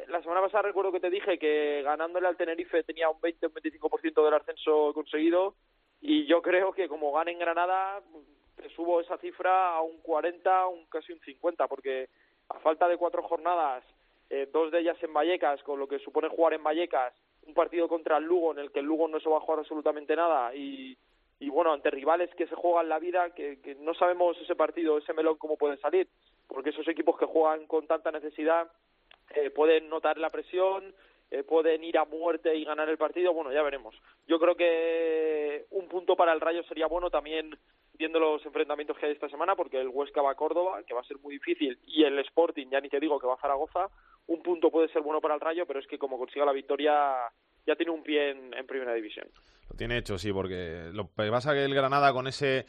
la 0.08 0.20
semana 0.22 0.40
pasada 0.40 0.62
recuerdo 0.62 0.92
que 0.92 1.00
te 1.00 1.10
dije 1.10 1.38
que 1.38 1.82
ganándole 1.82 2.26
al 2.26 2.36
Tenerife 2.36 2.82
tenía 2.82 3.08
un 3.08 3.20
20 3.20 3.48
25% 3.48 4.24
del 4.24 4.34
ascenso 4.34 4.92
conseguido, 4.94 5.54
y 6.00 6.26
yo 6.26 6.42
creo 6.42 6.72
que 6.72 6.88
como 6.88 7.12
gane 7.12 7.32
en 7.32 7.38
Granada 7.38 8.02
te 8.56 8.68
subo 8.70 9.00
esa 9.00 9.18
cifra 9.18 9.74
a 9.74 9.82
un 9.82 9.98
40, 9.98 10.66
un 10.68 10.86
casi 10.86 11.12
un 11.12 11.20
50, 11.20 11.68
porque 11.68 12.08
a 12.48 12.58
falta 12.60 12.88
de 12.88 12.96
cuatro 12.96 13.22
jornadas, 13.22 13.84
eh, 14.30 14.48
dos 14.52 14.70
de 14.70 14.80
ellas 14.80 14.96
en 15.02 15.12
Vallecas, 15.12 15.62
con 15.62 15.78
lo 15.78 15.86
que 15.86 15.98
supone 15.98 16.28
jugar 16.28 16.54
en 16.54 16.64
Vallecas, 16.64 17.14
un 17.46 17.54
partido 17.54 17.88
contra 17.88 18.16
el 18.16 18.24
Lugo 18.24 18.52
en 18.52 18.58
el 18.58 18.72
que 18.72 18.80
el 18.80 18.86
Lugo 18.86 19.08
no 19.08 19.20
se 19.20 19.28
va 19.28 19.38
a 19.38 19.40
jugar 19.40 19.60
absolutamente 19.60 20.16
nada 20.16 20.54
y, 20.54 20.96
y 21.38 21.48
bueno, 21.48 21.72
ante 21.72 21.90
rivales 21.90 22.34
que 22.34 22.46
se 22.46 22.54
juegan 22.54 22.88
la 22.88 22.98
vida, 22.98 23.30
que, 23.30 23.60
que 23.60 23.74
no 23.76 23.94
sabemos 23.94 24.36
ese 24.40 24.56
partido, 24.56 24.98
ese 24.98 25.12
melón 25.12 25.36
cómo 25.36 25.56
pueden 25.56 25.78
salir, 25.80 26.08
porque 26.48 26.70
esos 26.70 26.88
equipos 26.88 27.18
que 27.18 27.26
juegan 27.26 27.66
con 27.66 27.86
tanta 27.86 28.10
necesidad 28.10 28.70
eh, 29.34 29.50
pueden 29.50 29.88
notar 29.88 30.18
la 30.18 30.30
presión, 30.30 30.94
eh, 31.30 31.42
pueden 31.42 31.82
ir 31.84 31.98
a 31.98 32.04
muerte 32.04 32.54
y 32.54 32.64
ganar 32.64 32.88
el 32.88 32.98
partido, 32.98 33.32
bueno, 33.32 33.52
ya 33.52 33.62
veremos. 33.62 33.94
Yo 34.26 34.38
creo 34.38 34.54
que 34.56 35.66
un 35.70 35.88
punto 35.88 36.16
para 36.16 36.32
el 36.32 36.40
Rayo 36.40 36.62
sería 36.64 36.86
bueno 36.86 37.10
también 37.10 37.56
viendo 37.94 38.20
los 38.20 38.44
enfrentamientos 38.44 38.96
que 38.98 39.06
hay 39.06 39.12
esta 39.12 39.28
semana, 39.28 39.56
porque 39.56 39.80
el 39.80 39.88
Huesca 39.88 40.20
va 40.20 40.32
a 40.32 40.36
Córdoba, 40.36 40.82
que 40.86 40.94
va 40.94 41.00
a 41.00 41.04
ser 41.04 41.18
muy 41.18 41.34
difícil, 41.34 41.78
y 41.86 42.04
el 42.04 42.18
Sporting, 42.20 42.66
ya 42.70 42.80
ni 42.80 42.88
te 42.88 43.00
digo 43.00 43.18
que 43.18 43.26
va 43.26 43.34
a 43.34 43.40
Zaragoza, 43.40 43.88
un 44.26 44.42
punto 44.42 44.70
puede 44.70 44.88
ser 44.88 45.02
bueno 45.02 45.20
para 45.20 45.34
el 45.34 45.40
Rayo, 45.40 45.66
pero 45.66 45.80
es 45.80 45.86
que 45.86 45.98
como 45.98 46.18
consiga 46.18 46.44
la 46.44 46.52
victoria 46.52 47.30
ya 47.66 47.74
tiene 47.76 47.92
un 47.92 48.02
pie 48.02 48.30
en, 48.30 48.54
en 48.54 48.66
primera 48.66 48.92
división. 48.94 49.28
Lo 49.68 49.76
tiene 49.76 49.98
hecho, 49.98 50.18
sí, 50.18 50.32
porque 50.32 50.90
lo 50.92 51.08
que 51.08 51.30
pasa 51.30 51.54
que 51.54 51.64
el 51.64 51.74
Granada 51.74 52.12
con 52.12 52.26
ese 52.26 52.66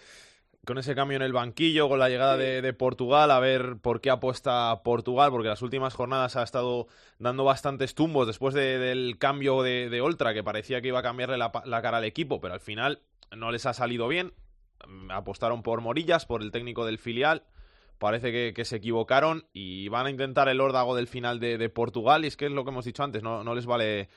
con 0.68 0.78
ese 0.78 0.96
cambio 0.96 1.16
en 1.16 1.22
el 1.22 1.32
banquillo, 1.32 1.88
con 1.88 1.98
la 1.98 2.10
llegada 2.10 2.36
de, 2.36 2.74
Portugal, 2.74 3.32
a 3.32 3.40
ver 3.40 3.78
por 3.82 4.02
qué 4.02 4.10
apuesta 4.10 4.82
Portugal, 4.84 5.32
porque 5.32 5.48
las 5.48 5.62
últimas 5.62 5.94
jornadas 5.94 6.36
ha 6.36 6.44
estado 6.44 6.88
dando 7.20 7.46
bastantes 7.46 7.96
tumbos 7.96 8.28
después 8.28 8.54
de, 8.54 8.78
del 8.78 9.18
cambio 9.18 9.64
de, 9.64 10.02
Oltra, 10.02 10.34
que 10.34 10.44
parecía 10.44 10.82
que 10.82 10.90
iba 10.90 11.00
a 11.00 11.04
cambiarle 11.04 11.38
la, 11.38 11.54
la, 11.64 11.82
cara 11.82 12.00
al 12.00 12.04
equipo, 12.04 12.42
pero 12.42 12.54
al 12.54 12.60
final 12.60 13.00
no 13.34 13.50
les 13.50 13.66
ha 13.66 13.72
salido 13.72 14.10
bien. 14.10 14.34
Apostaron 15.10 15.64
por 15.64 15.80
Morillas, 15.80 16.26
por 16.26 16.42
el 16.42 16.52
técnico 16.52 16.86
del 16.86 16.98
filial. 16.98 17.44
Parece 17.98 18.34
que, 18.34 18.54
que 18.54 18.66
se 18.66 18.76
equivocaron 18.76 19.46
y 19.54 19.88
van 19.88 20.08
a 20.08 20.10
intentar 20.10 20.50
el 20.50 20.60
órdago 20.60 20.98
del 20.98 21.08
final 21.08 21.40
de, 21.40 21.70
Portugal. 21.70 22.26
Y 22.26 22.28
es 22.28 22.36
que 22.36 22.48
es 22.48 22.52
lo 22.52 22.66
que 22.66 22.72
hemos 22.72 22.84
dicho 22.84 23.04
antes, 23.04 23.24
no, 23.24 23.42
no 23.42 23.56
les 23.56 23.66
vale 23.66 24.10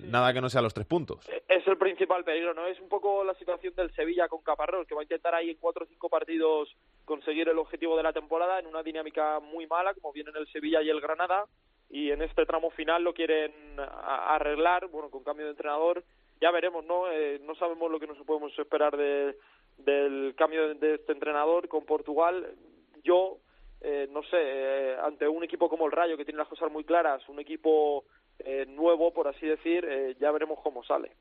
nada 0.00 0.32
que 0.32 0.40
no 0.40 0.48
sea 0.48 0.62
los 0.62 0.74
tres 0.74 0.86
puntos. 0.86 1.28
Es 1.48 1.66
el 1.66 1.78
principal 1.78 2.24
peligro, 2.24 2.54
¿no? 2.54 2.66
Es 2.66 2.80
un 2.80 2.88
poco 2.88 3.24
la 3.24 3.34
situación 3.34 3.74
del 3.74 3.94
Sevilla 3.94 4.28
con 4.28 4.42
Caparrós, 4.42 4.86
que 4.86 4.94
va 4.94 5.00
a 5.00 5.04
intentar 5.04 5.34
ahí 5.34 5.50
en 5.50 5.56
cuatro 5.56 5.84
o 5.84 5.88
cinco 5.88 6.08
partidos 6.08 6.74
conseguir 7.04 7.48
el 7.48 7.58
objetivo 7.58 7.96
de 7.96 8.02
la 8.02 8.12
temporada 8.12 8.58
en 8.58 8.66
una 8.66 8.82
dinámica 8.82 9.40
muy 9.40 9.66
mala, 9.66 9.94
como 9.94 10.12
vienen 10.12 10.36
el 10.36 10.46
Sevilla 10.48 10.82
y 10.82 10.90
el 10.90 11.00
Granada, 11.00 11.46
y 11.88 12.10
en 12.10 12.22
este 12.22 12.46
tramo 12.46 12.70
final 12.70 13.04
lo 13.04 13.14
quieren 13.14 13.52
arreglar, 13.78 14.88
bueno, 14.88 15.10
con 15.10 15.24
cambio 15.24 15.46
de 15.46 15.52
entrenador. 15.52 16.04
Ya 16.40 16.50
veremos, 16.50 16.84
¿no? 16.84 17.10
Eh, 17.10 17.40
no 17.42 17.54
sabemos 17.54 17.90
lo 17.90 17.98
que 17.98 18.06
nos 18.06 18.18
podemos 18.18 18.56
esperar 18.58 18.96
de, 18.96 19.36
del 19.78 20.34
cambio 20.36 20.74
de 20.74 20.94
este 20.94 21.12
entrenador 21.12 21.68
con 21.68 21.86
Portugal. 21.86 22.54
Yo, 23.02 23.38
eh, 23.80 24.08
no 24.10 24.22
sé, 24.24 24.36
eh, 24.36 24.96
ante 25.02 25.26
un 25.28 25.44
equipo 25.44 25.68
como 25.68 25.86
el 25.86 25.92
Rayo, 25.92 26.16
que 26.16 26.24
tiene 26.24 26.38
las 26.38 26.48
cosas 26.48 26.70
muy 26.70 26.84
claras, 26.84 27.26
un 27.28 27.38
equipo 27.38 28.04
eh, 28.40 28.66
nuevo, 28.66 29.12
por 29.12 29.28
así 29.28 29.46
decir, 29.46 29.84
eh, 29.84 30.16
ya 30.20 30.30
veremos 30.30 30.58
cómo 30.62 30.84
sale. 30.84 31.12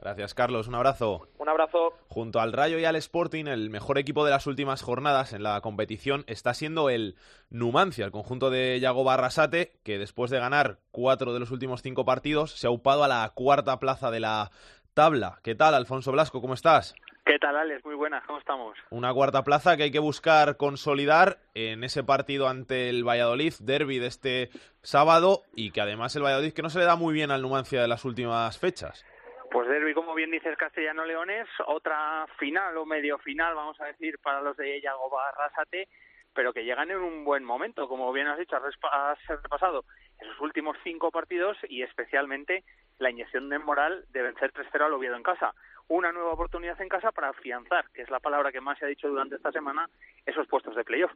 Gracias, 0.00 0.32
Carlos. 0.32 0.68
Un 0.68 0.76
abrazo. 0.76 1.26
Un 1.38 1.48
abrazo. 1.48 1.92
Junto 2.08 2.38
al 2.40 2.52
Rayo 2.52 2.78
y 2.78 2.84
al 2.84 2.94
Sporting, 2.96 3.46
el 3.46 3.68
mejor 3.68 3.98
equipo 3.98 4.24
de 4.24 4.30
las 4.30 4.46
últimas 4.46 4.80
jornadas 4.82 5.32
en 5.32 5.42
la 5.42 5.60
competición 5.60 6.24
está 6.28 6.54
siendo 6.54 6.88
el 6.88 7.16
Numancia, 7.50 8.04
el 8.04 8.12
conjunto 8.12 8.50
de 8.50 8.78
Yago 8.78 9.02
Barrasate, 9.02 9.72
que 9.82 9.98
después 9.98 10.30
de 10.30 10.38
ganar 10.38 10.78
cuatro 10.92 11.34
de 11.34 11.40
los 11.40 11.50
últimos 11.50 11.82
cinco 11.82 12.04
partidos 12.04 12.52
se 12.52 12.68
ha 12.68 12.70
upado 12.70 13.02
a 13.02 13.08
la 13.08 13.28
cuarta 13.34 13.80
plaza 13.80 14.12
de 14.12 14.20
la 14.20 14.52
tabla. 14.94 15.40
¿Qué 15.42 15.56
tal, 15.56 15.74
Alfonso 15.74 16.12
Blasco? 16.12 16.40
¿Cómo 16.40 16.54
estás? 16.54 16.94
¿Qué 17.28 17.38
tal, 17.38 17.58
Alex? 17.58 17.84
Muy 17.84 17.94
buenas, 17.94 18.24
¿cómo 18.24 18.38
estamos? 18.38 18.74
Una 18.88 19.12
cuarta 19.12 19.44
plaza 19.44 19.76
que 19.76 19.82
hay 19.82 19.90
que 19.90 19.98
buscar 19.98 20.56
consolidar 20.56 21.36
en 21.52 21.84
ese 21.84 22.02
partido 22.02 22.48
ante 22.48 22.88
el 22.88 23.06
Valladolid, 23.06 23.52
derby 23.60 23.98
de 23.98 24.06
este 24.06 24.48
sábado, 24.80 25.42
y 25.54 25.70
que 25.70 25.82
además 25.82 26.16
el 26.16 26.22
Valladolid 26.22 26.54
que 26.54 26.62
no 26.62 26.70
se 26.70 26.78
le 26.78 26.86
da 26.86 26.96
muy 26.96 27.12
bien 27.12 27.30
al 27.30 27.42
Numancia 27.42 27.82
de 27.82 27.86
las 27.86 28.06
últimas 28.06 28.58
fechas. 28.58 29.04
Pues 29.50 29.68
derby, 29.68 29.92
como 29.92 30.14
bien 30.14 30.30
dices, 30.30 30.56
Castellano-Leones, 30.56 31.46
otra 31.66 32.26
final 32.38 32.74
o 32.78 32.86
medio 32.86 33.18
final, 33.18 33.54
vamos 33.54 33.78
a 33.82 33.84
decir, 33.84 34.18
para 34.22 34.40
los 34.40 34.56
de 34.56 34.80
Yago 34.80 35.10
Barrasate, 35.10 35.86
pero 36.32 36.54
que 36.54 36.64
llegan 36.64 36.90
en 36.90 36.96
un 36.96 37.26
buen 37.26 37.44
momento, 37.44 37.88
como 37.88 38.10
bien 38.10 38.28
has 38.28 38.38
dicho, 38.38 38.56
has 38.56 39.18
repasado 39.28 39.84
esos 40.18 40.40
últimos 40.40 40.78
cinco 40.82 41.10
partidos 41.10 41.58
y 41.68 41.82
especialmente 41.82 42.64
la 42.98 43.10
inyección 43.10 43.50
de 43.50 43.58
moral 43.58 44.06
de 44.12 44.22
vencer 44.22 44.50
3-0 44.54 44.86
al 44.86 44.94
Oviedo 44.94 45.14
en 45.14 45.22
casa 45.22 45.54
una 45.88 46.12
nueva 46.12 46.32
oportunidad 46.32 46.80
en 46.80 46.88
casa 46.88 47.12
para 47.12 47.30
afianzar, 47.30 47.86
que 47.92 48.02
es 48.02 48.10
la 48.10 48.20
palabra 48.20 48.52
que 48.52 48.60
más 48.60 48.78
se 48.78 48.84
ha 48.84 48.88
dicho 48.88 49.08
durante 49.08 49.36
esta 49.36 49.52
semana, 49.52 49.88
esos 50.26 50.46
puestos 50.46 50.76
de 50.76 50.84
playoff. 50.84 51.12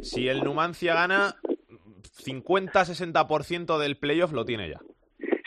Si 0.00 0.28
el 0.28 0.42
Numancia 0.42 0.94
gana, 0.94 1.34
50-60% 2.24 3.78
del 3.78 3.96
playoff 3.96 4.32
lo 4.32 4.44
tiene 4.44 4.70
ya. 4.70 4.80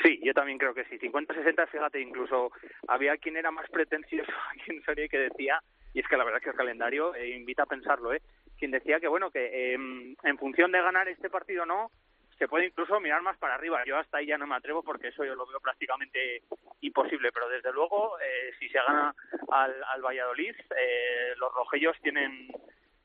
Sí, 0.03 0.19
yo 0.23 0.33
también 0.33 0.57
creo 0.57 0.73
que 0.73 0.85
sí. 0.85 0.99
50-60, 0.99 1.67
fíjate, 1.69 2.01
incluso 2.01 2.51
había 2.87 3.17
quien 3.17 3.37
era 3.37 3.51
más 3.51 3.69
pretencioso 3.69 4.31
aquí 4.51 4.75
en 4.75 4.83
serie 4.83 5.09
que 5.09 5.17
decía, 5.17 5.59
y 5.93 5.99
es 5.99 6.07
que 6.07 6.17
la 6.17 6.23
verdad 6.23 6.39
es 6.39 6.43
que 6.43 6.49
el 6.51 6.57
calendario 6.57 7.15
eh, 7.15 7.29
invita 7.35 7.63
a 7.63 7.67
pensarlo, 7.67 8.13
¿eh? 8.13 8.21
Quien 8.57 8.71
decía 8.71 8.99
que, 8.99 9.07
bueno, 9.07 9.31
que 9.31 9.73
em, 9.73 10.15
en 10.23 10.37
función 10.37 10.71
de 10.71 10.81
ganar 10.81 11.07
este 11.07 11.29
partido 11.29 11.65
no, 11.65 11.91
se 12.37 12.47
puede 12.47 12.67
incluso 12.67 12.99
mirar 12.99 13.21
más 13.21 13.37
para 13.37 13.55
arriba. 13.55 13.83
Yo 13.85 13.97
hasta 13.97 14.17
ahí 14.17 14.27
ya 14.27 14.37
no 14.37 14.47
me 14.47 14.55
atrevo 14.55 14.83
porque 14.83 15.09
eso 15.09 15.23
yo 15.23 15.35
lo 15.35 15.45
veo 15.45 15.59
prácticamente 15.59 16.43
imposible, 16.81 17.31
pero 17.31 17.47
desde 17.49 17.71
luego, 17.71 18.19
eh, 18.19 18.51
si 18.59 18.67
se 18.69 18.79
gana 18.79 19.13
al, 19.51 19.73
al 19.83 20.01
Valladolid, 20.01 20.55
eh, 20.77 21.33
los 21.37 21.53
rojellos 21.53 21.95
tienen 22.01 22.49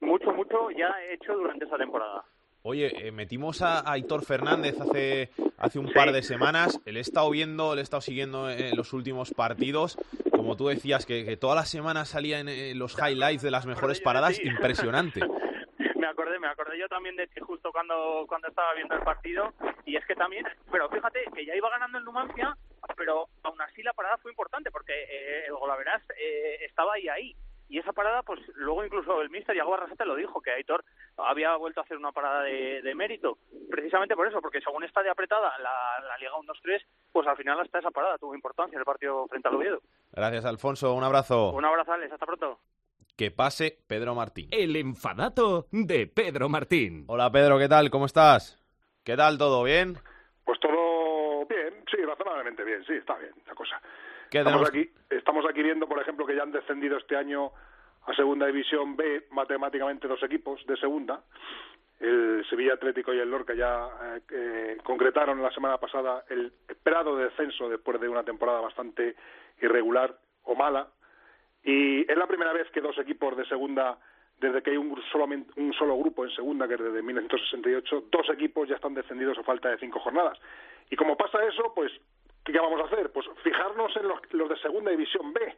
mucho, 0.00 0.32
mucho 0.32 0.70
ya 0.70 0.94
hecho 1.10 1.34
durante 1.34 1.64
esa 1.64 1.76
temporada. 1.76 2.24
Oye, 2.62 3.06
eh, 3.06 3.12
metimos 3.12 3.62
a 3.62 3.90
Aitor 3.90 4.24
Fernández 4.24 4.80
hace, 4.80 5.30
hace 5.58 5.78
un 5.78 5.92
par 5.92 6.12
de 6.12 6.22
semanas. 6.22 6.80
Le 6.84 6.98
he 6.98 7.02
estado 7.02 7.30
viendo, 7.30 7.74
le 7.74 7.80
he 7.80 7.84
estado 7.84 8.00
siguiendo 8.00 8.50
en 8.50 8.76
los 8.76 8.92
últimos 8.92 9.32
partidos. 9.32 9.96
Como 10.32 10.56
tú 10.56 10.66
decías, 10.66 11.06
que, 11.06 11.24
que 11.24 11.36
todas 11.36 11.56
las 11.56 11.70
semanas 11.70 12.08
salían 12.08 12.46
los 12.76 12.96
highlights 12.98 13.42
de 13.42 13.50
las 13.50 13.64
mejores 13.64 14.00
paradas. 14.00 14.42
Impresionante. 14.44 15.20
me 16.18 16.22
acordé, 16.22 16.38
me 16.40 16.48
acordé 16.48 16.78
yo 16.78 16.88
también 16.88 17.16
de 17.16 17.28
que 17.28 17.40
justo 17.40 17.70
cuando, 17.70 18.24
cuando 18.28 18.48
estaba 18.48 18.74
viendo 18.74 18.94
el 18.94 19.02
partido. 19.02 19.52
Y 19.84 19.96
es 19.96 20.04
que 20.04 20.16
también, 20.16 20.44
pero 20.70 20.88
fíjate 20.88 21.24
que 21.34 21.46
ya 21.46 21.54
iba 21.54 21.70
ganando 21.70 21.98
el 21.98 22.04
Numancia, 22.04 22.56
pero 22.96 23.28
aún 23.44 23.60
así 23.62 23.82
la 23.82 23.92
parada 23.92 24.18
fue 24.18 24.32
importante 24.32 24.70
porque 24.70 24.92
eh, 24.92 25.46
el 25.46 25.54
Golaveras 25.54 26.02
eh, 26.18 26.58
estaba 26.64 26.94
ahí 26.94 27.08
ahí. 27.08 27.36
Y 27.70 27.78
esa 27.78 27.92
parada, 27.92 28.22
pues 28.22 28.40
luego 28.54 28.82
incluso 28.82 29.20
el 29.20 29.28
mister 29.28 29.54
Iago 29.54 29.72
Barrasate 29.72 30.06
lo 30.06 30.16
dijo, 30.16 30.40
que 30.40 30.50
Aitor 30.50 30.82
había 31.18 31.54
vuelto 31.56 31.80
a 31.80 31.84
hacer 31.84 31.98
una 31.98 32.12
parada 32.12 32.42
de, 32.42 32.80
de 32.80 32.94
mérito. 32.94 33.36
Precisamente 33.70 34.16
por 34.16 34.26
eso, 34.26 34.40
porque 34.40 34.62
según 34.62 34.84
está 34.84 35.02
de 35.02 35.10
apretada 35.10 35.52
la, 35.58 36.00
la 36.08 36.16
Liga 36.16 36.32
1-2-3, 36.32 36.82
pues 37.12 37.28
al 37.28 37.36
final 37.36 37.60
hasta 37.60 37.78
esa 37.78 37.90
parada 37.90 38.16
tuvo 38.16 38.34
importancia 38.34 38.74
en 38.74 38.80
el 38.80 38.86
partido 38.86 39.26
frente 39.28 39.48
al 39.48 39.56
Oviedo. 39.56 39.82
Gracias, 40.12 40.46
Alfonso. 40.46 40.94
Un 40.94 41.04
abrazo. 41.04 41.50
Un 41.50 41.64
abrazo, 41.64 41.92
Alex. 41.92 42.10
Hasta 42.10 42.24
pronto. 42.24 42.58
Que 43.18 43.32
pase 43.32 43.78
Pedro 43.88 44.14
Martín. 44.14 44.46
El 44.52 44.76
enfadato 44.76 45.66
de 45.72 46.06
Pedro 46.06 46.48
Martín. 46.48 47.04
Hola, 47.08 47.32
Pedro, 47.32 47.58
¿qué 47.58 47.66
tal? 47.66 47.90
¿Cómo 47.90 48.06
estás? 48.06 48.64
¿Qué 49.04 49.16
tal? 49.16 49.36
¿Todo 49.38 49.64
bien? 49.64 49.96
Pues 50.44 50.60
todo 50.60 51.44
bien, 51.46 51.82
sí, 51.90 51.96
razonablemente 51.96 52.62
bien, 52.62 52.84
sí, 52.86 52.92
está 52.92 53.18
bien 53.18 53.32
la 53.44 53.56
cosa. 53.56 53.82
¿Qué 54.30 54.38
Estamos 54.38 54.70
tenemos? 54.70 54.92
aquí, 54.92 55.16
estamos 55.16 55.44
aquí 55.50 55.64
viendo, 55.64 55.88
por 55.88 56.00
ejemplo, 56.00 56.24
que 56.26 56.36
ya 56.36 56.44
han 56.44 56.52
descendido 56.52 56.96
este 56.96 57.16
año 57.16 57.50
a 58.06 58.14
Segunda 58.14 58.46
División 58.46 58.94
B 58.96 59.26
matemáticamente 59.32 60.06
dos 60.06 60.22
equipos 60.22 60.64
de 60.68 60.76
Segunda. 60.76 61.20
El 61.98 62.46
Sevilla 62.48 62.74
Atlético 62.74 63.12
y 63.12 63.18
el 63.18 63.28
Lorca 63.28 63.52
ya 63.52 63.88
eh, 64.14 64.20
eh, 64.30 64.78
concretaron 64.84 65.42
la 65.42 65.50
semana 65.50 65.78
pasada 65.78 66.24
el 66.30 66.52
esperado 66.68 67.16
descenso 67.16 67.68
después 67.68 68.00
de 68.00 68.08
una 68.08 68.22
temporada 68.22 68.60
bastante 68.60 69.16
irregular 69.60 70.16
o 70.44 70.54
mala. 70.54 70.86
Y 71.64 72.10
es 72.10 72.16
la 72.16 72.26
primera 72.26 72.52
vez 72.52 72.70
que 72.70 72.80
dos 72.80 72.96
equipos 72.98 73.36
de 73.36 73.44
Segunda, 73.46 73.98
desde 74.38 74.62
que 74.62 74.70
hay 74.70 74.76
un, 74.76 75.00
solamente, 75.10 75.52
un 75.56 75.72
solo 75.74 75.96
grupo 75.98 76.24
en 76.24 76.30
Segunda, 76.30 76.68
que 76.68 76.74
es 76.74 76.80
desde 76.80 77.02
1968, 77.02 78.04
dos 78.10 78.30
equipos 78.30 78.68
ya 78.68 78.76
están 78.76 78.94
descendidos 78.94 79.38
a 79.38 79.42
falta 79.42 79.70
de 79.70 79.78
cinco 79.78 80.00
jornadas. 80.00 80.38
Y 80.90 80.96
como 80.96 81.16
pasa 81.16 81.44
eso, 81.44 81.72
pues, 81.74 81.92
¿qué 82.44 82.58
vamos 82.58 82.80
a 82.80 82.84
hacer? 82.84 83.10
Pues 83.10 83.26
fijarnos 83.42 83.94
en 83.96 84.08
los, 84.08 84.20
los 84.32 84.48
de 84.48 84.56
Segunda 84.58 84.90
División 84.90 85.32
B, 85.32 85.56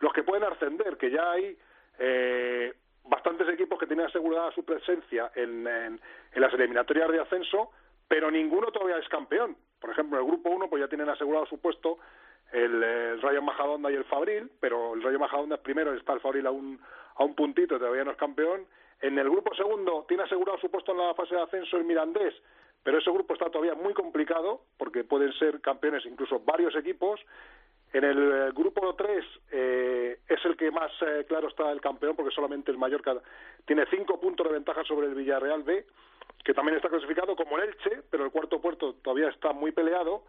los 0.00 0.12
que 0.12 0.22
pueden 0.22 0.44
ascender, 0.44 0.96
que 0.96 1.10
ya 1.10 1.30
hay 1.30 1.56
eh, 1.98 2.74
bastantes 3.04 3.48
equipos 3.48 3.78
que 3.78 3.86
tienen 3.86 4.06
asegurada 4.06 4.50
su 4.52 4.64
presencia 4.64 5.30
en, 5.34 5.66
en, 5.66 6.00
en, 6.32 6.40
las 6.40 6.52
eliminatorias 6.54 7.10
de 7.10 7.20
ascenso, 7.20 7.70
pero 8.08 8.30
ninguno 8.30 8.68
todavía 8.72 8.98
es 8.98 9.08
campeón. 9.08 9.56
Por 9.80 9.90
ejemplo, 9.90 10.18
el 10.18 10.24
grupo 10.24 10.50
1 10.50 10.68
pues 10.68 10.80
ya 10.80 10.88
tienen 10.88 11.08
asegurado 11.08 11.46
su 11.46 11.60
puesto 11.60 11.98
el, 12.52 12.82
el 12.82 13.22
Rayo 13.22 13.42
Majadonda 13.42 13.90
y 13.90 13.94
el 13.94 14.04
Fabril, 14.04 14.50
pero 14.60 14.94
el 14.94 15.02
Rayo 15.02 15.18
Majadonda 15.18 15.56
es 15.56 15.62
primero, 15.62 15.92
está 15.94 16.12
el 16.12 16.20
Fabril 16.20 16.46
a 16.46 16.50
un, 16.50 16.80
a 17.16 17.24
un 17.24 17.34
puntito, 17.34 17.78
todavía 17.78 18.04
no 18.04 18.12
es 18.12 18.16
campeón. 18.16 18.66
En 19.00 19.18
el 19.18 19.28
grupo 19.28 19.54
segundo 19.54 20.04
tiene 20.06 20.22
asegurado 20.22 20.58
su 20.58 20.70
puesto 20.70 20.92
en 20.92 20.98
la 20.98 21.14
fase 21.14 21.34
de 21.34 21.42
ascenso 21.42 21.76
el 21.76 21.84
Mirandés, 21.84 22.34
pero 22.82 22.98
ese 22.98 23.10
grupo 23.10 23.34
está 23.34 23.50
todavía 23.50 23.74
muy 23.74 23.94
complicado 23.94 24.62
porque 24.76 25.04
pueden 25.04 25.32
ser 25.34 25.60
campeones 25.60 26.04
incluso 26.06 26.40
varios 26.40 26.74
equipos. 26.76 27.20
En 27.92 28.04
el 28.04 28.32
eh, 28.32 28.50
grupo 28.54 28.94
3 28.94 29.24
eh, 29.50 30.18
es 30.26 30.44
el 30.44 30.56
que 30.56 30.70
más 30.70 30.90
eh, 31.02 31.24
claro 31.28 31.48
está 31.48 31.70
el 31.70 31.80
campeón 31.80 32.16
porque 32.16 32.34
solamente 32.34 32.70
el 32.70 32.78
Mallorca 32.78 33.14
tiene 33.66 33.84
cinco 33.90 34.18
puntos 34.18 34.46
de 34.46 34.54
ventaja 34.54 34.82
sobre 34.84 35.08
el 35.08 35.14
Villarreal 35.14 35.62
B, 35.62 35.84
que 36.44 36.54
también 36.54 36.76
está 36.76 36.88
clasificado 36.88 37.36
como 37.36 37.58
el 37.58 37.68
Elche, 37.68 38.02
pero 38.10 38.24
el 38.24 38.30
cuarto 38.30 38.60
puerto 38.60 38.94
todavía 39.02 39.28
está 39.28 39.52
muy 39.52 39.72
peleado. 39.72 40.24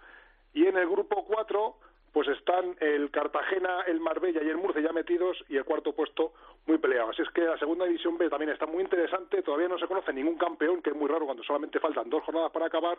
Y 0.54 0.68
en 0.68 0.78
el 0.78 0.88
grupo 0.88 1.26
4 1.26 1.76
pues 2.14 2.28
están 2.28 2.76
el 2.80 3.10
Cartagena, 3.10 3.82
el 3.88 4.00
Marbella 4.00 4.42
y 4.44 4.50
el 4.50 4.58
Murcia 4.58 4.84
ya 4.84 4.94
metidos 4.94 5.44
y 5.50 5.58
el 5.58 5.66
cuarto 5.66 5.94
puesto 5.94 6.34
muy 6.68 6.78
peleado. 6.78 7.10
Así 7.10 7.24
es 7.24 7.30
que 7.32 7.42
la 7.42 7.58
segunda 7.58 7.86
división 7.86 8.18
B 8.18 8.30
también 8.30 8.52
está 8.52 8.68
muy 8.68 8.84
interesante, 8.84 9.42
todavía 9.42 9.68
no 9.68 9.80
se 9.80 9.88
conoce 9.88 10.14
ningún 10.14 10.38
campeón, 10.38 10.82
que 10.82 10.92
es 10.92 10.96
muy 10.96 11.08
raro 11.08 11.26
cuando 11.26 11.44
solamente 11.44 11.80
faltan 11.80 12.10
dos 12.10 12.24
jornadas 12.24 12.52
para 12.52 12.68
acabar 12.68 12.98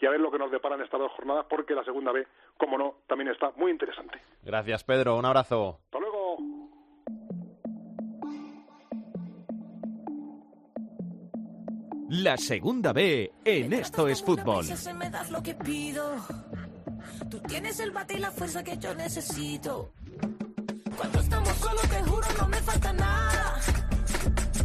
y 0.00 0.06
a 0.06 0.10
ver 0.10 0.20
lo 0.20 0.30
que 0.30 0.38
nos 0.38 0.50
deparan 0.50 0.80
estas 0.82 1.00
dos 1.00 1.12
jornadas 1.12 1.46
porque 1.48 1.74
la 1.74 1.84
segunda 1.84 2.12
B, 2.12 2.26
como 2.58 2.76
no, 2.76 2.96
también 3.06 3.30
está 3.30 3.52
muy 3.56 3.70
interesante. 3.70 4.20
Gracias, 4.42 4.84
Pedro. 4.84 5.16
Un 5.16 5.24
abrazo. 5.24 5.78
Hasta 5.84 5.98
luego. 6.00 6.36
La 12.10 12.36
segunda 12.36 12.92
B 12.92 13.32
en 13.44 13.72
Esto 13.72 14.08
es 14.08 14.22
Fútbol. 14.22 14.66
Tú 17.30 17.38
tienes 17.40 17.78
el 17.80 17.90
bate 17.92 18.14
y 18.14 18.18
la 18.18 18.30
fuerza 18.30 18.64
que 18.64 18.76
yo 18.78 18.94
necesito. 18.94 19.92
Cuando 20.96 21.20
estamos 21.20 21.56
solos, 21.56 21.82
te 21.82 22.02
juro, 22.02 22.26
no 22.38 22.48
me 22.48 22.56
falta 22.58 22.92
nada. 22.92 23.60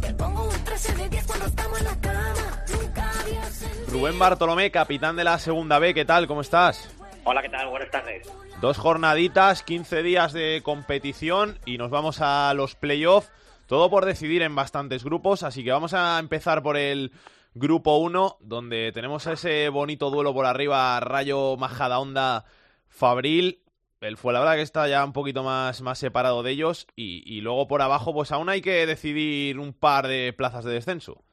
Te 0.00 0.14
pongo 0.14 0.44
un 0.44 0.64
13 0.64 0.94
de 0.96 1.08
10 1.08 1.26
cuando 1.26 1.46
estamos 1.46 1.78
en 1.78 1.84
la 1.84 2.00
cama. 2.00 2.64
Nunca 2.68 3.20
había 3.20 3.44
sentido. 3.44 3.86
Rubén 3.88 4.18
Bartolomé, 4.18 4.70
capitán 4.70 5.16
de 5.16 5.24
la 5.24 5.38
segunda 5.38 5.78
B, 5.78 5.94
¿qué 5.94 6.04
tal? 6.04 6.26
¿Cómo 6.26 6.40
estás? 6.40 6.90
Hola, 7.24 7.42
¿qué 7.42 7.48
tal? 7.48 7.68
Buenas 7.68 7.90
tardes. 7.90 8.28
Dos 8.60 8.76
jornaditas, 8.76 9.62
15 9.62 10.02
días 10.02 10.32
de 10.32 10.60
competición 10.64 11.58
y 11.64 11.78
nos 11.78 11.90
vamos 11.90 12.20
a 12.20 12.52
los 12.54 12.74
playoffs. 12.74 13.30
Todo 13.66 13.90
por 13.90 14.04
decidir 14.04 14.42
en 14.42 14.54
bastantes 14.54 15.04
grupos, 15.04 15.42
así 15.42 15.62
que 15.62 15.70
vamos 15.70 15.94
a 15.94 16.18
empezar 16.18 16.62
por 16.62 16.76
el 16.76 17.12
grupo 17.58 17.98
1, 17.98 18.36
donde 18.40 18.92
tenemos 18.92 19.26
ese 19.26 19.68
bonito 19.68 20.10
duelo 20.10 20.32
por 20.32 20.46
arriba, 20.46 20.98
Rayo 21.00 21.56
Majadahonda 21.56 22.44
Fabril. 22.88 23.62
El 24.00 24.16
fue 24.16 24.32
la 24.32 24.38
verdad 24.38 24.54
que 24.54 24.62
está 24.62 24.86
ya 24.86 25.04
un 25.04 25.12
poquito 25.12 25.42
más, 25.42 25.82
más 25.82 25.98
separado 25.98 26.42
de 26.42 26.52
ellos. 26.52 26.86
Y, 26.94 27.22
y, 27.26 27.40
luego 27.40 27.66
por 27.66 27.82
abajo, 27.82 28.14
pues 28.14 28.30
aún 28.30 28.48
hay 28.48 28.62
que 28.62 28.86
decidir 28.86 29.58
un 29.58 29.72
par 29.72 30.06
de 30.06 30.32
plazas 30.32 30.64
de 30.64 30.72
descenso. 30.72 31.24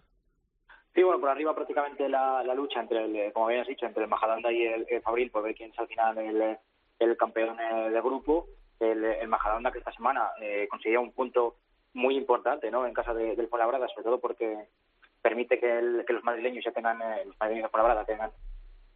Sí, 0.95 1.03
bueno, 1.03 1.19
por 1.19 1.30
arriba 1.30 1.53
prácticamente 1.53 2.09
la, 2.09 2.43
la 2.43 2.55
lucha 2.55 2.80
entre, 2.80 3.03
el, 3.03 3.34
como 3.34 3.47
habías 3.47 3.67
dicho, 3.67 3.86
entre 3.86 4.03
el 4.03 4.09
Majadahonda 4.09 4.51
y 4.51 4.63
el, 4.63 5.01
Fabril, 5.03 5.30
por 5.30 5.43
ver 5.43 5.53
quién 5.53 5.71
es 5.71 5.80
al 5.80 5.88
final 5.88 6.17
el, 6.17 6.57
el 6.99 7.17
campeón 7.17 7.57
de 7.57 8.01
grupo. 8.01 8.47
El, 8.80 9.03
el 9.03 9.28
Majadahonda 9.28 9.71
que 9.71 9.80
esta 9.80 9.93
semana 9.93 10.32
eh, 10.41 10.67
conseguía 10.69 10.99
un 10.99 11.11
punto 11.11 11.57
muy 11.93 12.17
importante 12.17 12.69
¿no? 12.71 12.86
en 12.86 12.93
casa 12.93 13.13
de, 13.13 13.36
del 13.36 13.47
Fuenlabrada, 13.47 13.88
sobre 13.89 14.03
todo 14.03 14.19
porque 14.19 14.67
permite 15.26 15.59
que, 15.59 15.80
el, 15.80 16.05
que 16.05 16.13
los 16.13 16.23
madrileños 16.23 16.63
ya 16.63 16.71
tengan, 16.71 17.01
eh, 17.01 17.26
los 17.26 17.36
madrileños 17.39 17.65
de 17.65 17.69
Fuenlabrada 17.71 18.05
tengan 18.05 18.30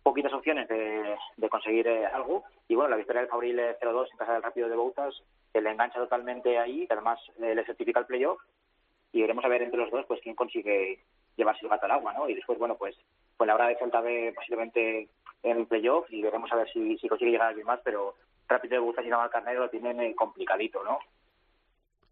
poquitas 0.03 0.31
opciones 0.31 0.67
de, 0.67 1.49
conseguir 1.49 1.87
eh, 1.87 2.05
algo. 2.05 2.43
Y 2.67 2.75
bueno, 2.75 2.91
la 2.91 2.97
victoria 2.97 3.21
del 3.21 3.31
Fabril 3.31 3.59
0-2 3.59 4.11
en 4.11 4.17
casa 4.17 4.33
del 4.33 4.43
Rápido 4.43 4.69
de 4.69 4.75
Bouzas 4.75 5.23
que 5.51 5.59
le 5.59 5.71
engancha 5.71 5.97
totalmente 5.97 6.59
ahí, 6.59 6.85
que 6.85 6.93
además 6.93 7.19
eh, 7.41 7.55
le 7.55 7.65
certifica 7.65 8.01
el 8.01 8.05
playoff. 8.05 8.39
Y 9.11 9.21
veremos 9.21 9.43
a 9.43 9.47
ver 9.47 9.63
entre 9.63 9.79
los 9.79 9.89
dos 9.89 10.05
pues 10.05 10.21
quién 10.21 10.35
consigue 10.35 10.99
llevarse 11.35 11.65
el 11.65 11.69
gato 11.69 11.85
al 11.85 11.93
agua, 11.93 12.13
¿no? 12.13 12.29
Y 12.29 12.35
después, 12.35 12.59
bueno, 12.59 12.75
pues, 12.77 12.95
pues 13.35 13.47
la 13.47 13.55
hora 13.55 13.67
de 13.67 13.77
Celta 13.77 14.01
B 14.01 14.31
posiblemente 14.35 15.09
en 15.41 15.57
el 15.57 15.65
playoff 15.65 16.05
y 16.11 16.21
veremos 16.21 16.51
a 16.53 16.57
ver 16.57 16.69
si, 16.71 16.95
si 16.99 17.09
consigue 17.09 17.31
llegar 17.31 17.47
a 17.47 17.49
alguien 17.49 17.65
más, 17.65 17.79
pero 17.83 18.13
Rápido 18.47 18.73
de 18.75 18.79
Bouzas 18.81 19.03
y 19.03 19.09
Naval 19.09 19.31
Carnero 19.31 19.61
lo 19.61 19.69
tienen 19.71 19.99
eh, 19.99 20.13
complicadito, 20.13 20.83
¿no? 20.83 20.99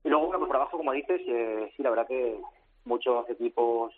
Y 0.03 0.09
luego, 0.09 0.25
bueno, 0.25 0.39
pues 0.39 0.47
por 0.47 0.55
abajo, 0.55 0.77
como 0.77 0.91
dices, 0.93 1.21
eh, 1.27 1.71
sí, 1.77 1.83
la 1.83 1.91
verdad 1.91 2.07
que 2.07 2.39
muchos 2.85 3.29
equipos 3.29 3.93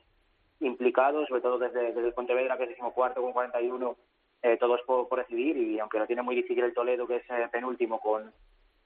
implicados, 0.60 1.28
sobre 1.28 1.41
todo 1.41 1.57
desde, 1.57 1.89
el 1.89 2.14
Pontevedra, 2.14 2.57
que 2.57 2.64
es 2.64 2.70
decimocuarto 2.70 3.22
con 3.22 3.34
41, 3.34 3.95
eh, 4.41 4.57
todo 4.57 4.76
es 4.76 4.82
por, 4.84 5.07
por 5.07 5.20
decidir 5.20 5.57
y 5.57 5.80
aunque 5.80 5.99
lo 5.99 6.07
tiene 6.07 6.22
muy 6.22 6.36
difícil 6.36 6.64
el 6.64 6.74
Toledo, 6.74 7.07
que 7.07 7.18
es 7.18 7.30
eh, 7.30 7.47
penúltimo 7.51 7.99
con, 7.99 8.32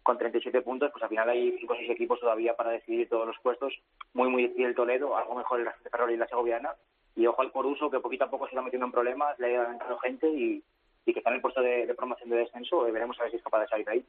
con 0.03 0.17
37 0.17 0.61
puntos, 0.61 0.91
pues 0.91 1.03
al 1.03 1.09
final 1.09 1.29
hay 1.29 1.55
5 1.57 1.73
o 1.73 1.75
6 1.75 1.89
equipos 1.89 2.19
todavía 2.19 2.55
para 2.55 2.71
decidir 2.71 3.09
todos 3.09 3.25
los 3.25 3.37
puestos. 3.41 3.73
Muy, 4.13 4.29
muy 4.29 4.43
difícil 4.43 4.65
el 4.65 4.75
Toledo, 4.75 5.15
algo 5.15 5.35
mejor 5.35 5.61
el 5.61 5.69
Ferrol 5.89 6.11
y 6.11 6.17
la 6.17 6.27
Segoviana. 6.27 6.75
Y 7.15 7.25
ojo 7.27 7.41
al 7.41 7.51
Coruso, 7.51 7.89
que 7.89 7.99
poquito 7.99 8.25
a 8.25 8.29
poco 8.29 8.45
se 8.45 8.51
está 8.51 8.61
metiendo 8.61 8.85
en 8.85 8.91
problemas, 8.91 9.37
le 9.39 9.57
ha 9.57 9.71
entrado 9.71 9.97
gente 9.99 10.27
y, 10.29 10.63
y 11.05 11.13
que 11.13 11.19
está 11.19 11.29
en 11.29 11.37
el 11.37 11.41
puesto 11.41 11.61
de, 11.61 11.85
de 11.85 11.95
promoción 11.95 12.29
de 12.29 12.37
descenso. 12.37 12.85
Eh, 12.87 12.91
veremos 12.91 13.19
a 13.19 13.23
ver 13.23 13.31
si 13.31 13.37
es 13.37 13.43
capaz 13.43 13.61
de 13.61 13.67
salir 13.67 13.85
de 13.85 13.91
ahí. 13.91 14.05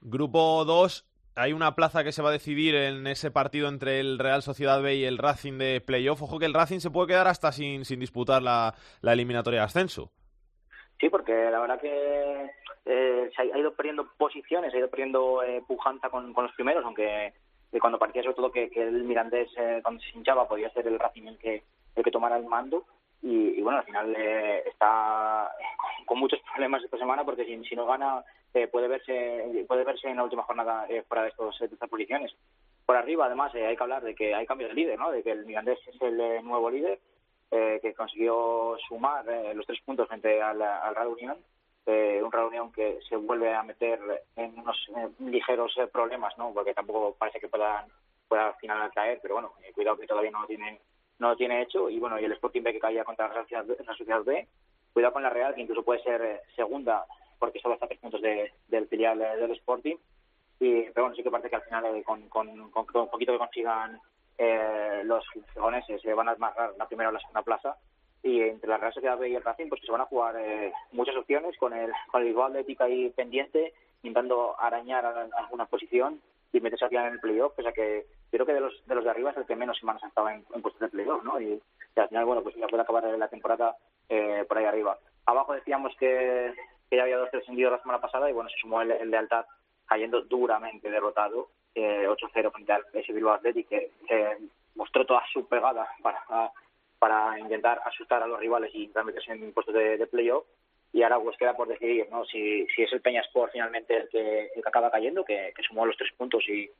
Grupo 0.00 0.64
2, 0.64 1.04
hay 1.36 1.52
una 1.52 1.74
plaza 1.74 2.02
que 2.02 2.12
se 2.12 2.22
va 2.22 2.30
a 2.30 2.32
decidir 2.32 2.74
en 2.74 3.06
ese 3.06 3.30
partido 3.30 3.68
entre 3.68 4.00
el 4.00 4.18
Real 4.18 4.42
Sociedad 4.42 4.80
B 4.82 4.96
y 4.96 5.04
el 5.04 5.18
Racing 5.18 5.58
de 5.58 5.82
playoff. 5.82 6.22
Ojo 6.22 6.38
que 6.38 6.46
el 6.46 6.54
Racing 6.54 6.80
se 6.80 6.90
puede 6.90 7.08
quedar 7.08 7.28
hasta 7.28 7.52
sin, 7.52 7.84
sin 7.84 8.00
disputar 8.00 8.42
la, 8.42 8.74
la 9.02 9.12
eliminatoria 9.12 9.60
de 9.60 9.66
ascenso. 9.66 10.10
Sí, 10.98 11.10
porque 11.10 11.32
la 11.50 11.60
verdad 11.60 11.78
que 11.78 12.50
eh, 12.86 13.30
se 13.36 13.42
ha 13.42 13.58
ido 13.58 13.74
perdiendo 13.74 14.08
posiciones, 14.16 14.72
ha 14.72 14.78
ido 14.78 14.88
perdiendo 14.88 15.42
eh, 15.42 15.62
pujanza 15.68 16.08
con, 16.08 16.32
con 16.32 16.44
los 16.44 16.54
primeros, 16.54 16.82
aunque 16.86 17.26
eh, 17.26 17.80
cuando 17.80 17.98
parecía 17.98 18.22
sobre 18.22 18.36
todo 18.36 18.50
que, 18.50 18.70
que 18.70 18.82
el 18.82 19.04
Mirandés, 19.04 19.50
eh, 19.58 19.80
cuando 19.82 20.02
se 20.02 20.16
hinchaba, 20.16 20.48
podía 20.48 20.70
ser 20.70 20.86
el 20.86 20.98
Racing 20.98 21.26
el 21.26 21.38
que, 21.38 21.64
el 21.94 22.02
que 22.02 22.10
tomara 22.10 22.38
el 22.38 22.46
mando. 22.46 22.86
Y, 23.22 23.58
y 23.58 23.62
bueno, 23.62 23.80
al 23.80 23.84
final 23.84 24.14
eh, 24.16 24.62
está 24.66 25.50
con 26.06 26.18
muchos 26.18 26.40
problemas 26.52 26.82
esta 26.82 26.96
semana 26.96 27.24
porque 27.24 27.44
si, 27.44 27.62
si 27.64 27.74
no 27.74 27.84
gana 27.84 28.24
eh, 28.56 28.68
puede 28.68 28.88
verse 28.88 29.64
puede 29.68 29.84
verse 29.84 30.08
en 30.08 30.16
la 30.16 30.24
última 30.24 30.42
jornada 30.44 30.86
eh, 30.88 31.02
fuera 31.06 31.24
de, 31.24 31.28
estos, 31.28 31.58
de 31.58 31.66
estas 31.66 31.90
posiciones. 31.90 32.34
Por 32.86 32.96
arriba, 32.96 33.26
además, 33.26 33.52
eh, 33.54 33.66
hay 33.66 33.76
que 33.76 33.82
hablar 33.82 34.02
de 34.02 34.14
que 34.14 34.34
hay 34.34 34.46
cambio 34.46 34.68
de 34.68 34.74
líder, 34.74 34.98
¿no? 34.98 35.10
de 35.10 35.22
que 35.22 35.32
el 35.32 35.44
Mirandés 35.44 35.78
es 35.88 36.00
el 36.00 36.20
eh, 36.20 36.40
nuevo 36.42 36.70
líder 36.70 37.00
eh, 37.50 37.80
que 37.82 37.92
consiguió 37.92 38.76
sumar 38.88 39.24
los 39.54 39.66
tres 39.66 39.80
puntos 39.84 40.06
frente 40.06 40.40
al, 40.40 40.62
al 40.62 40.94
Real 40.94 41.08
Unión. 41.08 41.36
Un 41.86 42.32
Real 42.32 42.46
Unión 42.46 42.72
que 42.72 42.98
se 43.08 43.14
vuelve 43.14 43.54
a 43.54 43.62
meter 43.62 44.00
en 44.34 44.58
unos 44.58 44.76
ligeros 45.20 45.72
problemas, 45.92 46.36
¿no? 46.36 46.52
porque 46.52 46.74
tampoco 46.74 47.14
parece 47.16 47.38
que 47.38 47.48
puedan 47.48 47.86
pueda 48.26 48.48
al 48.48 48.54
final 48.56 48.90
caer, 48.92 49.20
pero 49.22 49.34
bueno, 49.34 49.52
cuidado 49.72 49.96
que 49.96 50.06
todavía 50.08 50.32
no 50.32 50.40
lo 50.40 50.46
tiene 50.48 50.80
no 51.20 51.28
lo 51.28 51.36
tiene 51.36 51.62
hecho 51.62 51.88
y 51.88 52.00
bueno 52.00 52.18
y 52.18 52.24
el 52.24 52.32
Sporting 52.32 52.62
B 52.62 52.72
que 52.72 52.80
caía 52.80 53.04
contra 53.04 53.28
la 53.28 53.42
Sociedad, 53.42 53.64
la 53.64 53.94
Sociedad 53.94 54.24
B 54.24 54.48
cuidado 54.92 55.12
con 55.12 55.22
la 55.22 55.30
Real 55.30 55.54
que 55.54 55.60
incluso 55.60 55.84
puede 55.84 56.02
ser 56.02 56.42
segunda 56.56 57.06
porque 57.38 57.60
solo 57.60 57.74
está 57.74 57.86
tres 57.86 58.00
puntos 58.00 58.20
de, 58.20 58.52
del 58.68 58.88
filial 58.88 59.20
eh, 59.20 59.36
del 59.36 59.52
Sporting 59.52 59.96
y 60.58 60.82
pero 60.84 61.04
bueno 61.04 61.16
sí 61.16 61.22
que 61.22 61.30
parece 61.30 61.50
que 61.50 61.56
al 61.56 61.62
final 61.62 61.84
eh, 61.86 62.02
con, 62.02 62.28
con, 62.28 62.70
con, 62.70 62.86
con 62.86 63.08
poquito 63.08 63.32
que 63.32 63.38
consigan 63.38 64.00
eh, 64.38 65.02
los 65.04 65.24
gironeses 65.52 66.00
se 66.02 66.14
van 66.14 66.28
a 66.28 66.32
amarrar 66.32 66.74
la 66.78 66.86
primera 66.86 67.10
o 67.10 67.12
la 67.12 67.20
segunda 67.20 67.42
plaza 67.42 67.76
y 68.22 68.40
entre 68.42 68.68
la 68.68 68.78
Real 68.78 68.92
Sociedad 68.92 69.18
B 69.18 69.28
y 69.28 69.34
el 69.34 69.44
Racing 69.44 69.68
pues 69.68 69.80
se 69.84 69.92
van 69.92 70.00
a 70.00 70.06
jugar 70.06 70.36
eh, 70.38 70.72
muchas 70.92 71.16
opciones 71.16 71.56
con 71.58 71.72
el 71.72 71.92
con 72.10 72.22
el 72.22 72.28
Bilbao 72.28 72.46
Atlético 72.46 72.84
ahí 72.84 73.10
pendiente 73.10 73.72
intentando 74.02 74.58
arañar 74.58 75.04
alguna 75.36 75.66
posición 75.66 76.20
y 76.52 76.60
meterse 76.60 76.88
final 76.88 77.06
en 77.06 77.14
el 77.14 77.20
playoff, 77.20 77.58
o 77.58 77.62
sea 77.62 77.72
que 77.72 78.06
creo 78.30 78.46
que 78.46 78.54
de 78.54 78.60
los 78.60 78.86
de 78.86 78.94
los 78.94 79.04
de 79.04 79.10
arriba 79.10 79.30
es 79.30 79.36
el 79.36 79.46
que 79.46 79.56
menos 79.56 79.78
semanas 79.78 80.02
ha 80.04 80.08
estado 80.08 80.28
en, 80.30 80.44
en 80.54 80.62
puestos 80.62 80.80
de 80.80 80.88
playoff, 80.88 81.22
¿no? 81.22 81.40
Y, 81.40 81.60
y 81.96 82.00
al 82.00 82.08
final, 82.08 82.24
bueno, 82.24 82.42
pues 82.42 82.54
ya 82.54 82.66
puede 82.66 82.82
acabar 82.82 83.04
la 83.04 83.28
temporada 83.28 83.76
eh, 84.08 84.44
por 84.48 84.58
ahí 84.58 84.64
arriba. 84.64 84.98
Abajo 85.26 85.52
decíamos 85.52 85.94
que, 85.98 86.54
que 86.88 86.96
ya 86.96 87.02
había 87.02 87.18
dos 87.18 87.30
descendidos 87.30 87.72
la 87.72 87.80
semana 87.80 88.00
pasada 88.00 88.30
y 88.30 88.32
bueno, 88.32 88.48
se 88.50 88.58
sumó 88.58 88.82
el, 88.82 88.92
el 88.92 89.10
Lealtad 89.10 89.46
cayendo 89.86 90.22
duramente 90.22 90.90
derrotado, 90.90 91.48
eh, 91.74 92.06
8-0 92.08 92.52
frente 92.52 92.72
al 92.72 92.84
ese 92.92 93.12
Bilbao 93.12 93.34
Athletic 93.34 93.68
que, 93.68 93.90
mostró 94.74 95.06
toda 95.06 95.22
su 95.32 95.48
pegada 95.48 95.88
para, 96.02 96.52
para 96.98 97.38
intentar 97.38 97.80
asustar 97.86 98.22
a 98.22 98.26
los 98.26 98.38
rivales 98.38 98.70
y 98.74 98.90
meterse 99.04 99.32
en 99.32 99.52
puestos 99.52 99.74
de, 99.74 99.96
de 99.96 100.06
playoff. 100.06 100.44
Y 100.92 101.02
ahora 101.02 101.18
pues 101.18 101.36
queda 101.38 101.56
por 101.56 101.68
decidir 101.68 102.06
no 102.10 102.26
si, 102.26 102.66
si 102.74 102.82
es 102.82 102.92
el 102.92 103.00
Peñasport 103.00 103.52
finalmente 103.52 103.96
el 103.96 104.08
que, 104.10 104.50
el 104.54 104.62
que 104.62 104.68
acaba 104.68 104.90
cayendo 104.90 105.24
que, 105.24 105.52
que 105.56 105.62
sumó 105.62 105.86
los 105.86 105.96
tres 105.96 106.12
puntos 106.16 106.46
y, 106.48 106.70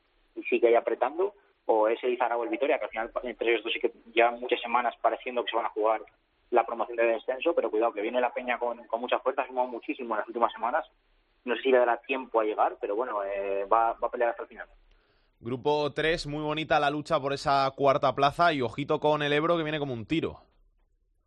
sigue 0.50 0.68
ahí 0.68 0.74
apretando 0.74 1.34
o 1.64 1.88
es 1.88 2.02
el 2.04 2.12
Izarra 2.12 2.36
el 2.42 2.50
Vitoria 2.50 2.78
que 2.78 2.84
al 2.84 2.90
final 2.90 3.10
entre 3.22 3.50
ellos 3.50 3.64
dos 3.64 3.72
sí 3.72 3.80
que 3.80 3.90
llevan 4.12 4.38
muchas 4.38 4.60
semanas 4.60 4.94
pareciendo 5.00 5.42
que 5.42 5.50
se 5.50 5.56
van 5.56 5.64
a 5.64 5.70
jugar 5.70 6.02
la 6.50 6.64
promoción 6.64 6.96
de 6.96 7.06
descenso 7.06 7.54
pero 7.54 7.70
cuidado 7.70 7.92
que 7.92 8.02
viene 8.02 8.20
la 8.20 8.32
Peña 8.32 8.58
con, 8.58 8.84
con 8.86 9.00
mucha 9.00 9.18
fuerza 9.18 9.42
ha 9.42 9.46
sumado 9.46 9.68
muchísimo 9.68 10.14
en 10.14 10.18
las 10.20 10.28
últimas 10.28 10.52
semanas 10.52 10.86
no 11.44 11.54
sé 11.56 11.62
si 11.62 11.70
le 11.70 11.78
dará 11.78 11.98
tiempo 11.98 12.40
a 12.40 12.44
llegar 12.44 12.76
pero 12.80 12.96
bueno 12.96 13.22
eh, 13.24 13.64
va, 13.64 13.92
va 13.94 14.08
a 14.08 14.10
pelear 14.10 14.30
hasta 14.30 14.42
el 14.42 14.48
final 14.48 14.68
Grupo 15.38 15.92
3, 15.92 16.26
muy 16.28 16.42
bonita 16.42 16.80
la 16.80 16.90
lucha 16.90 17.20
por 17.20 17.32
esa 17.34 17.70
cuarta 17.76 18.14
plaza 18.14 18.52
y 18.54 18.62
ojito 18.62 18.98
con 19.00 19.22
el 19.22 19.32
Ebro 19.32 19.56
que 19.56 19.64
viene 19.64 19.78
como 19.78 19.92
un 19.92 20.06
tiro. 20.06 20.40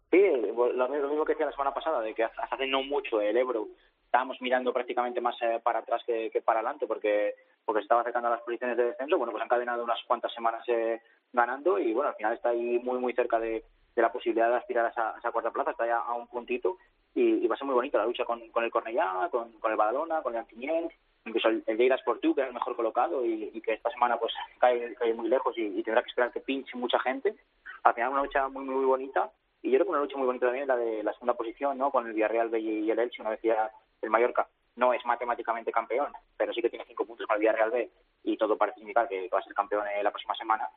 Sí, 0.09 0.19
lo, 0.19 0.73
lo 0.73 0.89
mismo 0.89 1.23
que 1.23 1.33
decía 1.33 1.45
la 1.45 1.51
semana 1.51 1.73
pasada, 1.73 2.01
de 2.01 2.15
que 2.15 2.23
hasta 2.23 2.43
hace 2.43 2.65
no 2.65 2.81
mucho 2.81 3.21
el 3.21 3.37
Ebro 3.37 3.67
estábamos 4.05 4.41
mirando 4.41 4.73
prácticamente 4.73 5.21
más 5.21 5.39
eh, 5.43 5.59
para 5.63 5.79
atrás 5.79 6.01
que, 6.05 6.31
que 6.31 6.41
para 6.41 6.59
adelante 6.59 6.87
porque 6.87 7.35
porque 7.63 7.81
se 7.81 7.83
estaba 7.83 8.01
acercando 8.01 8.27
a 8.27 8.31
las 8.31 8.41
posiciones 8.41 8.75
de 8.75 8.85
descenso. 8.85 9.19
Bueno, 9.19 9.31
pues 9.31 9.41
han 9.41 9.45
encadenado 9.45 9.83
unas 9.83 10.03
cuantas 10.07 10.33
semanas 10.33 10.67
eh, 10.67 10.99
ganando 11.31 11.77
y 11.77 11.93
bueno, 11.93 12.09
al 12.09 12.15
final 12.15 12.33
está 12.33 12.49
ahí 12.49 12.79
muy 12.79 12.97
muy 12.97 13.13
cerca 13.13 13.39
de, 13.39 13.63
de 13.95 14.01
la 14.01 14.11
posibilidad 14.11 14.49
de 14.49 14.57
aspirar 14.57 14.85
a 14.85 14.89
esa, 14.89 15.31
cuarta 15.31 15.51
plaza, 15.51 15.71
está 15.71 15.85
ya 15.85 15.97
a 15.97 16.13
un 16.13 16.27
puntito 16.27 16.77
y, 17.13 17.47
va 17.47 17.55
a 17.55 17.57
ser 17.57 17.65
muy 17.65 17.75
bonita 17.75 17.97
la 17.97 18.05
lucha 18.05 18.25
con, 18.25 18.41
el 18.41 18.71
Cornellá, 18.71 19.29
con, 19.31 19.51
el 19.71 19.75
Badalona, 19.75 20.21
con 20.21 20.33
el 20.33 20.39
Antiñén, 20.39 20.89
incluso 21.25 21.49
el, 21.49 21.63
el 21.65 21.91
Sport 21.93 22.21
que 22.21 22.41
es 22.41 22.47
el 22.47 22.53
mejor 22.53 22.75
colocado 22.75 23.25
y, 23.25 23.51
y 23.53 23.61
que 23.61 23.73
esta 23.73 23.89
semana 23.91 24.17
pues 24.17 24.33
cae, 24.59 24.93
cae 24.95 25.13
muy 25.13 25.27
lejos 25.27 25.57
y, 25.57 25.65
y 25.65 25.83
tendrá 25.83 26.01
que 26.01 26.09
esperar 26.09 26.31
que 26.31 26.39
pinche 26.39 26.77
mucha 26.77 26.99
gente. 26.99 27.35
Al 27.83 27.93
final 27.93 28.11
una 28.11 28.23
lucha 28.23 28.47
muy 28.47 28.65
muy 28.65 28.85
bonita 28.85 29.31
y 29.61 29.71
yo 29.71 29.77
creo 29.77 29.85
que 29.85 29.91
una 29.91 30.01
lucha 30.01 30.17
muy 30.17 30.27
bonita 30.27 30.45
también 30.45 30.63
es 30.63 30.67
la 30.67 30.77
de 30.77 31.03
la 31.03 31.13
segunda 31.13 31.33
posición, 31.33 31.77
¿no? 31.77 31.91
Con 31.91 32.07
el 32.07 32.13
Villarreal 32.13 32.49
B 32.49 32.59
y 32.59 32.91
el 32.91 32.99
Elche, 32.99 33.21
una 33.21 33.31
vez 33.31 33.41
ya 33.41 33.71
el 34.01 34.09
Mallorca 34.09 34.47
no 34.79 34.93
es 34.93 35.05
matemáticamente 35.05 35.71
campeón, 35.71 36.13
pero 36.37 36.53
sí 36.53 36.61
que 36.61 36.69
tiene 36.69 36.85
cinco 36.85 37.05
puntos 37.05 37.27
con 37.27 37.35
el 37.35 37.41
Villarreal 37.41 37.69
B 37.69 37.89
y 38.23 38.37
todo 38.37 38.57
parece 38.57 38.79
indicar 38.79 39.07
que 39.07 39.27
va 39.27 39.39
a 39.39 39.43
ser 39.43 39.53
campeón 39.53 39.85
eh, 39.87 40.01
la 40.01 40.11
próxima 40.11 40.33
semana. 40.35 40.69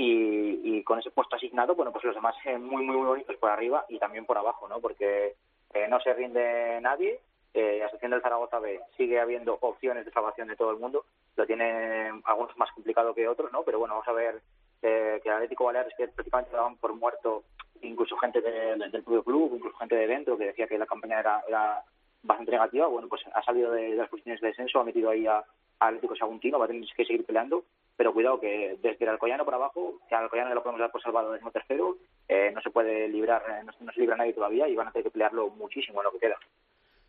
Y, 0.00 0.60
y 0.62 0.84
con 0.84 1.00
ese 1.00 1.10
puesto 1.10 1.34
asignado, 1.34 1.74
bueno, 1.74 1.90
pues 1.90 2.04
los 2.04 2.14
demás 2.14 2.36
eh, 2.44 2.56
muy, 2.56 2.84
muy, 2.84 2.96
muy 2.96 3.06
bonitos 3.06 3.34
por 3.36 3.50
arriba 3.50 3.84
y 3.88 3.98
también 3.98 4.24
por 4.26 4.38
abajo, 4.38 4.68
¿no? 4.68 4.78
Porque 4.80 5.34
eh, 5.74 5.86
no 5.88 5.98
se 6.00 6.14
rinde 6.14 6.80
nadie. 6.80 7.18
Eh, 7.52 7.78
la 7.80 7.90
sección 7.90 8.12
del 8.12 8.22
Zaragoza 8.22 8.60
B 8.60 8.78
sigue 8.96 9.18
habiendo 9.18 9.58
opciones 9.60 10.04
de 10.04 10.12
salvación 10.12 10.46
de 10.46 10.54
todo 10.54 10.70
el 10.70 10.76
mundo. 10.78 11.04
Lo 11.34 11.46
tienen 11.46 12.22
algunos 12.26 12.56
más 12.58 12.70
complicado 12.72 13.12
que 13.12 13.26
otros, 13.26 13.50
¿no? 13.52 13.62
Pero 13.64 13.80
bueno, 13.80 13.94
vamos 13.94 14.06
a 14.06 14.12
ver 14.12 14.40
eh, 14.82 15.18
que 15.20 15.28
el 15.30 15.34
Atlético 15.34 15.64
Baleares, 15.64 15.92
que 15.96 16.06
prácticamente 16.06 16.54
daban 16.54 16.76
por 16.76 16.94
muerto, 16.94 17.42
incluso 17.82 18.16
gente 18.18 18.40
de- 18.40 18.76
de- 18.76 18.90
del 18.90 19.02
propio 19.02 19.24
club, 19.24 19.52
incluso 19.56 19.76
gente 19.78 19.96
de 19.96 20.06
dentro, 20.06 20.38
que 20.38 20.44
decía 20.46 20.68
que 20.68 20.78
la 20.78 20.86
campaña 20.86 21.18
era, 21.18 21.42
era 21.48 21.82
bastante 22.22 22.52
negativa, 22.52 22.86
bueno, 22.86 23.08
pues 23.08 23.22
ha 23.34 23.42
salido 23.42 23.72
de, 23.72 23.90
de 23.90 23.96
las 23.96 24.08
posiciones 24.08 24.40
de 24.40 24.46
descenso, 24.48 24.78
ha 24.78 24.84
metido 24.84 25.10
ahí 25.10 25.26
a, 25.26 25.38
a 25.38 25.86
Atlético 25.88 26.14
Saguntino, 26.14 26.58
va 26.60 26.66
a 26.66 26.68
tener 26.68 26.84
que 26.96 27.04
seguir 27.04 27.24
peleando, 27.26 27.64
pero 27.98 28.14
cuidado 28.14 28.38
que 28.38 28.78
desde 28.80 29.04
el 29.04 29.10
Alcoyano 29.10 29.44
por 29.44 29.54
abajo, 29.54 29.98
que 30.08 30.14
al 30.14 30.22
Alcoyano 30.22 30.54
lo 30.54 30.62
podemos 30.62 30.80
dar 30.80 30.92
por 30.92 31.02
salvado 31.02 31.32
décimo 31.32 31.50
tercero, 31.50 31.96
eh, 32.28 32.52
no 32.54 32.62
se 32.62 32.70
puede 32.70 33.08
librar, 33.08 33.42
eh, 33.50 33.64
no, 33.64 33.72
no 33.80 33.92
se 33.92 34.00
libra 34.00 34.16
nadie 34.16 34.32
todavía 34.32 34.68
y 34.68 34.76
van 34.76 34.86
a 34.86 34.92
tener 34.92 35.02
que 35.02 35.10
pelearlo 35.10 35.50
muchísimo 35.50 36.00
en 36.00 36.04
lo 36.04 36.12
que 36.12 36.20
queda. 36.20 36.36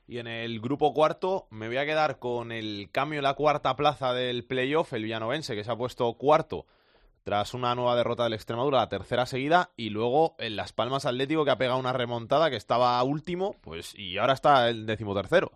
Y 0.08 0.18
en 0.18 0.26
el 0.26 0.60
grupo 0.60 0.92
cuarto 0.92 1.46
me 1.52 1.68
voy 1.68 1.78
a 1.78 1.86
quedar 1.86 2.18
con 2.18 2.52
el 2.52 2.90
cambio 2.92 3.20
en 3.20 3.24
la 3.24 3.36
cuarta 3.36 3.76
plaza 3.76 4.14
del 4.14 4.44
playoff, 4.46 4.92
el 4.94 5.04
villanovense, 5.04 5.56
que 5.56 5.64
se 5.64 5.72
ha 5.72 5.78
puesto 5.78 6.12
cuarto 6.16 6.66
tras 7.24 7.54
una 7.54 7.76
nueva 7.76 7.96
derrota 7.96 8.24
del 8.24 8.34
Extremadura, 8.34 8.80
la 8.80 8.90
tercera 8.90 9.28
seguida, 9.28 9.70
y 9.78 9.92
luego 9.92 10.34
en 10.40 10.56
Las 10.56 10.74
Palmas 10.74 11.06
Atlético, 11.06 11.46
que 11.46 11.52
ha 11.52 11.60
pegado 11.60 11.78
una 11.78 11.94
remontada, 11.94 12.50
que 12.50 12.56
estaba 12.56 13.04
último, 13.04 13.58
pues 13.62 13.94
y 13.96 14.18
ahora 14.18 14.34
está 14.34 14.68
el 14.70 14.88
decimotercero. 14.88 15.52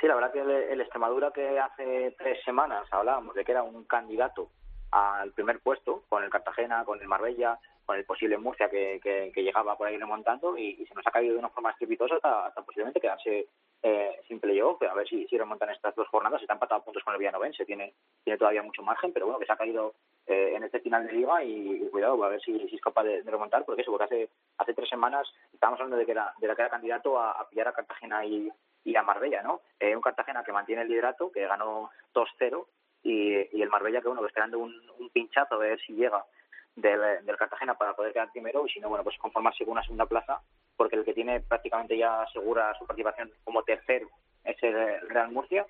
Sí, 0.00 0.06
la 0.06 0.14
verdad 0.14 0.32
que 0.32 0.40
el, 0.40 0.80
Extremadura 0.80 1.32
que 1.32 1.58
hace 1.58 2.14
tres 2.16 2.42
semanas 2.44 2.86
hablábamos 2.92 3.34
de 3.34 3.44
que 3.44 3.52
era 3.52 3.64
un 3.64 3.84
candidato 3.84 4.50
al 4.92 5.32
primer 5.32 5.60
puesto, 5.60 6.04
con 6.08 6.22
el 6.22 6.30
Cartagena, 6.30 6.84
con 6.84 7.00
el 7.00 7.08
Marbella, 7.08 7.58
con 7.84 7.96
el 7.96 8.04
posible 8.04 8.38
Murcia 8.38 8.70
que, 8.70 9.00
que, 9.02 9.32
que 9.34 9.42
llegaba 9.42 9.76
por 9.76 9.88
ahí 9.88 9.96
remontando 9.96 10.56
y, 10.56 10.86
se 10.86 10.94
nos 10.94 11.06
ha 11.06 11.10
caído 11.10 11.32
de 11.34 11.40
una 11.40 11.48
forma 11.48 11.70
estrepitosa 11.70 12.14
hasta 12.16 12.62
posiblemente 12.62 13.00
quedarse 13.00 13.48
eh, 13.82 14.20
sin 14.26 14.40
playoff, 14.40 14.82
a 14.82 14.94
ver 14.94 15.08
si, 15.08 15.26
si 15.26 15.38
remontan 15.38 15.70
estas 15.70 15.94
dos 15.94 16.08
jornadas, 16.08 16.40
está 16.40 16.54
empatado 16.54 16.80
a 16.80 16.84
puntos 16.84 17.02
con 17.04 17.14
el 17.14 17.18
Villanovense, 17.18 17.64
tiene, 17.64 17.94
tiene 18.24 18.38
todavía 18.38 18.62
mucho 18.62 18.82
margen, 18.82 19.12
pero 19.12 19.26
bueno, 19.26 19.38
que 19.38 19.46
se 19.46 19.52
ha 19.52 19.56
caído 19.56 19.94
eh, 20.26 20.54
en 20.56 20.64
este 20.64 20.80
final 20.80 21.06
de 21.06 21.12
liga 21.12 21.44
y, 21.44 21.88
cuidado, 21.90 22.22
a 22.24 22.28
ver 22.28 22.40
si, 22.40 22.56
es 22.56 22.80
capaz 22.80 23.04
de, 23.04 23.22
remontar, 23.22 23.64
porque 23.64 23.82
eso, 23.82 23.92
porque 23.92 24.04
hace, 24.04 24.28
hace 24.58 24.74
tres 24.74 24.88
semanas 24.88 25.28
estábamos 25.52 25.80
hablando 25.80 25.96
de 25.96 26.06
que 26.06 26.12
era, 26.12 26.32
de 26.38 26.46
la 26.48 26.56
que 26.56 26.62
era 26.62 26.70
candidato 26.70 27.18
a, 27.18 27.48
pillar 27.48 27.68
a 27.68 27.72
Cartagena 27.72 28.24
y, 28.24 28.50
y 28.84 28.96
a 28.96 29.02
Marbella, 29.02 29.42
¿no? 29.42 29.60
Eh, 29.78 29.94
un 29.94 30.02
Cartagena 30.02 30.42
que 30.42 30.52
mantiene 30.52 30.82
el 30.82 30.88
liderato, 30.88 31.30
que 31.30 31.46
ganó 31.46 31.90
2-0 32.14 32.66
y, 33.04 33.62
el 33.62 33.68
Marbella 33.68 34.00
que, 34.00 34.08
bueno, 34.08 34.26
esperando 34.26 34.58
un, 34.58 34.74
un 34.98 35.10
pinchazo 35.10 35.54
a 35.54 35.58
ver 35.58 35.80
si 35.80 35.94
llega 35.94 36.24
del, 36.80 37.24
del, 37.24 37.36
Cartagena 37.36 37.74
para 37.74 37.94
poder 37.94 38.12
quedar 38.12 38.30
primero 38.30 38.66
y 38.66 38.70
si 38.70 38.80
no, 38.80 38.88
bueno, 38.88 39.04
pues 39.04 39.16
conformarse 39.18 39.64
con 39.64 39.72
una 39.72 39.82
segunda 39.82 40.06
plaza 40.06 40.40
porque 40.76 40.96
el 40.96 41.04
que 41.04 41.14
tiene 41.14 41.40
prácticamente 41.40 41.98
ya 41.98 42.24
segura 42.32 42.74
su 42.78 42.86
participación 42.86 43.30
como 43.44 43.62
tercero 43.64 44.08
es 44.44 44.56
el 44.62 45.08
Real 45.08 45.30
Murcia. 45.30 45.66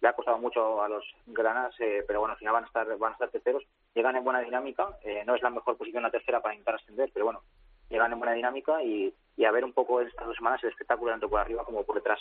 Le 0.00 0.08
ha 0.08 0.14
costado 0.14 0.38
mucho 0.38 0.82
a 0.82 0.88
los 0.88 1.04
granas, 1.26 1.74
eh, 1.78 2.02
pero 2.06 2.20
bueno, 2.20 2.32
al 2.32 2.38
final 2.38 2.54
van 2.54 2.64
a 2.64 2.66
estar, 2.66 2.98
van 2.98 3.10
a 3.10 3.12
estar 3.12 3.30
terceros. 3.30 3.64
Llegan 3.94 4.16
en 4.16 4.24
buena 4.24 4.40
dinámica, 4.40 4.98
eh, 5.02 5.22
no 5.26 5.34
es 5.34 5.42
la 5.42 5.50
mejor 5.50 5.76
posición 5.76 6.02
la 6.02 6.10
tercera 6.10 6.40
para 6.40 6.54
intentar 6.54 6.76
ascender, 6.76 7.10
pero 7.12 7.26
bueno, 7.26 7.42
llegan 7.88 8.12
en 8.12 8.18
buena 8.18 8.34
dinámica 8.34 8.82
y, 8.82 9.14
y 9.36 9.44
a 9.44 9.52
ver 9.52 9.64
un 9.64 9.72
poco 9.72 10.00
estas 10.00 10.26
dos 10.26 10.36
semanas 10.36 10.62
el 10.62 10.70
espectáculo 10.70 11.12
tanto 11.12 11.28
por 11.28 11.40
arriba 11.40 11.64
como 11.64 11.84
por 11.84 11.96
detrás 11.96 12.18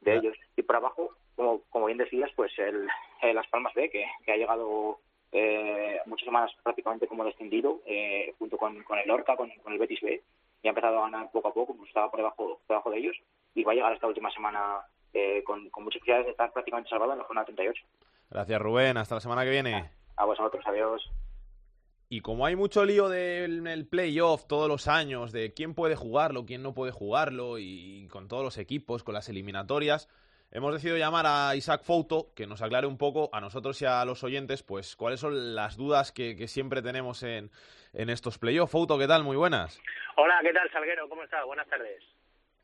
de 0.00 0.16
ellos. 0.16 0.36
Y 0.56 0.62
por 0.62 0.76
abajo, 0.76 1.14
como, 1.36 1.62
como 1.70 1.86
bien 1.86 1.98
decías, 1.98 2.30
pues 2.34 2.52
el, 2.58 2.88
Las 3.34 3.46
Palmas 3.48 3.74
B, 3.74 3.90
que, 3.90 4.06
que 4.24 4.32
ha 4.32 4.36
llegado 4.36 4.98
eh, 5.32 6.00
muchas 6.06 6.24
semanas 6.24 6.50
prácticamente 6.62 7.06
como 7.06 7.24
descendido, 7.24 7.80
eh, 7.86 8.34
junto 8.38 8.56
con, 8.56 8.82
con 8.82 8.98
el 8.98 9.06
Lorca, 9.06 9.36
con, 9.36 9.50
con, 9.62 9.72
el 9.72 9.78
Betis 9.78 10.00
B, 10.00 10.22
y 10.62 10.66
ha 10.66 10.70
empezado 10.70 10.98
a 10.98 11.02
ganar 11.02 11.30
poco 11.30 11.48
a 11.48 11.54
poco, 11.54 11.74
como 11.74 11.86
estaba 11.86 12.10
por 12.10 12.18
debajo, 12.18 12.36
por 12.36 12.58
debajo 12.68 12.90
de 12.90 12.98
ellos, 12.98 13.16
y 13.54 13.62
va 13.62 13.72
a 13.72 13.74
llegar 13.74 13.92
esta 13.92 14.06
última 14.06 14.30
semana 14.30 14.80
eh, 15.12 15.42
con, 15.44 15.70
con 15.70 15.84
muchas 15.84 16.00
posibilidades 16.00 16.26
de 16.26 16.32
estar 16.32 16.52
prácticamente 16.52 16.90
salvado 16.90 17.12
en 17.12 17.18
la 17.18 17.24
jornada 17.24 17.46
38. 17.46 17.82
Gracias 18.30 18.62
Rubén, 18.62 18.96
hasta 18.96 19.16
la 19.16 19.20
semana 19.20 19.44
que 19.44 19.50
viene. 19.50 19.90
A 20.16 20.24
vosotros, 20.24 20.64
adiós. 20.66 21.10
Y 22.08 22.22
como 22.22 22.44
hay 22.44 22.56
mucho 22.56 22.84
lío 22.84 23.08
del 23.08 23.86
playoff 23.88 24.46
todos 24.46 24.68
los 24.68 24.88
años, 24.88 25.30
de 25.30 25.54
quién 25.54 25.74
puede 25.74 25.94
jugarlo, 25.94 26.44
quién 26.44 26.60
no 26.60 26.74
puede 26.74 26.90
jugarlo, 26.90 27.58
y 27.58 28.08
con 28.08 28.26
todos 28.26 28.42
los 28.42 28.58
equipos, 28.58 29.04
con 29.04 29.14
las 29.14 29.28
eliminatorias, 29.28 30.08
hemos 30.50 30.72
decidido 30.72 30.96
llamar 30.98 31.26
a 31.26 31.54
Isaac 31.56 31.82
Fouto, 31.82 32.32
que 32.34 32.46
nos 32.46 32.62
aclare 32.62 32.86
un 32.86 32.98
poco 32.98 33.30
a 33.32 33.40
nosotros 33.40 33.80
y 33.82 33.86
a 33.86 34.04
los 34.04 34.24
oyentes, 34.24 34.62
pues 34.62 34.96
cuáles 34.96 35.20
son 35.20 35.54
las 35.54 35.76
dudas 35.76 36.12
que, 36.12 36.48
siempre 36.48 36.82
tenemos 36.82 37.22
en, 37.22 37.50
en 37.92 38.10
estos 38.10 38.38
playoffs. 38.38 38.72
Fouto, 38.72 38.98
¿qué 38.98 39.06
tal? 39.06 39.24
Muy 39.24 39.36
buenas. 39.36 39.80
Hola, 40.16 40.40
¿qué 40.42 40.52
tal, 40.52 40.70
Salguero? 40.72 41.08
¿Cómo 41.08 41.22
estás? 41.22 41.44
Buenas 41.46 41.68
tardes. 41.68 42.02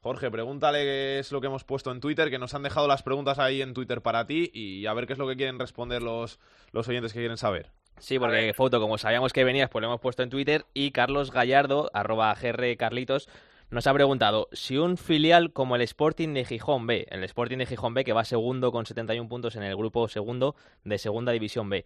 Jorge, 0.01 0.31
pregúntale 0.31 0.85
qué 0.85 1.19
es 1.19 1.33
lo 1.33 1.41
que 1.41 1.49
hemos 1.49 1.65
puesto 1.65 1.91
en 1.91 2.01
Twitter, 2.01 2.31
que 2.31 2.39
nos 2.39 2.55
han 2.55 2.63
dejado 2.63 2.87
las 2.87 3.03
preguntas 3.03 3.39
ahí 3.41 3.61
en 3.61 3.75
Twitter 3.75 4.03
para 4.03 4.27
ti 4.27 4.51
y 4.55 4.87
a 4.87 4.95
ver 4.95 5.07
qué 5.07 5.15
es 5.15 5.19
lo 5.19 5.27
que 5.27 5.37
quieren 5.37 5.59
responder 5.59 6.01
los, 6.03 6.39
los 6.71 6.87
oyentes 6.89 7.13
que 7.13 7.19
quieren 7.19 7.37
saber. 7.37 7.73
Sí, 7.99 8.19
porque 8.19 8.53
Foto, 8.55 8.79
como 8.79 8.99
sabíamos 8.99 9.33
que 9.33 9.43
venías, 9.43 9.71
pues 9.71 9.81
lo 9.81 9.89
hemos 9.89 10.01
puesto 10.01 10.23
en 10.23 10.31
Twitter 10.31 10.65
y 10.75 10.93
Carlos 10.93 11.33
Gallardo, 11.33 11.91
arroba 11.95 12.37
Carlitos, 12.79 13.29
nos 13.71 13.87
ha 13.87 13.95
preguntado 13.95 14.49
si 14.53 14.77
un 14.77 14.97
filial 14.97 15.53
como 15.53 15.77
el 15.77 15.83
Sporting 15.83 16.35
de 16.35 16.45
Gijón 16.45 16.87
B, 16.87 17.07
el 17.11 17.25
Sporting 17.25 17.59
de 17.59 17.67
Gijón 17.67 17.95
B 17.95 18.05
que 18.05 18.13
va 18.13 18.25
segundo 18.25 18.71
con 18.71 18.87
71 18.87 19.29
puntos 19.29 19.57
en 19.57 19.65
el 19.65 19.77
grupo 19.77 20.07
segundo 20.09 20.55
de 20.85 20.99
Segunda 20.99 21.33
División 21.33 21.69
B, 21.69 21.85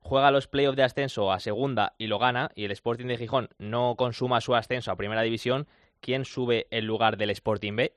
juega 0.00 0.30
los 0.30 0.48
playoffs 0.48 0.76
de 0.76 0.82
ascenso 0.82 1.32
a 1.32 1.40
segunda 1.40 1.94
y 1.96 2.08
lo 2.08 2.18
gana 2.18 2.50
y 2.54 2.64
el 2.64 2.72
Sporting 2.72 3.06
de 3.06 3.16
Gijón 3.16 3.48
no 3.58 3.94
consuma 3.96 4.40
su 4.40 4.54
ascenso 4.54 4.92
a 4.92 4.96
Primera 4.96 5.22
División, 5.22 5.66
¿quién 6.00 6.26
sube 6.26 6.66
en 6.70 6.86
lugar 6.86 7.16
del 7.16 7.30
Sporting 7.30 7.74
B? 7.74 7.92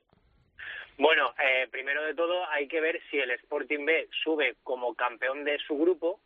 Bueno, 0.98 1.34
eh, 1.38 1.68
primero 1.70 2.04
de 2.04 2.16
todo 2.16 2.48
hay 2.50 2.68
que 2.68 2.80
ver 2.80 3.02
si 3.12 3.20
el 3.20 3.30
Sporting 3.32 3.86
B 3.86 4.08
sube 4.24 4.56
como 4.64 4.96
campeón 4.96 5.44
de 5.44 5.60
su 5.60 5.78
grupo 5.78 6.20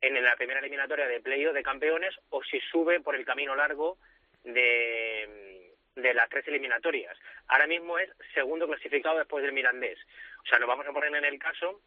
en 0.00 0.22
la 0.22 0.34
primera 0.36 0.60
eliminatoria 0.60 1.06
de 1.06 1.20
playoff 1.20 1.54
de 1.54 1.62
campeones 1.62 2.14
o 2.30 2.42
si 2.44 2.60
sube 2.70 3.00
por 3.00 3.16
el 3.16 3.24
camino 3.24 3.54
largo 3.54 3.98
de, 4.44 5.61
de 5.94 6.14
las 6.14 6.28
tres 6.28 6.46
eliminatorias. 6.48 7.16
Ahora 7.48 7.66
mismo 7.66 7.98
es 7.98 8.10
segundo 8.34 8.66
clasificado 8.66 9.18
después 9.18 9.42
del 9.42 9.52
Mirandés. 9.52 9.98
O 10.44 10.46
sea, 10.46 10.58
nos 10.58 10.68
vamos 10.68 10.86
a 10.86 10.92
poner 10.92 11.14
en 11.14 11.24
el 11.24 11.38
caso 11.38 11.80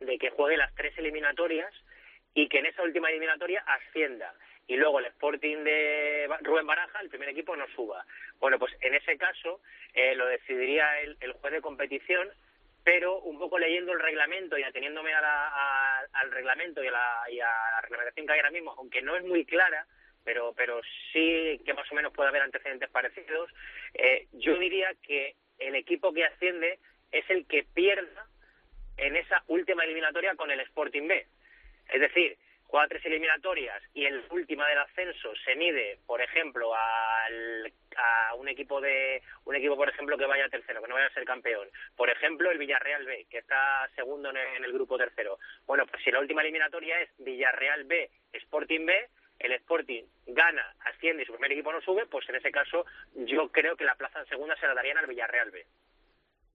de 0.00 0.18
que 0.18 0.30
juegue 0.30 0.56
las 0.56 0.74
tres 0.74 0.96
eliminatorias 0.98 1.72
y 2.34 2.48
que 2.48 2.58
en 2.58 2.66
esa 2.66 2.82
última 2.82 3.10
eliminatoria 3.10 3.62
ascienda 3.66 4.34
y 4.66 4.76
luego 4.76 4.98
el 4.98 5.06
Sporting 5.06 5.64
de 5.64 6.28
Rubén 6.42 6.66
Baraja, 6.66 7.00
el 7.00 7.08
primer 7.08 7.30
equipo, 7.30 7.56
no 7.56 7.66
suba. 7.74 8.04
Bueno, 8.38 8.58
pues 8.58 8.74
en 8.82 8.94
ese 8.94 9.16
caso 9.16 9.60
eh, 9.94 10.14
lo 10.14 10.26
decidiría 10.26 11.00
el, 11.00 11.16
el 11.20 11.32
juez 11.32 11.52
de 11.52 11.62
competición 11.62 12.28
pero 12.88 13.18
un 13.20 13.38
poco 13.38 13.58
leyendo 13.58 13.92
el 13.92 14.00
reglamento 14.00 14.56
y 14.56 14.62
ateniéndome 14.62 15.12
a 15.12 16.00
al 16.10 16.30
reglamento 16.30 16.82
y 16.82 16.86
a, 16.86 16.90
la, 16.90 17.22
y 17.30 17.38
a 17.38 17.46
la 17.46 17.80
reglamentación 17.82 18.26
que 18.26 18.32
hay 18.32 18.38
ahora 18.38 18.50
mismo, 18.50 18.74
aunque 18.78 19.02
no 19.02 19.14
es 19.14 19.24
muy 19.24 19.44
clara, 19.44 19.86
pero, 20.24 20.52
pero 20.56 20.80
sí 21.12 21.60
que 21.64 21.74
más 21.74 21.90
o 21.90 21.94
menos 21.94 22.12
puede 22.12 22.28
haber 22.28 22.42
antecedentes 22.42 22.90
parecidos, 22.90 23.50
eh, 23.94 24.26
yo 24.32 24.58
diría 24.58 24.88
que 25.02 25.34
el 25.58 25.74
equipo 25.74 26.12
que 26.12 26.24
asciende 26.24 26.78
es 27.10 27.28
el 27.30 27.46
que 27.46 27.64
pierda 27.64 28.26
en 28.96 29.16
esa 29.16 29.42
última 29.46 29.84
eliminatoria 29.84 30.34
con 30.34 30.50
el 30.50 30.60
Sporting 30.60 31.08
B. 31.08 31.26
Es 31.88 32.00
decir, 32.00 32.36
juega 32.68 32.88
tres 32.88 33.04
eliminatorias 33.06 33.82
y 33.94 34.04
en 34.04 34.18
la 34.18 34.24
última 34.30 34.68
del 34.68 34.78
ascenso 34.78 35.32
se 35.44 35.56
mide, 35.56 35.98
por 36.06 36.20
ejemplo, 36.20 36.74
al, 36.74 37.72
a 37.96 38.34
un 38.34 38.48
equipo 38.48 38.80
de 38.80 39.22
un 39.44 39.56
equipo, 39.56 39.76
por 39.76 39.88
ejemplo, 39.88 40.18
que 40.18 40.26
vaya 40.26 40.48
tercero, 40.48 40.82
que 40.82 40.88
no 40.88 40.94
vaya 40.94 41.06
a 41.06 41.14
ser 41.14 41.24
campeón. 41.24 41.68
Por 41.96 42.10
ejemplo, 42.10 42.50
el 42.50 42.58
Villarreal 42.58 43.06
B, 43.06 43.26
que 43.30 43.38
está 43.38 43.88
segundo 43.96 44.30
en 44.30 44.64
el, 44.64 44.72
grupo 44.72 44.98
tercero. 44.98 45.38
Bueno, 45.66 45.86
pues 45.86 46.02
si 46.04 46.10
la 46.10 46.20
última 46.20 46.42
eliminatoria 46.42 47.00
es 47.00 47.08
Villarreal 47.18 47.84
B, 47.84 48.10
Sporting 48.32 48.84
B, 48.84 49.08
el 49.38 49.52
Sporting 49.52 50.02
gana, 50.26 50.74
asciende 50.80 51.22
y 51.22 51.26
su 51.26 51.32
primer 51.32 51.52
equipo 51.52 51.72
no 51.72 51.80
sube, 51.80 52.06
pues 52.06 52.28
en 52.28 52.36
ese 52.36 52.50
caso 52.50 52.84
yo 53.14 53.48
creo 53.50 53.76
que 53.76 53.84
la 53.84 53.94
plaza 53.94 54.20
en 54.20 54.26
segunda 54.26 54.56
se 54.56 54.66
la 54.66 54.74
darían 54.74 54.98
al 54.98 55.06
Villarreal 55.06 55.50
B. 55.50 55.66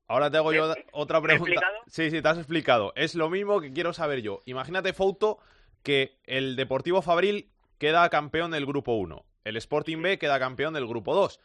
Ahora 0.07 0.29
te 0.29 0.37
hago 0.37 0.51
yo 0.53 0.73
otra 0.91 1.21
pregunta. 1.21 1.61
Sí, 1.87 2.11
sí, 2.11 2.21
te 2.21 2.27
has 2.27 2.37
explicado. 2.37 2.91
Es 2.95 3.15
lo 3.15 3.29
mismo 3.29 3.61
que 3.61 3.71
quiero 3.71 3.93
saber 3.93 4.21
yo. 4.21 4.41
Imagínate, 4.45 4.93
Fouto, 4.93 5.39
que 5.81 6.17
el 6.25 6.55
Deportivo 6.55 7.01
Fabril 7.01 7.49
queda 7.79 8.09
campeón 8.09 8.51
del 8.51 8.65
grupo 8.65 8.93
1. 8.93 9.25
El 9.45 9.57
Sporting 9.57 10.01
B 10.01 10.17
queda 10.17 10.39
campeón 10.39 10.73
del 10.73 10.87
grupo 10.87 11.15
2. 11.15 11.39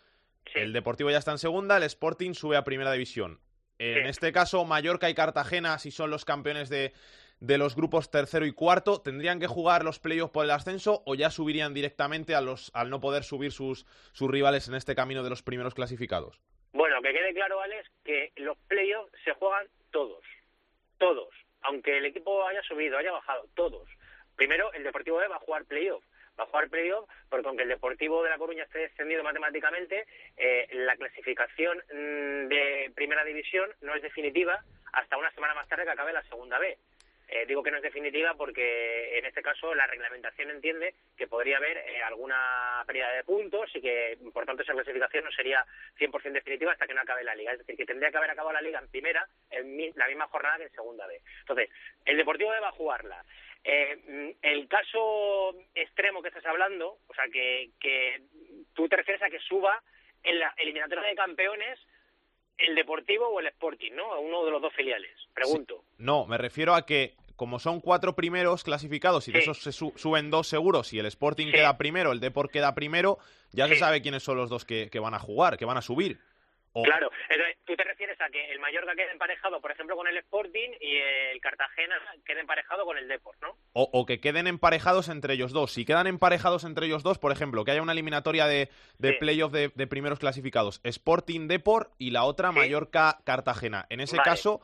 El 0.55 0.73
Deportivo 0.73 1.11
ya 1.11 1.19
está 1.19 1.33
en 1.33 1.39
segunda, 1.39 1.77
el 1.77 1.83
Sporting 1.85 2.33
sube 2.33 2.57
a 2.57 2.65
primera 2.65 2.93
división. 2.93 3.41
En 3.79 4.07
este 4.07 4.33
caso, 4.33 4.65
Mallorca 4.65 5.09
y 5.09 5.15
Cartagena, 5.15 5.79
si 5.79 5.93
son 5.93 6.11
los 6.11 6.25
campeones 6.25 6.69
de, 6.69 6.93
de 7.41 7.59
los 7.59 7.77
grupos 7.77 8.11
tercero 8.11 8.47
y 8.47 8.53
cuarto, 8.53 9.01
¿tendrían 9.01 9.41
que 9.41 9.47
jugar 9.47 9.85
los 9.85 9.99
playoffs 9.99 10.33
por 10.33 10.45
el 10.45 10.51
ascenso 10.51 11.03
o 11.07 11.15
ya 11.15 11.31
subirían 11.31 11.75
directamente 11.75 12.35
a 12.35 12.41
los, 12.41 12.71
al 12.75 12.91
no 12.91 13.01
poder 13.01 13.23
subir 13.23 13.53
sus, 13.53 13.85
sus 14.13 14.31
rivales 14.31 14.69
en 14.69 14.75
este 14.75 14.95
camino 14.95 15.23
de 15.23 15.31
los 15.31 15.43
primeros 15.43 15.75
clasificados? 15.75 16.41
Bueno, 16.73 17.01
que 17.03 17.13
quede 17.13 17.33
claro, 17.35 17.61
Alex, 17.61 17.89
que 18.05 18.33
los 18.37 18.57
playoffs 18.69 19.13
se 19.25 19.33
juegan 19.35 19.67
todos. 19.91 20.23
Todos. 20.99 21.29
Aunque 21.63 21.99
el 21.99 22.07
equipo 22.07 22.47
haya 22.47 22.63
subido, 22.63 22.99
haya 22.99 23.13
bajado, 23.13 23.47
todos. 23.55 23.89
Primero, 24.37 24.73
el 24.73 24.85
Deportivo 24.85 25.19
B 25.19 25.29
va 25.29 25.37
a 25.37 25.41
jugar 25.41 25.65
playoff. 25.65 26.05
Va 26.39 26.45
a 26.45 26.47
jugar 26.47 26.69
playoff 26.69 27.09
porque 27.29 27.49
aunque 27.49 27.65
el 27.65 27.69
Deportivo 27.69 28.23
de 28.23 28.31
La 28.31 28.39
Coruña 28.39 28.63
esté 28.63 28.79
descendido 28.79 29.25
matemáticamente, 29.25 30.07
eh, 30.37 30.69
la 30.73 30.97
clasificación 30.97 31.79
mm, 31.79 32.49
de 32.49 32.93
Primera 32.95 33.25
División 33.25 33.71
no 33.81 33.95
es 33.95 34.03
definitiva 34.03 34.63
hasta 34.93 35.17
una 35.17 35.33
semana 35.33 35.55
más 35.55 35.69
tarde 35.69 35.85
que 35.85 35.91
acabe 35.91 36.13
la 36.13 36.23
Segunda 36.25 36.59
B. 36.59 36.79
Eh, 37.31 37.45
digo 37.47 37.63
que 37.63 37.71
no 37.71 37.77
es 37.77 37.83
definitiva 37.83 38.35
porque 38.35 39.19
en 39.19 39.27
este 39.27 39.43
caso 39.43 39.75
la 39.75 39.87
reglamentación 39.87 40.51
entiende 40.51 40.95
que 41.15 41.27
podría 41.27 41.59
haber 41.59 41.77
eh, 41.77 42.03
alguna 42.03 42.83
pérdida 42.87 43.13
de 43.13 43.25
puntos 43.25 43.71
y 43.75 43.83
que 43.83 44.17
por 44.33 44.47
tanto 44.47 44.63
esa 44.63 44.73
clasificación 44.73 45.25
no 45.25 45.31
sería 45.33 45.63
100% 45.99 46.33
definitiva 46.33 46.73
hasta 46.73 46.87
que 46.87 46.95
no 46.95 47.03
acabe 47.03 47.25
la 47.25 47.35
liga. 47.35 47.53
Es 47.53 47.59
decir, 47.59 47.77
que 47.77 47.85
tendría 47.85 48.11
que 48.11 48.17
haber 48.17 48.31
acabado 48.31 48.55
la 48.55 48.63
liga 48.63 48.79
en 48.79 48.89
primera 48.89 49.27
en 49.51 49.93
la 49.97 50.09
misma 50.09 50.27
jornada 50.29 50.57
que 50.57 50.65
en 50.65 50.73
segunda 50.73 51.07
B. 51.07 51.21
Entonces, 51.41 51.69
el 52.07 52.17
Deportivo 52.17 52.51
debe 52.51 52.71
jugarla. 52.71 53.23
Eh, 53.63 54.35
el 54.41 54.69
caso 54.69 55.55
extremo 55.75 56.23
que 56.23 56.29
estás 56.29 56.47
hablando, 56.47 56.99
o 57.07 57.15
sea, 57.15 57.27
que, 57.31 57.71
que 57.79 58.23
tú 58.75 58.89
te 58.89 58.97
refieres 58.97 59.23
a 59.23 59.29
que 59.29 59.41
suba 59.41 59.83
en 60.23 60.39
la 60.39 60.55
eliminatoria 60.57 61.07
de 61.07 61.15
campeones 61.15 61.79
el 62.59 62.75
Deportivo 62.75 63.29
o 63.29 63.41
el 63.41 63.47
Sporting, 63.47 63.93
¿no? 63.93 64.13
A 64.13 64.19
uno 64.19 64.45
de 64.45 64.51
los 64.51 64.61
dos 64.61 64.73
filiales. 64.75 65.11
Pregunto. 65.35 65.85
No, 65.99 66.27
me 66.27 66.39
refiero 66.39 66.75
a 66.75 66.85
que 66.85 67.15
como 67.37 67.61
son 67.61 67.81
cuatro 67.81 68.17
primeros 68.17 68.65
clasificados 68.65 69.29
y 69.29 69.33
de 69.33 69.39
esos 69.39 69.63
se 69.63 69.71
suben 69.71 70.29
dos 70.29 70.49
seguros 70.49 70.93
y 70.93 70.99
el 70.99 71.07
Sporting 71.07 71.53
queda 71.53 71.79
primero, 71.79 72.11
el 72.11 72.19
Deport 72.19 72.51
queda 72.51 72.75
primero, 72.75 73.19
ya 73.53 73.69
se 73.69 73.77
sabe 73.77 74.03
quiénes 74.03 74.25
son 74.25 74.37
los 74.37 74.51
dos 74.51 74.65
que, 74.65 74.91
que 74.91 74.99
van 74.99 75.15
a 75.15 75.21
jugar, 75.21 75.57
que 75.57 75.65
van 75.65 75.77
a 75.77 75.83
subir. 75.83 76.19
Claro, 76.85 77.11
tú 77.65 77.77
te 77.77 77.85
refieres 77.85 78.21
a 78.21 78.29
que 78.31 78.51
el 78.51 78.59
Mallorca 78.59 78.95
quede 78.95 79.13
emparejado, 79.13 79.61
por 79.61 79.71
ejemplo, 79.71 79.97
con 79.97 80.07
el 80.09 80.17
Sporting 80.19 80.71
y 80.81 80.97
el 80.97 81.41
Cartagena 81.41 81.97
quede 82.25 82.41
emparejado 82.41 82.85
con 82.85 82.99
el 82.99 83.09
Deport, 83.09 83.41
¿no? 83.43 83.57
O, 83.73 84.07
que 84.07 84.21
queden 84.21 84.47
emparejados 84.47 85.09
entre 85.09 85.35
ellos 85.35 85.53
dos. 85.53 85.73
Si 85.73 85.85
quedan 85.85 86.07
emparejados 86.07 86.65
entre 86.65 86.87
ellos 86.87 87.03
dos, 87.03 87.19
por 87.19 87.33
ejemplo, 87.33 87.65
que 87.65 87.71
haya 87.71 87.83
una 87.83 87.93
eliminatoria 87.93 88.47
de, 88.47 88.71
de 88.99 89.13
playoff 89.15 89.53
de, 89.53 89.87
primeros 89.87 90.19
clasificados, 90.19 90.81
Sporting 90.85 91.47
Deport 91.47 91.93
y 91.99 92.11
la 92.11 92.25
otra 92.25 92.53
Mallorca 92.53 93.19
Cartagena. 93.25 93.87
En 93.89 94.01
ese 94.01 94.17
caso, 94.19 94.61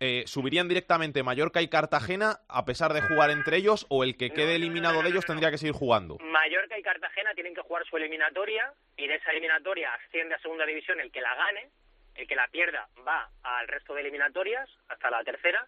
eh, 0.00 0.24
¿subirían 0.26 0.68
directamente 0.68 1.22
Mallorca 1.22 1.62
y 1.62 1.68
Cartagena 1.68 2.40
a 2.48 2.64
pesar 2.64 2.92
de 2.92 3.00
jugar 3.02 3.30
entre 3.30 3.56
ellos 3.56 3.86
o 3.88 4.04
el 4.04 4.16
que 4.16 4.30
quede 4.30 4.56
eliminado 4.56 5.02
de 5.02 5.08
ellos 5.08 5.24
tendría 5.24 5.50
que 5.50 5.58
seguir 5.58 5.74
jugando? 5.74 6.18
Mallorca 6.20 6.78
y 6.78 6.82
Cartagena 6.82 7.32
tienen 7.34 7.54
que 7.54 7.62
jugar 7.62 7.84
su 7.86 7.96
eliminatoria 7.96 8.72
y 8.96 9.06
de 9.06 9.14
esa 9.14 9.30
eliminatoria 9.30 9.92
asciende 9.94 10.34
a 10.34 10.38
segunda 10.40 10.66
división 10.66 11.00
el 11.00 11.10
que 11.10 11.20
la 11.20 11.34
gane, 11.34 11.70
el 12.14 12.26
que 12.26 12.36
la 12.36 12.46
pierda 12.48 12.88
va 13.06 13.30
al 13.42 13.68
resto 13.68 13.94
de 13.94 14.00
eliminatorias 14.02 14.68
hasta 14.88 15.10
la 15.10 15.22
tercera 15.24 15.66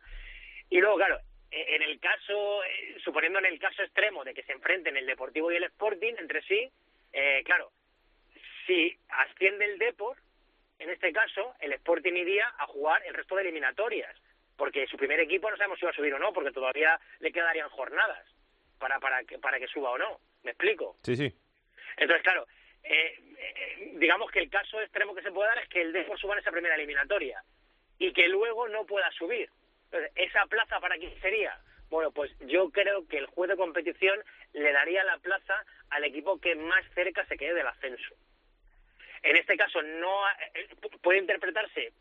y 0.70 0.78
luego, 0.80 0.96
claro, 0.96 1.18
e- 1.50 1.76
en 1.76 1.82
el 1.82 1.98
caso, 1.98 2.62
eh, 2.64 2.96
suponiendo 3.04 3.38
en 3.38 3.46
el 3.46 3.58
caso 3.58 3.82
extremo 3.82 4.24
de 4.24 4.34
que 4.34 4.42
se 4.42 4.52
enfrenten 4.52 4.96
el 4.96 5.06
Deportivo 5.06 5.50
y 5.50 5.56
el 5.56 5.64
Sporting 5.64 6.14
entre 6.18 6.42
sí, 6.42 6.70
eh, 7.12 7.42
claro, 7.44 7.70
si 8.66 8.94
asciende 9.08 9.64
el 9.64 9.78
Deport, 9.78 10.18
en 10.78 10.90
este 10.90 11.12
caso, 11.12 11.54
el 11.60 11.72
Sporting 11.72 12.12
iría 12.12 12.46
a 12.58 12.66
jugar 12.66 13.02
el 13.06 13.14
resto 13.14 13.34
de 13.36 13.42
eliminatorias, 13.42 14.14
porque 14.56 14.86
su 14.86 14.96
primer 14.96 15.20
equipo 15.20 15.50
no 15.50 15.56
sabemos 15.56 15.78
si 15.78 15.84
va 15.84 15.90
a 15.90 15.94
subir 15.94 16.14
o 16.14 16.18
no, 16.18 16.32
porque 16.32 16.52
todavía 16.52 16.98
le 17.20 17.32
quedarían 17.32 17.68
jornadas 17.70 18.26
para, 18.78 18.98
para, 19.00 19.24
que, 19.24 19.38
para 19.38 19.58
que 19.58 19.66
suba 19.68 19.90
o 19.90 19.98
no. 19.98 20.20
¿Me 20.42 20.52
explico? 20.52 20.96
Sí, 21.02 21.16
sí. 21.16 21.34
Entonces, 21.96 22.22
claro, 22.22 22.46
eh, 22.84 23.18
eh, 23.38 23.92
digamos 23.96 24.30
que 24.30 24.38
el 24.38 24.50
caso 24.50 24.80
extremo 24.80 25.14
que 25.14 25.22
se 25.22 25.32
puede 25.32 25.48
dar 25.48 25.58
es 25.58 25.68
que 25.68 25.82
el 25.82 25.92
Depor 25.92 26.18
suba 26.18 26.34
en 26.34 26.40
esa 26.40 26.52
primera 26.52 26.74
eliminatoria 26.74 27.42
y 27.98 28.12
que 28.12 28.28
luego 28.28 28.68
no 28.68 28.86
pueda 28.86 29.10
subir. 29.12 29.50
Entonces, 29.86 30.12
¿esa 30.14 30.46
plaza 30.46 30.80
para 30.80 30.96
quién 30.96 31.18
sería? 31.20 31.58
Bueno, 31.90 32.12
pues 32.12 32.30
yo 32.40 32.70
creo 32.70 33.06
que 33.08 33.18
el 33.18 33.26
juez 33.26 33.50
de 33.50 33.56
competición 33.56 34.22
le 34.52 34.72
daría 34.72 35.02
la 35.04 35.18
plaza 35.18 35.64
al 35.90 36.04
equipo 36.04 36.38
que 36.40 36.54
más 36.54 36.84
cerca 36.94 37.24
se 37.26 37.36
quede 37.36 37.54
del 37.54 37.66
ascenso. 37.66 38.14
En 39.22 39.36
este 39.36 39.56
caso, 39.56 39.82
no 39.82 40.24
ha- 40.26 40.36
eh, 40.54 40.68
pu- 40.80 41.00
puede 41.00 41.18
interpretarse 41.18 41.92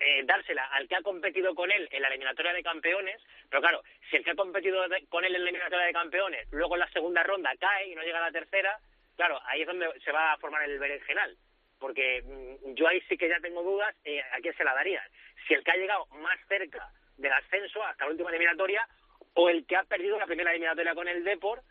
eh, 0.00 0.22
dársela 0.24 0.64
al 0.72 0.88
que 0.88 0.96
ha 0.96 1.02
competido 1.02 1.54
con 1.54 1.70
él 1.70 1.88
en 1.92 2.02
la 2.02 2.08
eliminatoria 2.08 2.52
de 2.52 2.62
campeones, 2.64 3.22
pero 3.48 3.60
claro, 3.62 3.82
si 4.10 4.16
el 4.16 4.24
que 4.24 4.32
ha 4.32 4.34
competido 4.34 4.82
con 5.08 5.24
él 5.24 5.34
en 5.36 5.44
la 5.44 5.48
eliminatoria 5.50 5.86
de 5.86 5.92
campeones 5.92 6.48
luego 6.50 6.74
en 6.74 6.80
la 6.80 6.90
segunda 6.90 7.22
ronda 7.22 7.52
cae 7.60 7.86
y 7.88 7.94
no 7.94 8.02
llega 8.02 8.18
a 8.18 8.22
la 8.26 8.32
tercera, 8.32 8.76
claro, 9.16 9.40
ahí 9.44 9.60
es 9.60 9.66
donde 9.68 9.88
se 10.04 10.10
va 10.10 10.32
a 10.32 10.38
formar 10.38 10.62
el 10.64 10.78
berenjenal. 10.80 11.36
Porque 11.78 12.22
mm, 12.22 12.74
yo 12.74 12.88
ahí 12.88 13.00
sí 13.08 13.16
que 13.16 13.28
ya 13.28 13.38
tengo 13.40 13.62
dudas 13.62 13.94
eh, 14.04 14.20
a 14.32 14.40
quién 14.40 14.56
se 14.56 14.64
la 14.64 14.74
darían. 14.74 15.04
Si 15.46 15.54
el 15.54 15.62
que 15.62 15.70
ha 15.70 15.76
llegado 15.76 16.06
más 16.06 16.38
cerca 16.48 16.88
del 17.16 17.32
ascenso 17.32 17.82
hasta 17.84 18.04
la 18.04 18.10
última 18.10 18.30
eliminatoria 18.30 18.86
o 19.34 19.48
el 19.48 19.64
que 19.66 19.76
ha 19.76 19.84
perdido 19.84 20.18
la 20.18 20.26
primera 20.26 20.50
eliminatoria 20.50 20.94
con 20.94 21.06
el 21.06 21.22
Depor 21.22 21.62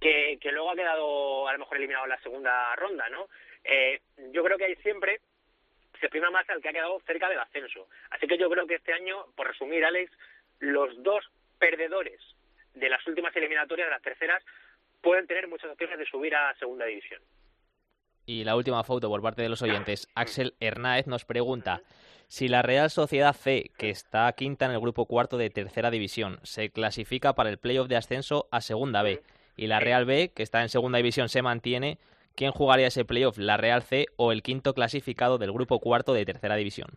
que, 0.00 0.38
que 0.40 0.52
luego 0.52 0.70
ha 0.70 0.74
quedado 0.76 1.48
a 1.48 1.52
lo 1.52 1.58
mejor 1.58 1.76
eliminado 1.76 2.04
en 2.04 2.10
la 2.10 2.20
segunda 2.22 2.74
ronda, 2.76 3.08
¿no? 3.10 3.28
Eh, 3.64 4.00
yo 4.32 4.44
creo 4.44 4.58
que 4.58 4.64
ahí 4.64 4.76
siempre 4.76 5.20
se 6.00 6.08
prima 6.08 6.30
más 6.30 6.48
al 6.50 6.60
que 6.60 6.68
ha 6.68 6.72
quedado 6.72 7.00
cerca 7.06 7.28
del 7.28 7.38
ascenso. 7.38 7.88
Así 8.10 8.26
que 8.26 8.38
yo 8.38 8.50
creo 8.50 8.66
que 8.66 8.74
este 8.74 8.92
año, 8.92 9.26
por 9.36 9.46
resumir, 9.46 9.84
Alex, 9.84 10.12
los 10.60 11.02
dos 11.02 11.24
perdedores 11.58 12.20
de 12.74 12.88
las 12.88 13.06
últimas 13.06 13.34
eliminatorias, 13.36 13.86
de 13.86 13.92
las 13.92 14.02
terceras, 14.02 14.42
pueden 15.00 15.26
tener 15.26 15.48
muchas 15.48 15.70
opciones 15.70 15.98
de 15.98 16.06
subir 16.06 16.34
a 16.34 16.54
segunda 16.58 16.86
división. 16.86 17.20
Y 18.26 18.44
la 18.44 18.56
última 18.56 18.82
foto 18.84 19.08
por 19.08 19.22
parte 19.22 19.42
de 19.42 19.48
los 19.48 19.62
oyentes. 19.62 20.08
Axel 20.14 20.54
Hernáez 20.60 21.06
nos 21.06 21.24
pregunta 21.24 21.82
si 22.28 22.48
la 22.48 22.62
Real 22.62 22.90
Sociedad 22.90 23.34
C, 23.34 23.70
que 23.76 23.90
está 23.90 24.32
quinta 24.32 24.64
en 24.64 24.72
el 24.72 24.80
grupo 24.80 25.06
cuarto 25.06 25.36
de 25.36 25.50
tercera 25.50 25.90
división, 25.90 26.40
se 26.42 26.70
clasifica 26.70 27.34
para 27.34 27.50
el 27.50 27.58
playoff 27.58 27.86
de 27.86 27.96
ascenso 27.96 28.48
a 28.50 28.60
segunda 28.60 29.02
B, 29.02 29.22
y 29.56 29.66
la 29.66 29.78
Real 29.78 30.04
B, 30.04 30.32
que 30.34 30.42
está 30.42 30.62
en 30.62 30.68
segunda 30.68 30.96
división, 30.96 31.28
se 31.28 31.42
mantiene, 31.42 31.98
¿quién 32.36 32.52
jugaría 32.52 32.88
ese 32.88 33.04
playoff, 33.04 33.38
la 33.38 33.56
Real 33.56 33.82
C 33.82 34.06
o 34.16 34.32
el 34.32 34.42
quinto 34.42 34.74
clasificado 34.74 35.38
del 35.38 35.52
grupo 35.52 35.80
cuarto 35.80 36.14
de 36.14 36.24
tercera 36.24 36.56
división? 36.56 36.88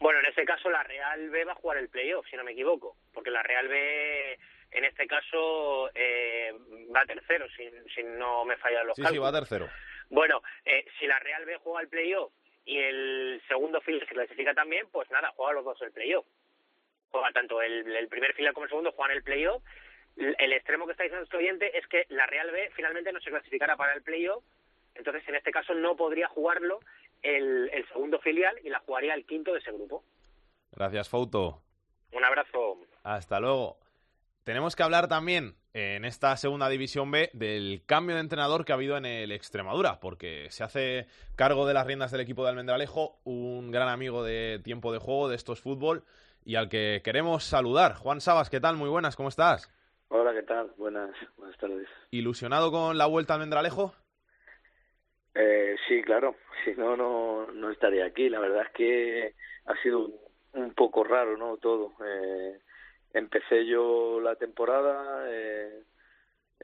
Bueno, 0.00 0.18
en 0.20 0.26
ese 0.26 0.44
caso 0.44 0.68
la 0.70 0.82
Real 0.82 1.30
B 1.30 1.44
va 1.44 1.52
a 1.52 1.56
jugar 1.56 1.78
el 1.78 1.88
playoff, 1.88 2.26
si 2.28 2.36
no 2.36 2.44
me 2.44 2.52
equivoco, 2.52 2.96
porque 3.12 3.30
la 3.30 3.42
Real 3.42 3.68
B 3.68 4.38
en 4.72 4.84
este 4.84 5.06
caso 5.06 5.90
eh, 5.94 6.52
va 6.94 7.04
tercero, 7.04 7.46
si, 7.56 7.70
si 7.94 8.02
no 8.02 8.44
me 8.44 8.56
fallan 8.56 8.86
los 8.86 8.96
Sí, 8.96 9.02
sí, 9.02 9.06
cálculos. 9.06 9.26
va 9.26 9.38
tercero. 9.38 9.68
Bueno, 10.08 10.42
eh, 10.64 10.84
si 10.98 11.06
la 11.06 11.18
Real 11.20 11.44
B 11.44 11.56
juega 11.62 11.82
el 11.82 11.88
playoff 11.88 12.32
y 12.64 12.78
el 12.78 13.42
segundo 13.48 13.80
filial 13.80 14.06
se 14.08 14.14
clasifica 14.14 14.54
también, 14.54 14.86
pues 14.90 15.10
nada, 15.10 15.32
juega 15.36 15.52
los 15.54 15.64
dos 15.64 15.80
el 15.82 15.92
playoff. 15.92 16.26
Juega 17.10 17.30
tanto 17.32 17.60
el, 17.60 17.94
el 17.94 18.08
primer 18.08 18.32
filial 18.34 18.54
como 18.54 18.64
el 18.64 18.70
segundo, 18.70 18.92
juegan 18.92 19.16
el 19.16 19.22
playoff. 19.22 19.62
El, 20.16 20.34
el 20.38 20.52
extremo 20.54 20.86
que 20.86 20.92
está 20.92 21.04
diciendo 21.04 21.24
este 21.24 21.36
oyente 21.36 21.76
es 21.78 21.86
que 21.86 22.06
la 22.08 22.26
Real 22.26 22.50
B 22.50 22.70
finalmente 22.74 23.12
no 23.12 23.20
se 23.20 23.30
clasificará 23.30 23.76
para 23.76 23.92
el 23.94 24.02
playoff, 24.02 24.42
entonces 24.94 25.22
en 25.28 25.36
este 25.36 25.50
caso 25.50 25.74
no 25.74 25.96
podría 25.96 26.28
jugarlo 26.28 26.80
el, 27.22 27.70
el 27.72 27.86
segundo 27.88 28.18
filial 28.20 28.56
y 28.64 28.68
la 28.68 28.80
jugaría 28.80 29.14
el 29.14 29.26
quinto 29.26 29.52
de 29.52 29.58
ese 29.58 29.72
grupo. 29.72 30.04
Gracias, 30.72 31.08
Fouto. 31.08 31.62
Un 32.12 32.24
abrazo. 32.24 32.78
Hasta 33.02 33.40
luego. 33.40 33.78
Tenemos 34.44 34.74
que 34.74 34.82
hablar 34.82 35.06
también 35.06 35.54
en 35.72 36.04
esta 36.04 36.36
segunda 36.36 36.68
división 36.68 37.10
B 37.10 37.30
del 37.32 37.82
cambio 37.86 38.16
de 38.16 38.22
entrenador 38.22 38.64
que 38.64 38.72
ha 38.72 38.74
habido 38.74 38.96
en 38.96 39.06
el 39.06 39.32
Extremadura, 39.32 40.00
porque 40.00 40.50
se 40.50 40.64
hace 40.64 41.06
cargo 41.36 41.66
de 41.66 41.74
las 41.74 41.86
riendas 41.86 42.10
del 42.10 42.20
equipo 42.20 42.42
de 42.42 42.50
Almendralejo 42.50 43.20
un 43.24 43.70
gran 43.70 43.88
amigo 43.88 44.24
de 44.24 44.60
tiempo 44.62 44.92
de 44.92 44.98
juego 44.98 45.28
de 45.28 45.36
estos 45.36 45.60
fútbol 45.60 46.04
y 46.44 46.56
al 46.56 46.68
que 46.68 47.02
queremos 47.04 47.44
saludar. 47.44 47.94
Juan 47.94 48.20
Sabas, 48.20 48.50
¿qué 48.50 48.60
tal? 48.60 48.76
Muy 48.76 48.88
buenas, 48.88 49.14
¿cómo 49.16 49.28
estás? 49.28 49.70
Hola, 50.08 50.32
¿qué 50.34 50.42
tal? 50.42 50.72
Buenas, 50.76 51.10
buenas 51.36 51.56
tardes. 51.58 51.88
¿Ilusionado 52.10 52.70
con 52.70 52.98
la 52.98 53.06
vuelta 53.06 53.34
al 53.34 53.40
Almendralejo? 53.40 53.94
Eh, 55.34 55.76
sí, 55.88 56.02
claro. 56.02 56.36
Si 56.64 56.72
no, 56.76 56.96
no, 56.96 57.48
no 57.52 57.70
estaría 57.70 58.04
aquí. 58.04 58.28
La 58.28 58.38
verdad 58.38 58.62
es 58.66 58.72
que 58.72 59.34
ha 59.66 59.74
sido 59.82 60.10
un, 60.52 60.74
poco 60.74 61.02
raro, 61.02 61.36
¿no? 61.36 61.56
Todo. 61.56 61.92
Eh, 62.04 62.60
empecé 63.12 63.66
yo 63.66 64.20
la 64.20 64.36
temporada, 64.36 65.24
eh, 65.28 65.82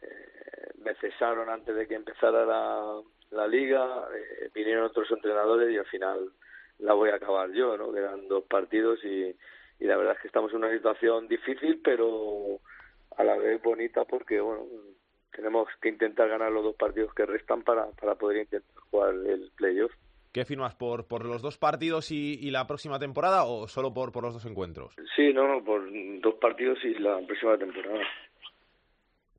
eh, 0.01 0.71
me 0.79 0.95
cesaron 0.97 1.49
antes 1.51 1.75
de 1.75 1.89
que 1.89 1.95
empezara 1.95 2.45
la, 2.47 3.01
la 3.31 3.47
liga, 3.49 4.09
eh, 4.15 4.51
vinieron 4.55 4.85
otros 4.85 5.11
entrenadores 5.11 5.73
y 5.73 5.79
al 5.79 5.87
final 5.87 6.31
la 6.79 6.95
voy 6.95 7.11
a 7.11 7.17
acabar 7.17 7.51
yo, 7.51 7.77
¿no? 7.77 7.93
Quedan 7.93 8.29
dos 8.29 8.45
partidos 8.45 9.05
y, 9.05 9.35
y 9.81 9.85
la 9.85 9.97
verdad 9.97 10.15
es 10.15 10.21
que 10.21 10.29
estamos 10.29 10.53
en 10.53 10.59
una 10.59 10.73
situación 10.73 11.29
difícil, 11.29 11.81
pero 11.83 12.61
a 13.17 13.25
la 13.25 13.37
vez 13.37 13.61
bonita 13.63 14.05
porque, 14.05 14.41
bueno, 14.41 14.65
tenemos 15.33 15.69
que 15.81 15.89
intentar 15.89 16.29
ganar 16.29 16.51
los 16.53 16.63
dos 16.65 16.77
partidos 16.77 17.13
que 17.15 17.27
restan 17.27 17.63
para, 17.63 17.87
para 17.93 18.15
poder 18.15 18.39
intentar 18.43 18.83
jugar 18.91 19.15
el 19.15 19.51
playoff. 19.57 19.93
¿Qué 20.33 20.45
firmas 20.45 20.75
por, 20.75 21.07
por 21.07 21.25
los 21.25 21.41
dos 21.43 21.57
partidos 21.59 22.11
y, 22.13 22.35
y 22.41 22.51
la 22.51 22.67
próxima 22.67 22.99
temporada 22.99 23.45
o 23.45 23.67
solo 23.67 23.93
por, 23.95 24.13
por 24.13 24.25
los 24.25 24.35
dos 24.35 24.45
encuentros? 24.45 24.95
Sí, 25.17 25.33
no, 25.33 25.49
no, 25.49 25.65
por 25.65 25.83
dos 26.21 26.35
partidos 26.35 26.79
y 26.85 26.95
la 26.99 27.19
próxima 27.27 27.57
temporada. 27.57 28.05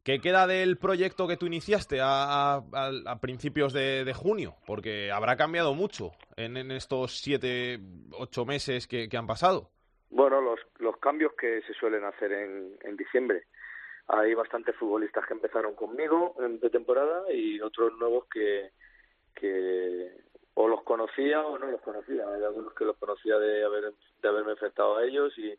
¿Qué 0.03 0.19
queda 0.19 0.47
del 0.47 0.77
proyecto 0.77 1.27
que 1.27 1.37
tú 1.37 1.45
iniciaste 1.45 1.99
a, 2.01 2.55
a- 2.55 2.61
a 3.05 3.19
principios 3.19 3.73
de, 3.73 4.03
de 4.05 4.13
junio? 4.13 4.55
Porque 4.65 5.11
habrá 5.11 5.35
cambiado 5.35 5.73
mucho 5.75 6.11
en, 6.37 6.57
en 6.57 6.71
estos 6.71 7.19
siete, 7.21 7.79
ocho 8.13 8.45
meses 8.45 8.87
que, 8.87 9.07
que 9.07 9.17
han 9.17 9.27
pasado. 9.27 9.69
Bueno, 10.09 10.41
los, 10.41 10.59
los 10.79 10.97
cambios 10.97 11.33
que 11.39 11.61
se 11.67 11.73
suelen 11.73 12.03
hacer 12.05 12.31
en, 12.31 12.75
en 12.83 12.97
diciembre. 12.97 13.43
Hay 14.12 14.34
bastantes 14.34 14.76
futbolistas 14.76 15.26
que 15.28 15.34
empezaron 15.34 15.76
conmigo 15.76 16.36
en 16.39 16.60
pretemporada 16.60 17.32
y 17.32 17.62
otros 17.62 17.93
nuevos 17.99 18.26
que, 18.26 18.72
que 19.36 20.12
o 20.55 20.68
los 20.68 20.82
conocía 20.82 21.45
o 21.45 21.60
no 21.60 21.68
los 21.68 21.82
conocía. 21.82 22.28
Hay 22.28 22.43
algunos 22.43 22.74
que 22.74 22.86
los 22.86 22.97
conocía 22.97 23.38
de, 23.38 23.64
haber, 23.64 23.93
de 24.22 24.28
haberme 24.28 24.51
enfrentado 24.53 24.97
a 24.97 25.05
ellos 25.05 25.38
y 25.38 25.53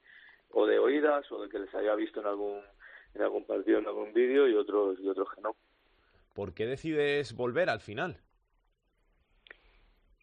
o 0.50 0.66
de 0.66 0.80
oídas 0.80 1.30
o 1.30 1.42
de 1.42 1.48
que 1.48 1.60
les 1.60 1.72
había 1.74 1.94
visto 1.94 2.20
en 2.20 2.26
algún 2.26 2.60
en 3.14 3.22
algún 3.22 3.44
partido, 3.44 3.78
en 3.78 3.86
algún 3.86 4.12
vídeo 4.12 4.48
y 4.48 4.54
otros 4.54 4.98
y 5.00 5.08
otros 5.08 5.28
que 5.32 5.40
no. 5.40 5.54
¿Por 6.34 6.52
qué 6.52 6.66
decides 6.66 7.34
volver 7.34 7.70
al 7.70 7.80
final? 7.80 8.20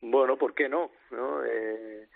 Bueno, 0.01 0.37
¿por 0.37 0.53
qué 0.53 0.67
no? 0.67 0.91
¿No? 1.11 1.43
Eh, 1.45 2.07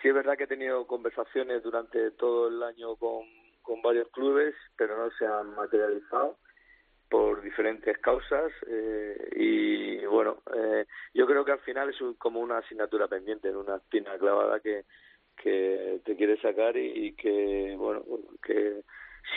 sí 0.00 0.08
es 0.08 0.14
verdad 0.14 0.36
que 0.36 0.44
he 0.44 0.46
tenido 0.46 0.86
conversaciones 0.86 1.62
durante 1.62 2.10
todo 2.12 2.48
el 2.48 2.62
año 2.62 2.96
con, 2.96 3.26
con 3.64 3.82
varios 3.82 4.08
clubes, 4.10 4.54
pero 4.76 4.96
no 4.96 5.10
se 5.18 5.26
han 5.26 5.54
materializado 5.56 6.36
por 7.08 7.42
diferentes 7.42 7.98
causas 7.98 8.52
eh, 8.68 9.28
y 9.36 10.04
bueno, 10.06 10.42
eh, 10.54 10.84
yo 11.14 11.26
creo 11.26 11.44
que 11.44 11.52
al 11.52 11.60
final 11.60 11.90
es 11.90 12.00
un- 12.00 12.14
como 12.14 12.40
una 12.40 12.58
asignatura 12.58 13.08
pendiente, 13.08 13.50
una 13.56 13.76
espina 13.76 14.16
clavada 14.18 14.60
que, 14.60 14.84
que 15.36 16.00
te 16.04 16.16
quiere 16.16 16.40
sacar 16.40 16.76
y, 16.76 17.14
que 17.14 17.74
bueno, 17.76 18.02
que 18.42 18.82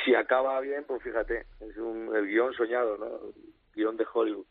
si 0.04 0.14
acaba 0.16 0.60
bien, 0.62 0.84
pues 0.88 1.02
fíjate, 1.04 1.46
es 1.62 1.78
un, 1.78 2.16
el 2.16 2.28
guion 2.28 2.54
soñado, 2.54 2.98
¿no? 2.98 3.06
El 3.08 3.34
guion 3.74 3.98
de 3.98 4.06
Hollywood. 4.14 4.46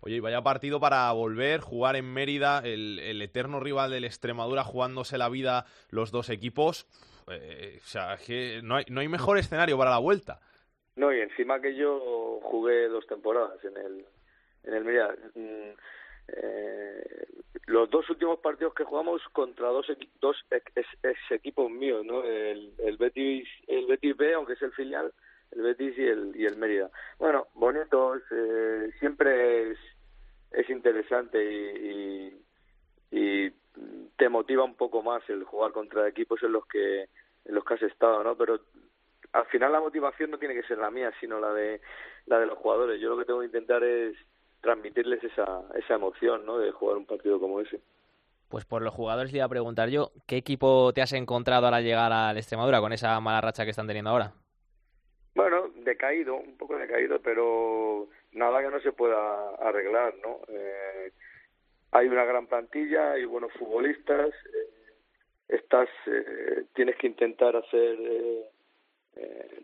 Oye, 0.00 0.16
y 0.16 0.20
vaya 0.20 0.42
partido 0.42 0.80
para 0.80 1.12
volver, 1.12 1.60
jugar 1.60 1.94
en 1.94 2.12
Mérida, 2.12 2.58
el, 2.64 2.98
el 2.98 3.22
eterno 3.22 3.60
rival 3.60 3.92
del 3.92 4.04
Extremadura, 4.04 4.64
jugándose 4.64 5.16
la 5.16 5.28
vida 5.28 5.64
los 5.90 6.10
dos 6.10 6.28
equipos. 6.28 6.86
Eh, 7.28 7.78
o 7.82 7.86
sea, 7.86 8.16
que 8.16 8.60
no 8.62 8.76
hay, 8.76 8.84
no 8.88 9.00
hay 9.00 9.08
mejor 9.08 9.38
escenario 9.38 9.78
para 9.78 9.90
la 9.90 9.98
vuelta. 9.98 10.40
No, 10.96 11.12
y 11.12 11.20
encima 11.20 11.60
que 11.60 11.74
yo 11.74 12.40
jugué 12.42 12.88
dos 12.88 13.06
temporadas 13.06 13.64
en 13.64 13.76
el 13.76 14.06
en 14.64 14.74
el. 14.74 14.84
Mm, 15.34 15.74
eh, 16.28 17.26
los 17.66 17.90
dos 17.90 18.08
últimos 18.10 18.38
partidos 18.40 18.74
que 18.74 18.84
jugamos 18.84 19.22
contra 19.32 19.68
dos, 19.68 19.86
dos 20.20 20.36
ex, 20.50 21.18
equipos 21.30 21.70
míos, 21.70 22.04
¿no? 22.04 22.24
El, 22.24 22.72
el, 22.78 22.96
Betis, 22.96 23.48
el 23.66 23.86
Betis 23.86 24.16
B, 24.16 24.34
aunque 24.34 24.54
es 24.54 24.62
el 24.62 24.72
filial, 24.72 25.12
el 25.52 25.62
Betis 25.62 25.96
y 25.96 26.04
el, 26.04 26.32
y 26.36 26.44
el 26.44 26.56
Mérida. 26.56 26.90
Bueno, 27.18 27.48
bonitos, 27.54 28.22
eh, 28.30 28.90
siempre 28.98 29.70
es, 29.70 29.78
es 30.52 30.68
interesante 30.70 31.42
y, 31.42 32.38
te 34.16 34.28
motiva 34.28 34.64
un 34.64 34.74
poco 34.74 35.02
más 35.02 35.22
el 35.28 35.44
jugar 35.44 35.72
contra 35.72 36.08
equipos 36.08 36.42
en 36.42 36.52
los 36.52 36.66
que 36.66 37.08
en 37.44 37.54
los 37.54 37.64
que 37.64 37.74
has 37.74 37.82
estado, 37.82 38.22
¿no? 38.22 38.36
Pero 38.36 38.60
al 39.32 39.46
final 39.46 39.72
la 39.72 39.80
motivación 39.80 40.30
no 40.30 40.38
tiene 40.38 40.54
que 40.54 40.62
ser 40.62 40.78
la 40.78 40.90
mía, 40.90 41.12
sino 41.20 41.40
la 41.40 41.52
de 41.52 41.80
la 42.26 42.38
de 42.38 42.46
los 42.46 42.58
jugadores. 42.58 43.00
Yo 43.00 43.10
lo 43.10 43.18
que 43.18 43.24
tengo 43.24 43.40
que 43.40 43.46
intentar 43.46 43.82
es 43.82 44.16
transmitirles 44.60 45.22
esa, 45.24 45.62
esa 45.74 45.94
emoción 45.94 46.46
¿no? 46.46 46.58
de 46.58 46.70
jugar 46.72 46.96
un 46.96 47.06
partido 47.06 47.38
como 47.38 47.60
ese. 47.60 47.80
Pues 48.48 48.64
por 48.64 48.82
los 48.82 48.94
jugadores 48.94 49.32
le 49.32 49.38
iba 49.38 49.46
a 49.46 49.50
preguntar 49.50 49.88
yo, 49.88 50.12
¿qué 50.26 50.36
equipo 50.36 50.92
te 50.92 51.02
has 51.02 51.12
encontrado 51.14 51.66
al 51.66 51.82
llegar 51.82 52.12
al 52.12 52.36
Extremadura 52.36 52.80
con 52.80 52.92
esa 52.92 53.18
mala 53.20 53.40
racha 53.40 53.64
que 53.64 53.70
están 53.70 53.86
teniendo 53.86 54.10
ahora? 54.10 54.32
Bueno, 55.34 55.70
decaído, 55.76 56.36
un 56.36 56.56
poco 56.58 56.76
decaído, 56.76 57.18
pero 57.22 58.08
nada 58.32 58.60
que 58.60 58.68
no 58.68 58.80
se 58.80 58.92
pueda 58.92 59.54
arreglar, 59.54 60.14
¿no? 60.22 60.40
Eh, 60.48 61.12
hay 61.92 62.08
una 62.08 62.24
gran 62.24 62.46
plantilla, 62.46 63.12
hay 63.12 63.24
buenos 63.24 63.52
futbolistas, 63.54 64.30
eh, 64.30 64.68
estás, 65.48 65.88
eh, 66.06 66.64
tienes 66.74 66.96
que 66.96 67.06
intentar 67.06 67.56
hacer 67.56 67.98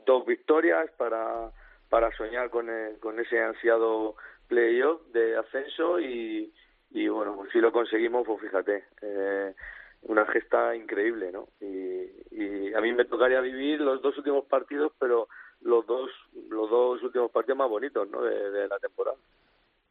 dos 0.05 0.27
victorias 0.27 0.91
para, 0.99 1.51
para 1.89 2.15
soñar 2.17 2.51
con, 2.51 2.69
con 3.01 3.19
ese 3.19 3.41
ansiado 3.41 4.17
playoff 4.47 5.01
de 5.13 5.37
ascenso 5.37 6.01
y, 6.01 6.53
y 6.91 7.09
bueno, 7.09 7.37
pues 7.37 7.53
si 7.53 7.61
lo 7.61 7.73
conseguimos, 7.73 8.27
pues 8.27 8.41
fíjate, 8.41 8.85
eh, 9.03 9.55
una 10.03 10.25
gesta 10.27 10.75
increíble, 10.75 11.33
¿no? 11.33 11.49
Y, 11.61 12.73
a 12.75 12.81
mí 12.81 12.93
me 12.93 13.07
tocaría 13.07 13.41
vivir 13.41 13.81
los 13.81 14.01
dos 14.03 14.17
últimos 14.19 14.45
partidos, 14.45 14.93
pero 15.01 15.29
los 15.63 15.85
dos 15.87 16.11
los 16.49 16.71
dos 16.71 17.03
últimos 17.03 17.31
partidos 17.33 17.59
más 17.59 17.69
bonitos, 17.69 18.09
¿no? 18.09 18.23
De 18.23 18.69
la 18.69 18.79
temporada. 18.79 19.17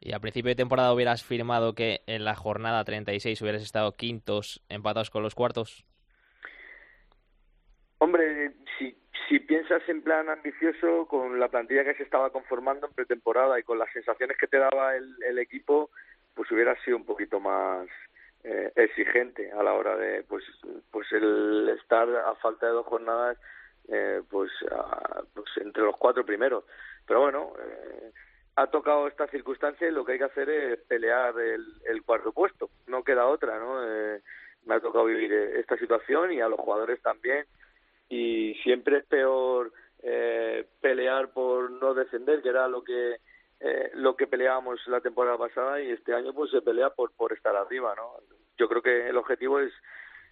¿Y 0.00 0.12
a 0.12 0.20
principio 0.20 0.50
de 0.50 0.56
temporada 0.56 0.92
hubieras 0.92 1.24
firmado 1.24 1.74
que 1.74 2.02
en 2.06 2.24
la 2.24 2.34
jornada 2.34 2.84
36 2.84 3.40
hubieras 3.42 3.62
estado 3.62 3.96
quintos 3.96 4.62
empatados 4.68 5.10
con 5.10 5.22
los 5.22 5.34
cuartos? 5.34 5.84
Hombre, 7.98 8.52
si 8.78 8.96
si 9.28 9.38
piensas 9.40 9.82
en 9.88 10.02
plan 10.02 10.28
ambicioso, 10.30 11.06
con 11.06 11.38
la 11.38 11.48
plantilla 11.48 11.84
que 11.84 11.94
se 11.94 12.02
estaba 12.02 12.30
conformando 12.30 12.86
en 12.86 12.94
pretemporada 12.94 13.58
y 13.58 13.62
con 13.62 13.78
las 13.78 13.92
sensaciones 13.92 14.38
que 14.38 14.46
te 14.46 14.58
daba 14.58 14.96
el, 14.96 15.38
equipo, 15.38 15.90
pues 16.34 16.50
hubiera 16.50 16.74
sido 16.82 16.96
un 16.96 17.04
poquito 17.04 17.38
más 17.38 17.86
eh, 18.42 18.72
exigente 18.74 19.52
a 19.52 19.62
la 19.62 19.74
hora 19.74 19.96
de, 19.96 20.22
pues, 20.22 20.44
pues 20.90 21.12
el 21.12 21.68
estar 21.80 22.08
a 22.08 22.34
falta 22.36 22.66
de 22.66 22.72
dos 22.72 22.86
jornadas, 22.86 23.36
eh, 23.88 24.22
pues, 24.30 24.50
pues 25.34 25.46
entre 25.58 25.82
los 25.82 25.96
cuatro 25.96 26.24
primeros. 26.24 26.64
Pero 27.06 27.20
bueno, 27.20 27.52
eh, 27.60 28.12
ha 28.60 28.66
tocado 28.66 29.06
esta 29.06 29.26
circunstancia 29.28 29.88
y 29.88 29.92
lo 29.92 30.04
que 30.04 30.12
hay 30.12 30.18
que 30.18 30.24
hacer 30.24 30.50
es 30.50 30.80
pelear 30.80 31.38
el, 31.38 31.64
el 31.86 32.02
cuarto 32.02 32.32
puesto. 32.32 32.70
No 32.86 33.04
queda 33.04 33.26
otra, 33.26 33.58
¿no? 33.58 33.80
me 34.64 34.74
ha 34.74 34.80
tocado 34.80 35.06
vivir 35.06 35.32
esta 35.32 35.76
situación 35.78 36.32
y 36.32 36.40
a 36.40 36.48
los 36.48 36.60
jugadores 36.60 37.00
también 37.00 37.46
y 38.08 38.54
siempre 38.62 38.98
es 38.98 39.06
peor 39.06 39.72
eh, 40.02 40.66
pelear 40.80 41.32
por 41.32 41.70
no 41.70 41.94
descender, 41.94 42.42
que 42.42 42.48
era 42.48 42.68
lo 42.68 42.82
que 42.82 43.16
eh, 43.60 43.90
lo 43.94 44.14
que 44.16 44.26
peleábamos 44.26 44.80
la 44.86 45.00
temporada 45.00 45.36
pasada 45.36 45.80
y 45.80 45.90
este 45.90 46.14
año 46.14 46.32
pues 46.32 46.50
se 46.50 46.62
pelea 46.62 46.90
por 46.90 47.12
por 47.12 47.32
estar 47.32 47.56
arriba, 47.56 47.94
¿no? 47.96 48.14
Yo 48.56 48.68
creo 48.68 48.82
que 48.82 49.08
el 49.08 49.16
objetivo 49.16 49.58
es 49.60 49.72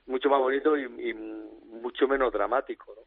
mucho 0.07 0.29
más 0.29 0.39
bonito 0.41 0.77
y, 0.77 0.85
y 0.85 1.15
mucho 1.15 2.07
menos 2.07 2.33
dramático, 2.33 2.95
¿no? 2.95 3.03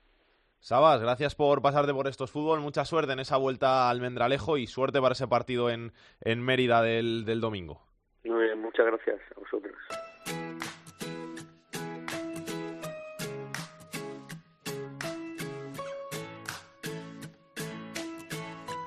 Sabas, 0.59 1.01
gracias 1.01 1.35
por 1.35 1.61
pasarte 1.61 1.93
por 1.93 2.07
estos 2.07 2.31
fútbol. 2.31 2.59
Mucha 2.59 2.83
suerte 2.85 3.13
en 3.13 3.19
esa 3.19 3.37
vuelta 3.37 3.89
al 3.89 3.97
Almendralejo 3.97 4.57
y 4.57 4.67
suerte 4.67 5.01
para 5.01 5.13
ese 5.13 5.27
partido 5.27 5.69
en, 5.69 5.93
en 6.21 6.41
Mérida 6.41 6.81
del, 6.81 7.23
del 7.25 7.39
domingo. 7.41 7.81
Muy 8.25 8.43
bien, 8.43 8.61
muchas 8.61 8.85
gracias 8.85 9.19
a 9.35 9.39
vosotros. 9.39 9.75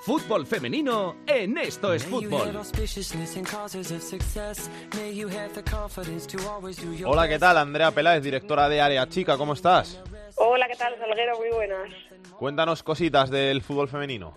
Fútbol 0.04 0.46
femenino 0.46 1.16
en 1.26 1.56
Esto 1.58 1.92
es 1.92 2.04
Fútbol. 2.04 2.50
Hola, 7.06 7.28
¿qué 7.28 7.38
tal? 7.38 7.56
Andrea 7.56 7.92
Peláez, 7.92 8.22
directora 8.22 8.68
de 8.68 8.80
Área 8.80 9.08
Chica, 9.08 9.38
¿cómo 9.38 9.52
estás? 9.52 10.02
Hola, 10.54 10.68
¿qué 10.68 10.76
tal, 10.76 10.94
Salguero? 10.98 11.38
Muy 11.38 11.48
buenas. 11.48 11.90
Cuéntanos 12.38 12.82
cositas 12.82 13.30
del 13.30 13.62
fútbol 13.62 13.88
femenino. 13.88 14.34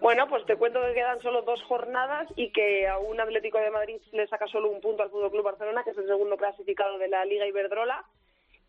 Bueno, 0.00 0.26
pues 0.26 0.46
te 0.46 0.56
cuento 0.56 0.80
que 0.80 0.94
quedan 0.94 1.20
solo 1.20 1.42
dos 1.42 1.62
jornadas 1.64 2.26
y 2.34 2.50
que 2.50 2.88
a 2.88 2.96
un 2.96 3.20
Atlético 3.20 3.58
de 3.58 3.70
Madrid 3.70 4.00
le 4.12 4.26
saca 4.26 4.46
solo 4.46 4.70
un 4.70 4.80
punto 4.80 5.02
al 5.02 5.10
Fútbol 5.10 5.30
Club 5.30 5.44
Barcelona, 5.44 5.84
que 5.84 5.90
es 5.90 5.98
el 5.98 6.06
segundo 6.06 6.38
clasificado 6.38 6.96
de 6.96 7.08
la 7.08 7.26
Liga 7.26 7.46
Iberdrola 7.46 8.06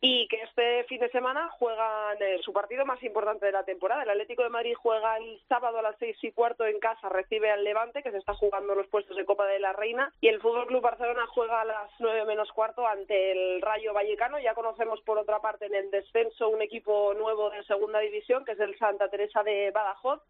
y 0.02 0.28
que 0.28 0.42
este 0.42 0.84
fin 0.86 1.00
de 1.00 1.10
semana 1.10 1.50
juegan 1.58 2.18
eh, 2.22 2.40
su 2.44 2.54
partido 2.54 2.86
más 2.86 3.02
importante 3.04 3.46
de 3.46 3.52
la 3.52 3.64
temporada. 3.64 4.04
El 4.04 4.10
Atlético 4.10 4.44
de 4.44 4.50
Madrid 4.50 4.76
juega 4.76 5.18
el 5.18 5.42
sábado 5.48 5.80
a 5.80 5.82
las 5.82 5.98
seis 5.98 6.18
y 6.22 6.32
cuarto 6.32 6.66
en 6.66 6.80
casa, 6.80 7.10
recibe 7.10 7.50
al 7.50 7.64
Levante, 7.64 8.04
que 8.04 8.12
se 8.12 8.18
está 8.18 8.34
jugando 8.34 8.76
los 8.76 8.88
puestos 8.88 9.18
de 9.18 9.26
Copa 9.26 9.46
de 9.48 9.60
la 9.60 9.74
Reina, 9.74 10.12
y 10.22 10.28
el 10.28 10.42
Fútbol 10.42 10.68
Club 10.68 10.82
Barcelona 10.82 11.26
juega 11.28 11.62
a 11.62 11.66
las 11.66 11.92
nueve 12.00 12.26
menos 12.26 12.52
cuarto 12.52 12.86
ante 12.86 13.32
el 13.32 13.62
Rayo 13.62 13.94
Vallecano. 13.94 14.40
Ya 14.40 14.54
conocemos 14.54 15.02
por 15.02 15.18
otra 15.18 15.40
parte 15.40 15.66
en 15.66 15.76
el 15.76 15.90
descenso 15.92 16.50
un 16.50 16.62
equipo 16.62 17.14
nuevo 17.14 17.50
de 17.50 17.64
segunda 17.64 18.00
división, 18.00 18.46
que 18.46 18.52
es 18.52 18.60
el 18.60 18.78
Santa 18.78 19.10
Teresa 19.10 19.44
de 19.44 19.72
Badajoz, 19.72 20.22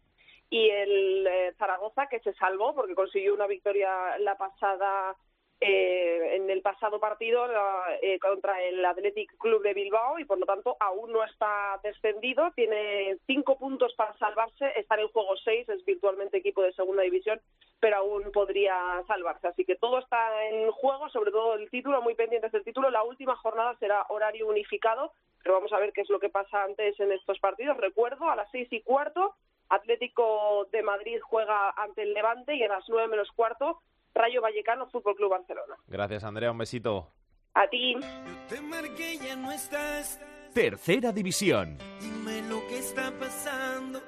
y 0.48 0.70
el 0.70 1.26
eh, 1.26 1.54
Zaragoza, 1.58 2.06
que 2.06 2.20
se 2.20 2.32
salvó 2.34 2.74
porque 2.74 2.94
consiguió 2.94 3.34
una 3.34 3.46
victoria 3.46 4.16
la 4.18 4.36
pasada 4.36 5.16
eh, 5.58 6.36
en 6.36 6.50
el 6.50 6.60
pasado 6.60 7.00
partido 7.00 7.46
eh, 8.02 8.18
contra 8.18 8.62
el 8.62 8.84
Athletic 8.84 9.38
Club 9.38 9.62
de 9.62 9.72
Bilbao 9.72 10.18
y 10.18 10.26
por 10.26 10.38
lo 10.38 10.44
tanto 10.44 10.76
aún 10.78 11.12
no 11.12 11.24
está 11.24 11.80
descendido, 11.82 12.50
tiene 12.54 13.16
cinco 13.26 13.56
puntos 13.56 13.94
para 13.94 14.16
salvarse, 14.18 14.70
está 14.76 15.00
en 15.00 15.08
juego 15.08 15.34
seis, 15.38 15.66
es 15.70 15.82
virtualmente 15.86 16.36
equipo 16.36 16.62
de 16.62 16.74
segunda 16.74 17.02
división, 17.04 17.40
pero 17.80 17.96
aún 17.96 18.30
podría 18.32 19.02
salvarse. 19.06 19.48
Así 19.48 19.64
que 19.64 19.76
todo 19.76 19.98
está 19.98 20.44
en 20.46 20.70
juego, 20.72 21.08
sobre 21.08 21.30
todo 21.30 21.54
el 21.54 21.70
título, 21.70 22.02
muy 22.02 22.14
pendientes 22.14 22.52
del 22.52 22.64
título. 22.64 22.90
La 22.90 23.04
última 23.04 23.34
jornada 23.36 23.74
será 23.78 24.04
horario 24.10 24.46
unificado, 24.48 25.12
pero 25.42 25.54
vamos 25.54 25.72
a 25.72 25.78
ver 25.78 25.94
qué 25.94 26.02
es 26.02 26.10
lo 26.10 26.20
que 26.20 26.28
pasa 26.28 26.64
antes 26.64 27.00
en 27.00 27.12
estos 27.12 27.38
partidos. 27.38 27.78
Recuerdo, 27.78 28.28
a 28.28 28.36
las 28.36 28.50
seis 28.50 28.68
y 28.72 28.82
cuarto, 28.82 29.34
Atlético 29.70 30.68
de 30.70 30.82
Madrid 30.82 31.18
juega 31.22 31.70
ante 31.70 32.02
el 32.02 32.12
Levante 32.12 32.54
y 32.54 32.62
a 32.62 32.68
las 32.68 32.86
nueve 32.88 33.08
menos 33.08 33.32
cuarto 33.32 33.80
Rayo 34.16 34.40
Vallecano 34.40 34.86
Fútbol 34.86 35.14
Club 35.14 35.30
Barcelona. 35.30 35.76
Gracias, 35.86 36.24
Andrea. 36.24 36.50
Un 36.50 36.58
besito. 36.58 37.12
A 37.52 37.68
ti. 37.68 37.94
Tercera 40.54 41.12
división. 41.12 41.76
Dime 42.00 42.40
lo 42.48 42.66
que 42.66 42.78
está 42.78 43.12
pasando. 43.18 44.00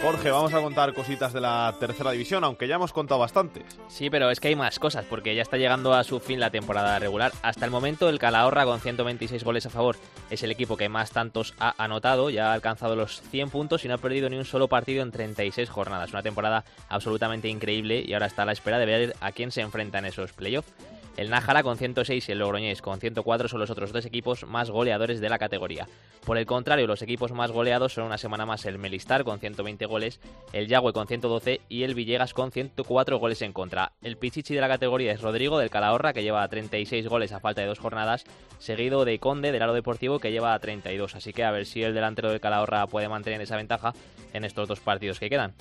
Jorge, 0.00 0.30
vamos 0.30 0.54
a 0.54 0.60
contar 0.60 0.94
cositas 0.94 1.32
de 1.32 1.40
la 1.40 1.74
tercera 1.80 2.12
división, 2.12 2.44
aunque 2.44 2.68
ya 2.68 2.76
hemos 2.76 2.92
contado 2.92 3.20
bastantes. 3.20 3.64
Sí, 3.88 4.10
pero 4.10 4.30
es 4.30 4.38
que 4.38 4.48
hay 4.48 4.56
más 4.56 4.78
cosas, 4.78 5.04
porque 5.04 5.34
ya 5.34 5.42
está 5.42 5.56
llegando 5.56 5.92
a 5.92 6.04
su 6.04 6.20
fin 6.20 6.38
la 6.38 6.50
temporada 6.50 6.98
regular. 7.00 7.32
Hasta 7.42 7.64
el 7.64 7.72
momento, 7.72 8.08
el 8.08 8.20
Calahorra, 8.20 8.64
con 8.64 8.80
126 8.80 9.42
goles 9.42 9.66
a 9.66 9.70
favor, 9.70 9.96
es 10.30 10.42
el 10.44 10.52
equipo 10.52 10.76
que 10.76 10.88
más 10.88 11.10
tantos 11.10 11.54
ha 11.58 11.74
anotado, 11.82 12.30
ya 12.30 12.50
ha 12.50 12.54
alcanzado 12.54 12.94
los 12.94 13.20
100 13.22 13.50
puntos 13.50 13.84
y 13.84 13.88
no 13.88 13.94
ha 13.94 13.98
perdido 13.98 14.30
ni 14.30 14.36
un 14.36 14.44
solo 14.44 14.68
partido 14.68 15.02
en 15.02 15.10
36 15.10 15.68
jornadas. 15.68 16.10
Una 16.12 16.22
temporada 16.22 16.64
absolutamente 16.88 17.48
increíble 17.48 18.04
y 18.06 18.12
ahora 18.12 18.26
está 18.26 18.42
a 18.42 18.46
la 18.46 18.52
espera 18.52 18.78
de 18.78 18.86
ver 18.86 19.16
a 19.20 19.32
quién 19.32 19.50
se 19.50 19.62
enfrenta 19.62 19.98
en 19.98 20.06
esos 20.06 20.32
playoffs. 20.32 20.72
El 21.18 21.30
Nájara 21.30 21.64
con 21.64 21.76
106 21.76 22.28
y 22.28 22.32
el 22.32 22.38
Logroñés 22.38 22.80
con 22.80 23.00
104 23.00 23.48
son 23.48 23.58
los 23.58 23.70
otros 23.70 23.92
dos 23.92 24.06
equipos 24.06 24.46
más 24.46 24.70
goleadores 24.70 25.20
de 25.20 25.28
la 25.28 25.40
categoría. 25.40 25.88
Por 26.24 26.38
el 26.38 26.46
contrario, 26.46 26.86
los 26.86 27.02
equipos 27.02 27.32
más 27.32 27.50
goleados 27.50 27.94
son 27.94 28.04
una 28.04 28.18
semana 28.18 28.46
más 28.46 28.64
el 28.66 28.78
Melistar 28.78 29.24
con 29.24 29.40
120 29.40 29.84
goles, 29.86 30.20
el 30.52 30.68
Yagüe 30.68 30.92
con 30.92 31.08
112 31.08 31.60
y 31.68 31.82
el 31.82 31.96
Villegas 31.96 32.34
con 32.34 32.52
104 32.52 33.18
goles 33.18 33.42
en 33.42 33.52
contra. 33.52 33.90
El 34.00 34.16
Pichichi 34.16 34.54
de 34.54 34.60
la 34.60 34.68
categoría 34.68 35.10
es 35.10 35.20
Rodrigo 35.20 35.58
del 35.58 35.70
Calahorra 35.70 36.12
que 36.12 36.22
lleva 36.22 36.46
36 36.46 37.08
goles 37.08 37.32
a 37.32 37.40
falta 37.40 37.62
de 37.62 37.66
dos 37.66 37.80
jornadas, 37.80 38.24
seguido 38.60 39.04
de 39.04 39.18
Conde 39.18 39.50
del 39.50 39.62
Aro 39.62 39.74
Deportivo 39.74 40.20
que 40.20 40.30
lleva 40.30 40.56
32. 40.56 41.16
Así 41.16 41.32
que 41.32 41.42
a 41.42 41.50
ver 41.50 41.66
si 41.66 41.82
el 41.82 41.94
delantero 41.94 42.30
del 42.30 42.40
Calahorra 42.40 42.86
puede 42.86 43.08
mantener 43.08 43.40
esa 43.40 43.56
ventaja 43.56 43.92
en 44.32 44.44
estos 44.44 44.68
dos 44.68 44.78
partidos 44.78 45.18
que 45.18 45.30
quedan. 45.30 45.56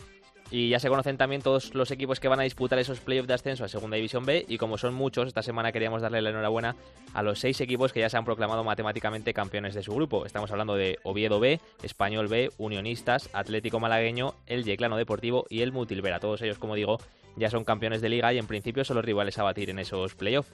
Y 0.49 0.69
ya 0.69 0.79
se 0.79 0.87
conocen 0.87 1.17
también 1.17 1.41
todos 1.41 1.75
los 1.75 1.91
equipos 1.91 2.21
que 2.21 2.29
van 2.29 2.39
a 2.39 2.43
disputar 2.43 2.79
esos 2.79 3.01
playoffs 3.01 3.27
de 3.27 3.33
ascenso 3.33 3.65
a 3.65 3.67
Segunda 3.67 3.97
División 3.97 4.25
B 4.25 4.45
y 4.47 4.57
como 4.57 4.77
son 4.77 4.93
muchos, 4.93 5.27
esta 5.27 5.41
semana 5.41 5.73
queríamos 5.73 6.01
darle 6.01 6.21
la 6.21 6.29
enhorabuena 6.29 6.77
a 7.13 7.21
los 7.21 7.39
seis 7.39 7.59
equipos 7.59 7.91
que 7.91 7.99
ya 7.99 8.09
se 8.09 8.15
han 8.15 8.23
proclamado 8.23 8.63
matemáticamente 8.63 9.33
campeones 9.33 9.75
de 9.75 9.83
su 9.83 9.93
grupo. 9.93 10.25
Estamos 10.25 10.49
hablando 10.51 10.75
de 10.75 10.99
Oviedo 11.03 11.41
B, 11.41 11.59
Español 11.83 12.29
B, 12.29 12.49
Unionistas, 12.57 13.29
Atlético 13.33 13.81
Malagueño, 13.81 14.35
el 14.45 14.63
Yeclano 14.63 14.95
Deportivo 14.95 15.45
y 15.49 15.63
el 15.63 15.73
Mutilvera. 15.73 16.21
Todos 16.21 16.41
ellos, 16.41 16.59
como 16.59 16.75
digo, 16.75 16.97
ya 17.35 17.49
son 17.49 17.65
campeones 17.65 18.01
de 18.01 18.07
liga 18.07 18.31
y 18.31 18.37
en 18.37 18.47
principio 18.47 18.85
son 18.85 18.95
los 18.95 19.05
rivales 19.05 19.37
a 19.39 19.43
batir 19.43 19.69
en 19.69 19.79
esos 19.79 20.15
playoffs. 20.15 20.51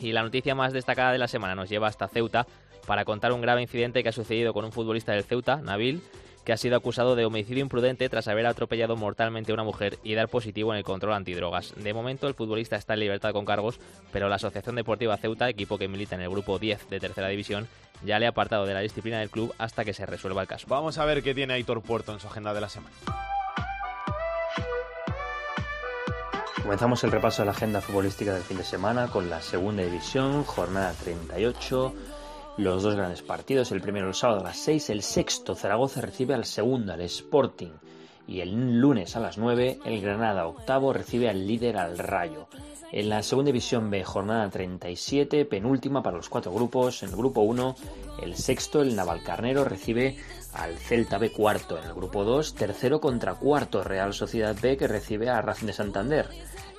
Y 0.00 0.10
la 0.10 0.22
noticia 0.22 0.56
más 0.56 0.72
destacada 0.72 1.12
de 1.12 1.18
la 1.18 1.28
semana 1.28 1.54
nos 1.54 1.68
lleva 1.68 1.86
hasta 1.86 2.08
Ceuta 2.08 2.46
para 2.88 3.04
contar 3.04 3.32
un 3.32 3.40
grave 3.40 3.62
incidente 3.62 4.02
que 4.02 4.08
ha 4.08 4.12
sucedido 4.12 4.52
con 4.52 4.64
un 4.64 4.72
futbolista 4.72 5.12
del 5.12 5.22
Ceuta, 5.22 5.58
Nabil, 5.58 6.02
que 6.44 6.52
ha 6.52 6.56
sido 6.56 6.76
acusado 6.76 7.16
de 7.16 7.24
homicidio 7.24 7.62
imprudente 7.62 8.08
tras 8.08 8.28
haber 8.28 8.46
atropellado 8.46 8.96
mortalmente 8.96 9.52
a 9.52 9.54
una 9.54 9.64
mujer 9.64 9.98
y 10.02 10.14
dar 10.14 10.28
positivo 10.28 10.72
en 10.72 10.78
el 10.78 10.84
control 10.84 11.14
antidrogas. 11.14 11.74
De 11.76 11.94
momento, 11.94 12.28
el 12.28 12.34
futbolista 12.34 12.76
está 12.76 12.94
en 12.94 13.00
libertad 13.00 13.32
con 13.32 13.44
cargos, 13.44 13.78
pero 14.12 14.28
la 14.28 14.36
Asociación 14.36 14.76
Deportiva 14.76 15.16
Ceuta, 15.16 15.48
equipo 15.48 15.78
que 15.78 15.88
milita 15.88 16.16
en 16.16 16.22
el 16.22 16.30
grupo 16.30 16.58
10 16.58 16.90
de 16.90 17.00
tercera 17.00 17.28
división, 17.28 17.68
ya 18.04 18.18
le 18.18 18.26
ha 18.26 18.30
apartado 18.30 18.66
de 18.66 18.74
la 18.74 18.80
disciplina 18.80 19.20
del 19.20 19.30
club 19.30 19.54
hasta 19.58 19.84
que 19.84 19.92
se 19.92 20.06
resuelva 20.06 20.42
el 20.42 20.48
caso. 20.48 20.66
Vamos 20.68 20.98
a 20.98 21.04
ver 21.04 21.22
qué 21.22 21.34
tiene 21.34 21.54
Aitor 21.54 21.82
Puerto 21.82 22.12
en 22.12 22.20
su 22.20 22.26
agenda 22.26 22.52
de 22.52 22.60
la 22.60 22.68
semana. 22.68 22.94
Comenzamos 26.62 27.02
el 27.02 27.10
repaso 27.10 27.42
de 27.42 27.46
la 27.46 27.52
agenda 27.52 27.80
futbolística 27.80 28.32
del 28.32 28.44
fin 28.44 28.56
de 28.56 28.62
semana 28.62 29.08
con 29.08 29.28
la 29.28 29.42
segunda 29.42 29.82
división, 29.82 30.44
jornada 30.44 30.92
38. 30.92 31.94
Los 32.58 32.82
dos 32.82 32.94
grandes 32.94 33.22
partidos, 33.22 33.72
el 33.72 33.80
primero 33.80 34.08
el 34.08 34.14
sábado 34.14 34.40
a 34.40 34.44
las 34.44 34.58
6, 34.58 34.90
el 34.90 35.02
sexto 35.02 35.54
Zaragoza 35.54 36.02
recibe 36.02 36.34
al 36.34 36.44
segundo, 36.44 36.92
al 36.92 37.00
Sporting. 37.00 37.70
Y 38.28 38.40
el 38.40 38.78
lunes 38.78 39.16
a 39.16 39.20
las 39.20 39.38
9, 39.38 39.80
el 39.84 40.00
Granada 40.02 40.46
octavo 40.46 40.92
recibe 40.92 41.30
al 41.30 41.46
líder 41.46 41.78
al 41.78 41.96
Rayo. 41.96 42.48
En 42.92 43.08
la 43.08 43.22
segunda 43.22 43.48
división 43.48 43.88
B, 43.88 44.04
jornada 44.04 44.50
37, 44.50 45.46
penúltima 45.46 46.02
para 46.02 46.18
los 46.18 46.28
cuatro 46.28 46.52
grupos. 46.52 47.02
En 47.02 47.08
el 47.08 47.16
grupo 47.16 47.40
1, 47.40 47.74
el 48.22 48.36
sexto, 48.36 48.82
el 48.82 48.94
Navalcarnero, 48.94 49.64
recibe 49.64 50.18
al 50.52 50.76
Celta 50.76 51.16
B 51.16 51.32
cuarto. 51.32 51.78
En 51.78 51.84
el 51.84 51.94
grupo 51.94 52.22
2, 52.22 52.54
tercero 52.54 53.00
contra 53.00 53.34
cuarto, 53.34 53.82
Real 53.82 54.12
Sociedad 54.12 54.54
B, 54.60 54.76
que 54.76 54.88
recibe 54.88 55.30
a 55.30 55.40
Racing 55.40 55.68
de 55.68 55.72
Santander. 55.72 56.28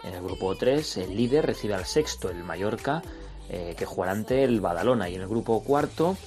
En 0.04 0.14
el 0.14 0.24
grupo 0.24 0.56
3, 0.56 0.98
el 0.98 1.18
líder 1.18 1.48
recibe 1.48 1.74
al 1.74 1.86
sexto, 1.86 2.30
el 2.30 2.44
Mallorca, 2.44 3.02
eh, 3.50 3.76
que 3.78 3.86
jugará 3.86 4.12
ante 4.12 4.44
el 4.44 4.62
Badalona. 4.62 5.10
Y 5.10 5.16
en 5.16 5.22
el 5.22 5.28
grupo 5.28 5.64
cuarto, 5.64 6.18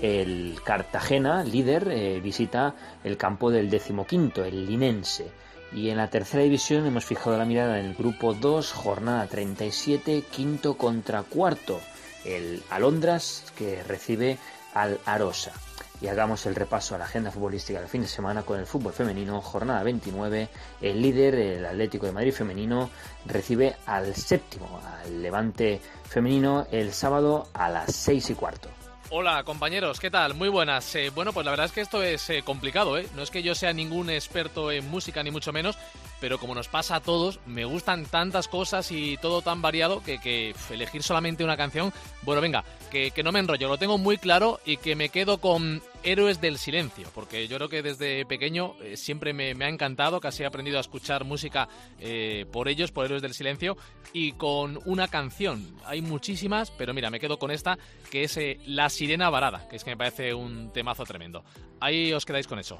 el 0.00 0.56
Cartagena, 0.64 1.44
líder, 1.44 1.88
eh, 1.90 2.20
visita 2.20 2.74
el 3.04 3.16
campo 3.16 3.50
del 3.50 3.70
decimoquinto, 3.70 4.44
el 4.44 4.66
Linense. 4.66 5.30
Y 5.72 5.90
en 5.90 5.98
la 5.98 6.10
tercera 6.10 6.42
división 6.42 6.86
hemos 6.86 7.04
fijado 7.04 7.38
la 7.38 7.44
mirada 7.44 7.78
en 7.78 7.86
el 7.86 7.94
grupo 7.94 8.34
2, 8.34 8.72
jornada 8.72 9.26
37, 9.26 10.24
quinto 10.30 10.76
contra 10.76 11.22
cuarto, 11.22 11.80
el 12.24 12.62
Alondras, 12.70 13.44
que 13.56 13.82
recibe 13.84 14.38
al 14.74 14.98
Arosa 15.04 15.52
y 16.00 16.08
hagamos 16.08 16.46
el 16.46 16.54
repaso 16.54 16.94
a 16.94 16.98
la 16.98 17.04
agenda 17.04 17.30
futbolística 17.30 17.78
del 17.78 17.88
fin 17.88 18.02
de 18.02 18.08
semana 18.08 18.42
con 18.42 18.58
el 18.58 18.66
fútbol 18.66 18.92
femenino, 18.92 19.40
jornada 19.40 19.82
29, 19.82 20.48
el 20.80 21.02
líder, 21.02 21.34
el 21.34 21.66
Atlético 21.66 22.06
de 22.06 22.12
Madrid 22.12 22.32
femenino, 22.32 22.90
recibe 23.26 23.76
al 23.86 24.14
séptimo, 24.14 24.80
al 25.02 25.22
Levante 25.22 25.80
femenino, 26.08 26.66
el 26.70 26.92
sábado 26.92 27.48
a 27.52 27.68
las 27.68 27.94
seis 27.94 28.30
y 28.30 28.34
cuarto. 28.34 28.68
Hola 29.12 29.42
compañeros, 29.42 29.98
¿qué 29.98 30.08
tal? 30.08 30.34
Muy 30.34 30.48
buenas. 30.48 30.94
Eh, 30.94 31.10
bueno, 31.12 31.32
pues 31.32 31.44
la 31.44 31.50
verdad 31.50 31.66
es 31.66 31.72
que 31.72 31.80
esto 31.80 32.00
es 32.00 32.30
eh, 32.30 32.42
complicado, 32.44 32.96
¿eh? 32.96 33.08
No 33.16 33.22
es 33.22 33.32
que 33.32 33.42
yo 33.42 33.56
sea 33.56 33.72
ningún 33.72 34.08
experto 34.08 34.70
en 34.70 34.88
música 34.88 35.20
ni 35.24 35.32
mucho 35.32 35.52
menos, 35.52 35.76
pero 36.20 36.38
como 36.38 36.54
nos 36.54 36.68
pasa 36.68 36.94
a 36.94 37.00
todos, 37.00 37.40
me 37.44 37.64
gustan 37.64 38.06
tantas 38.06 38.46
cosas 38.46 38.92
y 38.92 39.16
todo 39.16 39.42
tan 39.42 39.62
variado 39.62 40.00
que, 40.04 40.20
que 40.20 40.54
elegir 40.70 41.02
solamente 41.02 41.42
una 41.42 41.56
canción, 41.56 41.92
bueno, 42.22 42.40
venga, 42.40 42.62
que, 42.92 43.10
que, 43.10 43.24
no 43.24 43.32
me 43.32 43.40
enrollo, 43.40 43.66
lo 43.66 43.78
tengo 43.78 43.98
muy 43.98 44.16
claro 44.16 44.60
y 44.64 44.76
que 44.76 44.94
me 44.94 45.08
quedo 45.08 45.38
con 45.38 45.82
Héroes 46.02 46.40
del 46.40 46.58
Silencio, 46.58 47.08
porque 47.14 47.46
yo 47.46 47.56
creo 47.56 47.68
que 47.68 47.82
desde 47.82 48.24
pequeño 48.24 48.74
eh, 48.82 48.96
siempre 48.96 49.32
me, 49.32 49.52
ha 49.64 49.68
encantado, 49.68 50.20
casi 50.20 50.42
he 50.42 50.46
aprendido 50.46 50.78
a 50.78 50.80
escuchar 50.80 51.24
música 51.24 51.68
eh, 51.98 52.46
por 52.50 52.68
ellos, 52.68 52.90
por 52.90 53.04
Héroes 53.04 53.22
del 53.22 53.34
Silencio, 53.34 53.76
y 54.12 54.32
con 54.32 54.78
una 54.86 55.08
canción. 55.08 55.76
Hay 55.84 56.02
muchísimas, 56.02 56.70
pero 56.70 56.94
mira, 56.94 57.10
me 57.10 57.20
quedo 57.20 57.38
con 57.38 57.50
esta, 57.50 57.78
que 58.10 58.24
es 58.24 58.36
eh, 58.36 58.60
La 58.66 58.88
Sirena 58.88 59.30
Varada, 59.30 59.68
que 59.68 59.76
es 59.76 59.84
que 59.84 59.90
me 59.90 59.96
parece 59.96 60.34
un 60.34 60.72
temazo 60.72 61.04
tremendo. 61.04 61.44
Ahí 61.80 62.12
os 62.12 62.24
quedáis 62.24 62.46
con 62.46 62.58
eso. 62.58 62.78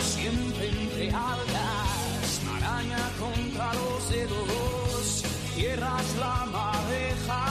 Siempre 0.00 0.68
entre 0.68 1.10
algas, 1.10 2.40
maraña 2.44 3.10
contra 3.18 3.72
los 3.74 4.08
dedos, 4.10 5.24
tierras 5.54 6.16
la 6.18 6.44
madeja, 6.46 7.44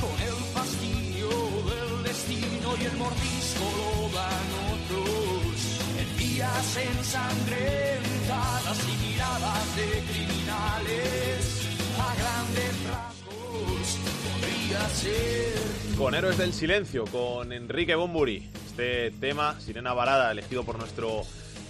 con 0.00 0.16
el 0.28 0.36
fastidio 0.54 1.28
del 1.70 2.02
destino 2.04 2.68
y 2.80 2.84
el 2.86 2.96
mordisco 2.96 3.64
lo 3.80 4.08
dan 4.16 4.48
otros, 4.72 5.56
en 6.00 6.08
días 6.16 6.68
ensangrentadas 6.76 8.78
y 8.88 8.94
miradas 9.06 9.66
de 9.76 9.88
criminales, 10.10 11.35
Con 15.96 16.14
Héroes 16.14 16.38
del 16.38 16.52
Silencio, 16.52 17.04
con 17.04 17.52
Enrique 17.52 17.94
Bomburi. 17.94 18.50
Este 18.66 19.10
tema, 19.12 19.58
Sirena 19.60 19.94
Varada, 19.94 20.30
elegido 20.32 20.64
por 20.64 20.78
nuestro 20.78 21.22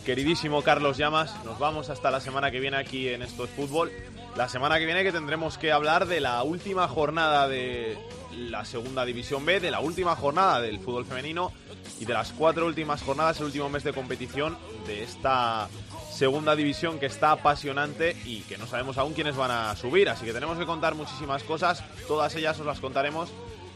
queridísimo 0.05 0.63
Carlos 0.63 0.97
Llamas. 0.97 1.35
Nos 1.45 1.59
vamos 1.59 1.91
hasta 1.91 2.11
la 2.11 2.21
semana 2.21 2.51
que 2.51 2.61
viene 2.61 2.77
aquí 2.77 3.09
en 3.09 3.23
Esto 3.23 3.45
es 3.45 3.51
Fútbol. 3.51 3.93
La 4.37 4.49
semana 4.49 4.79
que 4.79 4.87
viene 4.87 5.03
que 5.03 5.13
tendremos 5.13 5.59
que 5.59 5.73
hablar 5.73 6.07
de 6.07 6.21
la 6.21 6.43
última 6.43 6.89
jornada 6.89 7.49
de 7.49 7.99
la 8.37 8.65
Segunda 8.65 9.05
División 9.05 9.45
B, 9.45 9.61
de 9.61 9.71
la 9.71 9.81
última 9.81 10.15
jornada 10.15 10.61
del 10.61 10.79
fútbol 10.79 11.07
femenino 11.07 11.53
y 12.01 12.05
de 12.05 12.13
las 12.13 12.33
cuatro 12.33 12.67
últimas 12.67 13.03
jornadas, 13.03 13.41
el 13.41 13.47
último 13.47 13.69
mes 13.69 13.85
de 13.85 13.93
competición 13.93 14.57
de 14.87 15.03
esta 15.03 15.69
Segunda 16.17 16.57
División 16.57 16.99
que 16.99 17.05
está 17.05 17.33
apasionante 17.33 18.17
y 18.25 18.41
que 18.41 18.57
no 18.57 18.67
sabemos 18.67 18.97
aún 18.97 19.13
quiénes 19.13 19.37
van 19.37 19.51
a 19.51 19.77
subir. 19.77 20.09
Así 20.09 20.25
que 20.25 20.33
tenemos 20.33 20.57
que 20.57 20.65
contar 20.65 20.95
muchísimas 20.95 21.43
cosas. 21.43 21.85
Todas 22.09 22.35
ellas 22.37 22.59
os 22.59 22.65
las 22.65 22.81
contaremos 22.81 23.29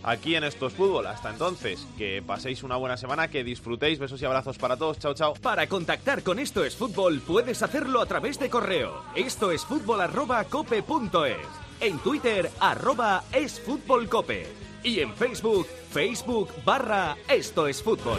aquí 0.03 0.37
en 0.37 0.45
Estos 0.45 0.73
Fútbol. 0.73 1.07
Hasta 1.07 1.29
entonces, 1.29 1.87
que 1.99 2.23
paséis 2.27 2.63
una 2.63 2.77
buena 2.77 2.97
semana, 2.97 3.29
que 3.29 3.45
disfrutéis. 3.45 3.99
Besos 3.99 4.23
y 4.23 4.25
abrazos 4.25 4.57
para 4.57 4.79
todos. 4.79 4.99
Chao, 4.99 5.13
chao. 5.13 5.35
Para 5.35 5.67
contactar 5.67 6.23
con 6.23 6.39
Esto 6.39 6.65
es 6.65 6.75
Fútbol 6.77 7.21
puedes 7.21 7.63
hacerlo 7.63 8.01
a 8.01 8.07
través 8.07 8.39
de 8.39 8.49
correo. 8.49 9.03
Esto 9.15 9.51
es 9.51 9.63
fútbol 9.67 10.01
arroba 10.01 10.45
cope 10.45 10.83
punto 10.83 11.27
es. 11.27 11.37
En 11.79 11.99
Twitter 11.99 12.51
arroba 12.59 13.23
es 13.33 13.61
fútbol 13.61 14.09
cope. 14.09 14.47
Y 14.83 15.01
en 15.01 15.13
Facebook, 15.13 15.67
Facebook 15.91 16.49
barra 16.65 17.19
Esto 17.29 17.67
es 17.67 17.83
Fútbol. 17.83 18.19